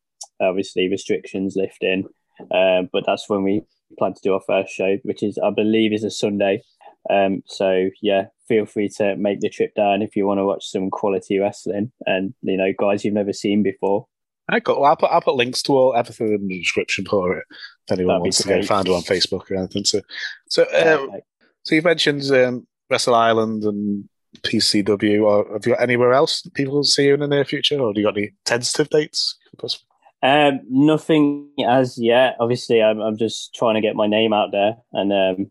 obviously 0.41 0.89
restrictions 0.89 1.55
lifting. 1.57 2.05
Uh, 2.51 2.83
but 2.93 3.05
that's 3.07 3.29
when 3.29 3.43
we 3.43 3.63
plan 3.99 4.15
to 4.15 4.21
do 4.23 4.35
our 4.35 4.43
first 4.47 4.73
show, 4.73 4.99
which 5.03 5.23
is, 5.23 5.39
I 5.43 5.51
believe, 5.51 5.93
is 5.93 6.05
a 6.05 6.11
Sunday. 6.11 6.63
Um, 7.11 7.43
so 7.47 7.89
yeah, 8.03 8.27
feel 8.47 8.67
free 8.67 8.89
to 8.97 9.17
make 9.17 9.41
the 9.41 9.49
trip 9.49 9.75
down 9.75 10.03
if 10.03 10.15
you 10.15 10.27
want 10.27 10.39
to 10.39 10.45
watch 10.45 10.67
some 10.67 10.91
quality 10.91 11.39
wrestling 11.39 11.93
and 12.05 12.35
you 12.43 12.57
know 12.57 12.73
guys 12.79 13.05
you've 13.05 13.15
never 13.15 13.33
seen 13.33 13.63
before. 13.63 14.07
I 14.49 14.61
got. 14.61 14.81
Well, 14.81 14.91
I'll 14.91 14.97
put 14.97 15.11
I'll 15.11 15.21
put 15.21 15.35
links 15.35 15.63
to 15.63 15.73
all 15.73 15.95
everything 15.95 16.33
in 16.33 16.49
the 16.49 16.59
description 16.59 17.05
for 17.05 17.37
it. 17.37 17.45
If 17.51 17.93
anyone 17.93 18.15
That'd 18.15 18.23
wants 18.23 18.39
to 18.39 18.49
go 18.49 18.63
find 18.63 18.89
it 18.89 18.93
on 18.93 19.03
Facebook 19.03 19.51
or 19.51 19.57
anything. 19.57 19.85
So, 19.85 20.01
so, 20.49 20.63
uh, 20.65 21.19
so 21.65 21.75
you've 21.75 21.85
mentioned 21.85 22.23
um, 22.33 22.67
Wrestle 22.91 23.15
Island 23.15 23.65
and 23.65 24.09
PCW. 24.43 25.23
Or 25.23 25.53
have 25.53 25.67
you 25.67 25.75
got 25.75 25.83
anywhere 25.83 26.13
else 26.13 26.43
people 26.55 26.75
will 26.75 26.85
see 26.85 27.07
you 27.07 27.15
in 27.15 27.21
the 27.21 27.29
near 27.29 27.45
future, 27.45 27.79
or 27.79 27.89
have 27.89 27.97
you 27.97 28.05
got 28.05 28.17
any 28.17 28.33
tentative 28.45 28.89
dates? 28.89 29.37
Um, 30.23 30.61
nothing 30.69 31.51
as 31.67 31.99
yet. 31.99 32.37
Obviously, 32.41 32.83
I'm 32.83 33.01
I'm 33.01 33.19
just 33.19 33.55
trying 33.55 33.75
to 33.75 33.81
get 33.81 33.97
my 33.97 34.07
name 34.07 34.33
out 34.33 34.51
there 34.51 34.77
and 34.93 35.13
um, 35.13 35.51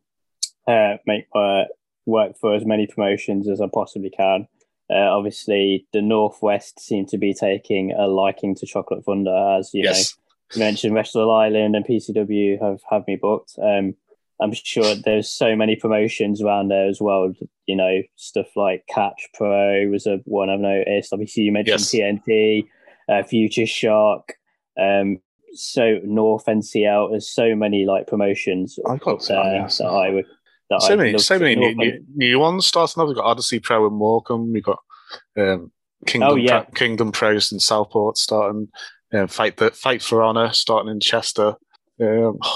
uh, 0.68 0.98
make 1.06 1.28
my 1.34 1.66
work 2.06 2.38
for 2.40 2.56
as 2.56 2.66
many 2.66 2.88
promotions 2.88 3.48
as 3.48 3.62
I 3.62 3.68
possibly 3.72 4.10
can. 4.10 4.48
Uh, 4.90 4.96
obviously, 5.18 5.86
the 5.94 6.02
Northwest 6.02 6.80
seem 6.80 7.06
to 7.08 7.18
be 7.18 7.34
taking 7.34 7.92
a 7.92 8.08
liking 8.08 8.56
to 8.56 8.66
Chocolate 8.66 9.04
Thunder, 9.04 9.36
as 9.58 9.74
you 9.74 9.84
Yes. 9.84 10.16
know. 10.16 10.24
You 10.56 10.60
mentioned 10.60 10.96
Wrestle 10.96 11.30
Island 11.30 11.76
and 11.76 11.86
PCW 11.86 12.58
have 12.62 12.80
have 12.90 13.06
me 13.06 13.18
booked. 13.18 13.56
Um, 13.62 13.96
I'm 14.40 14.54
sure 14.54 14.96
there's 14.96 15.28
so 15.28 15.56
many 15.58 15.76
promotions 15.76 16.42
around 16.42 16.70
there 16.70 16.88
as 16.88 17.02
well. 17.02 17.34
You 17.66 17.76
know, 17.76 18.02
stuff 18.16 18.56
like 18.56 18.86
Catch 18.88 19.28
Pro 19.34 19.88
was 19.90 20.06
a 20.08 20.22
one 20.26 20.50
I've 20.50 20.60
noticed. 20.62 21.12
Obviously, 21.12 21.44
you 21.44 21.52
mentioned 21.52 21.82
Yes. 21.82 21.92
TNT, 21.92 22.66
uh, 23.10 23.24
Future 23.24 23.66
Shock, 23.66 24.34
um, 24.80 25.18
so 25.54 26.00
North 26.04 26.46
NCL. 26.46 27.10
There's 27.10 27.28
so 27.30 27.54
many 27.56 27.86
like 27.86 28.08
promotions 28.08 28.80
I 28.88 28.96
got 28.98 29.28
yes. 29.28 29.80
that 29.80 29.88
I 29.88 30.12
would. 30.12 30.26
So 30.80 30.98
many, 30.98 31.18
so 31.18 31.40
many 31.40 31.56
new, 31.56 31.74
new, 31.76 32.04
new 32.16 32.40
ones 32.40 32.66
starting 32.66 33.02
off. 33.02 33.08
We've 33.08 33.16
got 33.16 33.26
Odyssey 33.26 33.60
Pro 33.60 33.86
and 33.88 33.96
Morecambe. 33.96 34.52
We've 34.52 34.64
got 34.64 34.80
um, 35.38 35.72
Kingdom, 36.06 36.30
Oh, 36.32 36.36
yeah. 36.36 36.62
Pro, 36.64 36.72
Kingdom 36.74 37.12
Pros 37.12 37.52
in 37.52 37.60
Southport 37.60 38.18
starting. 38.18 38.68
Um, 39.14 39.28
fight 39.30 39.56
the 39.58 39.72
Fight 39.72 40.02
for 40.02 40.22
Honor 40.22 40.52
starting 40.52 40.92
in 40.92 41.00
Chester. 41.00 41.56
Um, 42.02 42.38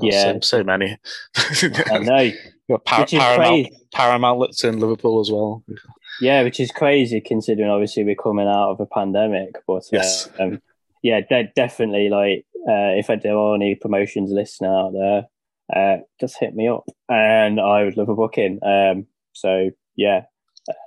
Yeah. 0.00 0.34
so, 0.34 0.58
so 0.58 0.62
many. 0.64 0.96
I 1.36 1.98
know. 1.98 2.30
Got 2.70 2.84
Par- 2.84 3.00
Which 3.00 3.14
is 3.14 3.18
Paramount, 3.18 3.48
crazy. 3.66 3.76
Paramount 3.92 4.64
in 4.64 4.78
Liverpool 4.78 5.18
as 5.20 5.32
well. 5.32 5.64
Yeah, 6.20 6.44
which 6.44 6.60
is 6.60 6.70
crazy 6.70 7.20
considering 7.20 7.68
obviously 7.68 8.04
we're 8.04 8.14
coming 8.14 8.46
out 8.46 8.70
of 8.70 8.78
a 8.80 8.86
pandemic. 8.86 9.48
But 9.66 9.78
uh, 9.78 9.88
Yes. 9.90 10.28
um, 10.38 10.62
yeah, 11.02 11.22
de- 11.28 11.50
definitely. 11.56 12.08
Like, 12.08 12.44
uh, 12.68 12.94
if 13.00 13.08
there 13.08 13.36
are 13.36 13.54
any 13.56 13.74
promotions 13.74 14.30
listening 14.30 14.70
out 14.70 14.92
there, 14.92 15.22
uh, 15.74 15.98
just 16.20 16.38
hit 16.38 16.54
me 16.54 16.68
up, 16.68 16.84
and 17.08 17.60
I 17.60 17.84
would 17.84 17.96
love 17.96 18.08
a 18.08 18.14
booking. 18.14 18.58
Um, 18.64 19.06
so 19.32 19.70
yeah, 19.96 20.22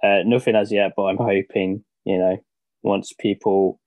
uh, 0.04 0.20
nothing 0.26 0.56
as 0.56 0.72
yet, 0.72 0.94
but 0.96 1.04
I'm 1.04 1.18
hoping 1.18 1.84
you 2.06 2.18
know 2.18 2.38
once 2.84 3.14
people 3.18 3.80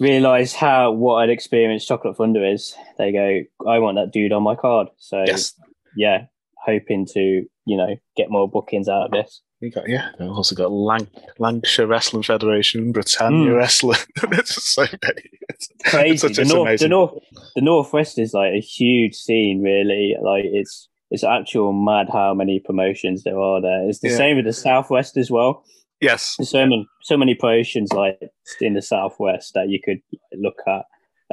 realize 0.00 0.54
how 0.54 0.92
what 0.92 1.22
an 1.24 1.30
experienced 1.30 1.88
Chocolate 1.88 2.16
Thunder 2.16 2.44
is, 2.44 2.74
they 2.98 3.12
go, 3.12 3.40
I 3.70 3.78
want 3.78 3.96
that 3.96 4.12
dude 4.12 4.32
on 4.32 4.42
my 4.42 4.54
card. 4.54 4.88
So 4.98 5.22
Yes. 5.26 5.54
yeah, 5.96 6.26
hoping 6.64 7.06
to 7.12 7.44
you 7.66 7.76
know 7.76 7.96
get 8.16 8.30
more 8.30 8.48
bookings 8.48 8.88
out 8.88 9.06
of 9.06 9.10
this. 9.10 9.42
You 9.64 9.70
got 9.70 9.88
yeah. 9.88 10.10
We've 10.20 10.28
also 10.30 10.54
got 10.54 10.70
Lanc- 10.70 11.08
Lancashire 11.38 11.86
Wrestling 11.86 12.22
Federation, 12.22 12.92
Britannia 12.92 13.50
Mm. 13.50 13.56
Wrestling. 13.56 13.98
it's 14.32 14.62
so 14.62 14.82
many. 14.82 15.22
It's, 15.48 15.68
crazy. 15.86 16.26
it's 16.26 16.36
the 16.36 16.44
north, 16.44 16.80
the 16.80 16.88
north, 16.88 17.14
the 17.54 17.62
northwest 17.62 18.18
is 18.18 18.34
like 18.34 18.52
a 18.52 18.60
huge 18.60 19.14
scene. 19.14 19.62
Really, 19.62 20.16
like 20.22 20.44
it's 20.44 20.88
it's 21.10 21.24
actual 21.24 21.72
mad 21.72 22.08
how 22.12 22.34
many 22.34 22.60
promotions 22.60 23.22
there 23.24 23.38
are 23.38 23.62
there. 23.62 23.88
It's 23.88 24.00
the 24.00 24.10
Yeah. 24.10 24.16
same 24.16 24.36
with 24.36 24.44
the 24.44 24.52
southwest 24.52 25.16
as 25.16 25.30
well. 25.30 25.64
Yes. 26.00 26.34
There's 26.36 26.50
so 26.50 26.66
many 26.66 26.86
so 27.02 27.16
many 27.16 27.34
promotions 27.34 27.90
like 27.94 28.20
in 28.60 28.74
the 28.74 28.82
southwest 28.82 29.54
that 29.54 29.70
you 29.70 29.80
could 29.82 30.00
look 30.34 30.58
at. 30.66 30.84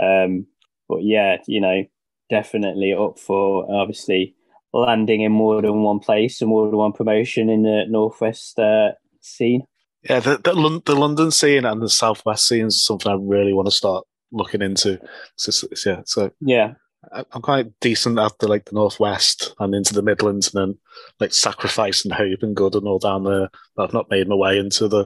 Um, 0.01 0.45
but 0.87 0.99
yeah, 1.03 1.37
you 1.47 1.59
know, 1.59 1.83
definitely 2.29 2.93
up 2.93 3.19
for 3.19 3.65
obviously 3.69 4.35
landing 4.73 5.21
in 5.21 5.31
more 5.31 5.61
than 5.61 5.81
one 5.83 5.99
place 5.99 6.41
and 6.41 6.49
more 6.49 6.67
than 6.67 6.77
one 6.77 6.93
promotion 6.93 7.49
in 7.49 7.63
the 7.63 7.85
northwest 7.89 8.57
uh, 8.59 8.91
scene. 9.19 9.63
Yeah, 10.09 10.19
the 10.19 10.37
the, 10.37 10.81
the 10.85 10.95
London 10.95 11.31
scene 11.31 11.65
and 11.65 11.81
the 11.81 11.89
Southwest 11.89 12.47
scene 12.47 12.67
is 12.67 12.83
something 12.83 13.11
I 13.11 13.15
really 13.19 13.53
want 13.53 13.67
to 13.67 13.71
start 13.71 14.05
looking 14.31 14.61
into. 14.61 14.97
So, 15.35 15.49
it's- 15.49 15.63
it's- 15.63 15.85
yeah, 15.85 16.01
so 16.05 16.31
Yeah, 16.39 16.73
I'm 17.11 17.41
quite 17.41 17.67
decent 17.81 18.15
the 18.15 18.47
like 18.47 18.65
the 18.65 18.75
Northwest 18.75 19.53
and 19.59 19.75
into 19.75 19.93
the 19.93 20.01
Midlands, 20.01 20.53
and 20.53 20.61
then 20.71 20.77
like 21.19 21.33
Sacrifice 21.33 22.05
and 22.05 22.13
Hope 22.13 22.39
and 22.41 22.55
Good 22.55 22.75
and 22.75 22.87
all 22.87 22.99
down 22.99 23.23
there. 23.23 23.49
But 23.75 23.83
I've 23.83 23.93
not 23.93 24.09
made 24.09 24.27
my 24.27 24.35
way 24.35 24.57
into 24.57 24.87
the 24.87 25.05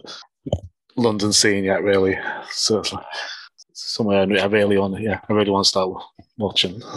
London 0.95 1.33
scene 1.33 1.63
yet, 1.63 1.83
really. 1.83 2.17
So 2.51 2.79
it's 2.79 2.93
somewhere 3.73 4.19
I 4.21 4.39
I 4.41 4.45
really 4.45 4.77
want. 4.77 4.99
Yeah, 5.01 5.19
I 5.27 5.33
really 5.33 5.51
want 5.51 5.65
to 5.65 5.69
start 5.69 5.89
watching. 6.37 6.81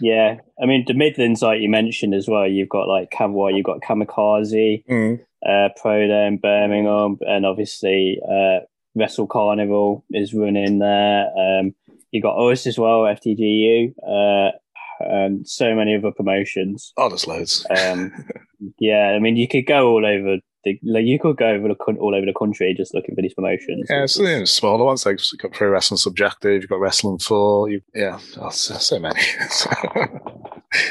Yeah, 0.00 0.36
I 0.62 0.66
mean 0.66 0.84
the 0.86 0.94
Midlands, 0.94 1.42
like 1.42 1.60
you 1.60 1.68
mentioned 1.68 2.14
as 2.14 2.28
well. 2.28 2.46
You've 2.46 2.68
got 2.68 2.88
like 2.88 3.10
Cam- 3.10 3.34
you've 3.50 3.64
got 3.66 3.80
Kamikaze, 3.80 4.84
Mm. 4.86 5.20
uh, 5.46 5.68
Pro 5.80 6.06
Birmingham, 6.40 7.18
and 7.22 7.44
obviously 7.44 8.18
uh, 8.26 8.60
Wrestle 8.94 9.26
Carnival 9.26 10.04
is 10.10 10.32
running 10.34 10.78
there. 10.78 11.26
Um, 11.36 11.74
you 12.12 12.22
got 12.22 12.38
us 12.38 12.66
as 12.66 12.78
well, 12.78 13.00
FTGU, 13.00 13.92
uh, 14.08 14.50
and 15.00 15.46
so 15.48 15.74
many 15.74 15.96
other 15.96 16.12
promotions. 16.12 16.92
oh, 16.96 17.08
there's 17.08 17.26
loads. 17.26 17.66
Um, 17.70 18.12
yeah, 18.78 19.12
I 19.14 19.18
mean 19.18 19.36
you 19.36 19.48
could 19.48 19.66
go 19.66 19.88
all 19.88 20.06
over 20.06 20.36
the 20.64 20.78
like 20.84 21.04
you 21.06 21.18
could 21.18 21.36
go 21.36 21.48
over 21.48 21.68
the 21.68 21.74
all 21.74 22.14
over 22.14 22.26
the 22.26 22.34
country 22.38 22.74
just 22.76 22.94
looking 22.94 23.14
for 23.14 23.22
these 23.22 23.34
promotions. 23.34 23.86
Yeah, 23.88 24.06
so 24.06 24.22
you 24.22 24.38
know, 24.40 24.44
smaller 24.44 24.84
ones 24.84 25.06
like 25.06 25.18
you've 25.32 25.40
got 25.40 25.52
Pro 25.52 25.68
Wrestling 25.68 25.98
Subjective, 25.98 26.62
you've 26.62 26.70
got 26.70 26.80
Wrestling 26.80 27.18
Four, 27.18 27.68
you 27.70 27.80
yeah, 27.94 28.18
oh, 28.40 28.50
so, 28.50 28.74
so 28.74 28.98
many, 28.98 29.20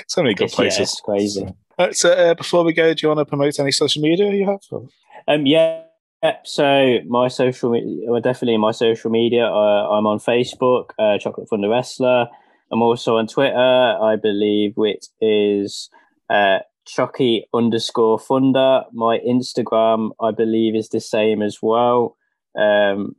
so 0.07 0.21
many 0.23 0.33
good 0.35 0.45
It's- 0.45 0.51
yeah, 0.51 0.55
places. 0.55 0.79
it's 0.79 1.01
crazy. 1.01 1.47
Alright, 1.79 1.95
so 1.95 2.11
uh, 2.11 2.33
before 2.33 2.63
we 2.63 2.73
go, 2.73 2.93
do 2.93 2.99
you 3.03 3.07
want 3.07 3.19
to 3.19 3.25
promote 3.25 3.57
any 3.59 3.71
social 3.71 4.01
media 4.01 4.31
you 4.33 4.45
have? 4.45 4.59
Or- 4.71 4.87
Um, 5.27 5.45
yeah. 5.45 5.83
Yep. 6.23 6.47
So 6.47 6.99
my 7.07 7.29
social, 7.29 7.69
well, 8.07 8.19
definitely 8.19 8.57
my 8.57 8.71
social 8.71 9.09
media. 9.09 9.45
Uh, 9.45 9.87
I'm 9.89 10.05
on 10.05 10.19
Facebook, 10.19 10.89
uh, 10.99 11.17
Chocolate 11.17 11.47
Thunder 11.47 11.69
Wrestler. 11.69 12.27
I'm 12.71 12.81
also 12.81 13.15
on 13.15 13.27
Twitter. 13.27 13.55
I 13.55 14.17
believe 14.21 14.75
which 14.75 15.05
is 15.21 15.89
uh, 16.29 16.59
Chucky 16.89 17.45
underscore 17.53 18.19
Thunder. 18.19 18.83
My 18.91 19.19
Instagram, 19.19 20.11
I 20.19 20.31
believe, 20.31 20.75
is 20.75 20.89
the 20.89 20.99
same 20.99 21.41
as 21.41 21.59
well. 21.61 22.17
Um, 22.57 23.15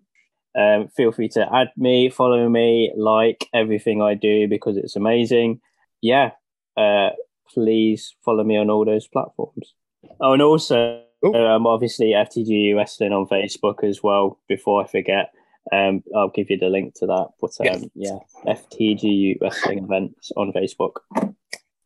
um, 0.58 0.88
feel 0.96 1.12
free 1.12 1.28
to 1.30 1.46
add 1.54 1.68
me, 1.76 2.10
follow 2.10 2.48
me, 2.48 2.92
like 2.96 3.48
everything 3.54 4.02
I 4.02 4.14
do 4.14 4.48
because 4.48 4.76
it's 4.76 4.96
amazing. 4.96 5.60
Yeah. 6.02 6.32
Uh, 6.76 7.10
please 7.54 8.14
follow 8.24 8.44
me 8.44 8.56
on 8.56 8.70
all 8.70 8.84
those 8.84 9.06
platforms. 9.06 9.74
Oh, 10.20 10.32
and 10.32 10.42
also, 10.42 11.02
um, 11.24 11.66
obviously 11.66 12.08
FTG 12.08 12.74
Wrestling 12.74 13.12
on 13.12 13.26
Facebook 13.26 13.84
as 13.84 14.02
well. 14.02 14.38
Before 14.48 14.82
I 14.82 14.86
forget, 14.86 15.30
Um, 15.72 16.02
I'll 16.16 16.30
give 16.34 16.50
you 16.50 16.58
the 16.58 16.68
link 16.68 16.94
to 16.96 17.06
that. 17.06 17.28
But 17.40 17.52
um, 17.60 17.90
yeah, 17.94 18.18
FTGU 18.46 19.40
wrestling 19.40 19.84
events 19.84 20.32
on 20.36 20.52
Facebook, 20.52 20.94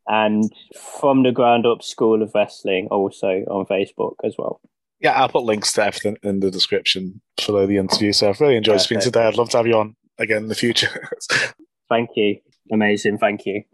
and 0.07 0.53
from 0.77 1.23
the 1.23 1.33
ground 1.33 1.67
up 1.67 1.83
School 1.83 2.23
of 2.23 2.33
Wrestling 2.35 2.89
also 2.91 3.45
on 3.49 3.67
Facebook 3.67 4.15
as 4.25 4.35
well. 4.39 4.61
Yeah, 5.01 5.13
I'll 5.13 5.29
put 5.29 5.43
links 5.43 5.73
to 5.73 5.85
everything 5.85 6.17
in 6.23 6.41
the 6.41 6.51
description 6.51 7.21
for 7.41 7.67
the 7.67 7.77
interview. 7.77 8.13
So 8.13 8.29
I've 8.29 8.41
really 8.41 8.57
enjoyed 8.57 8.81
speaking 8.81 9.01
Perfect. 9.01 9.15
today. 9.15 9.27
I'd 9.27 9.37
love 9.37 9.51
to 9.51 9.57
have 9.59 9.67
you 9.67 9.77
on 9.77 9.97
again 10.19 10.45
in 10.45 10.49
the 10.49 10.55
future. 10.55 11.11
Thank 11.89 12.11
you. 12.17 12.39
Amazing. 12.73 13.19
Thank 13.19 13.45
you. 13.45 13.65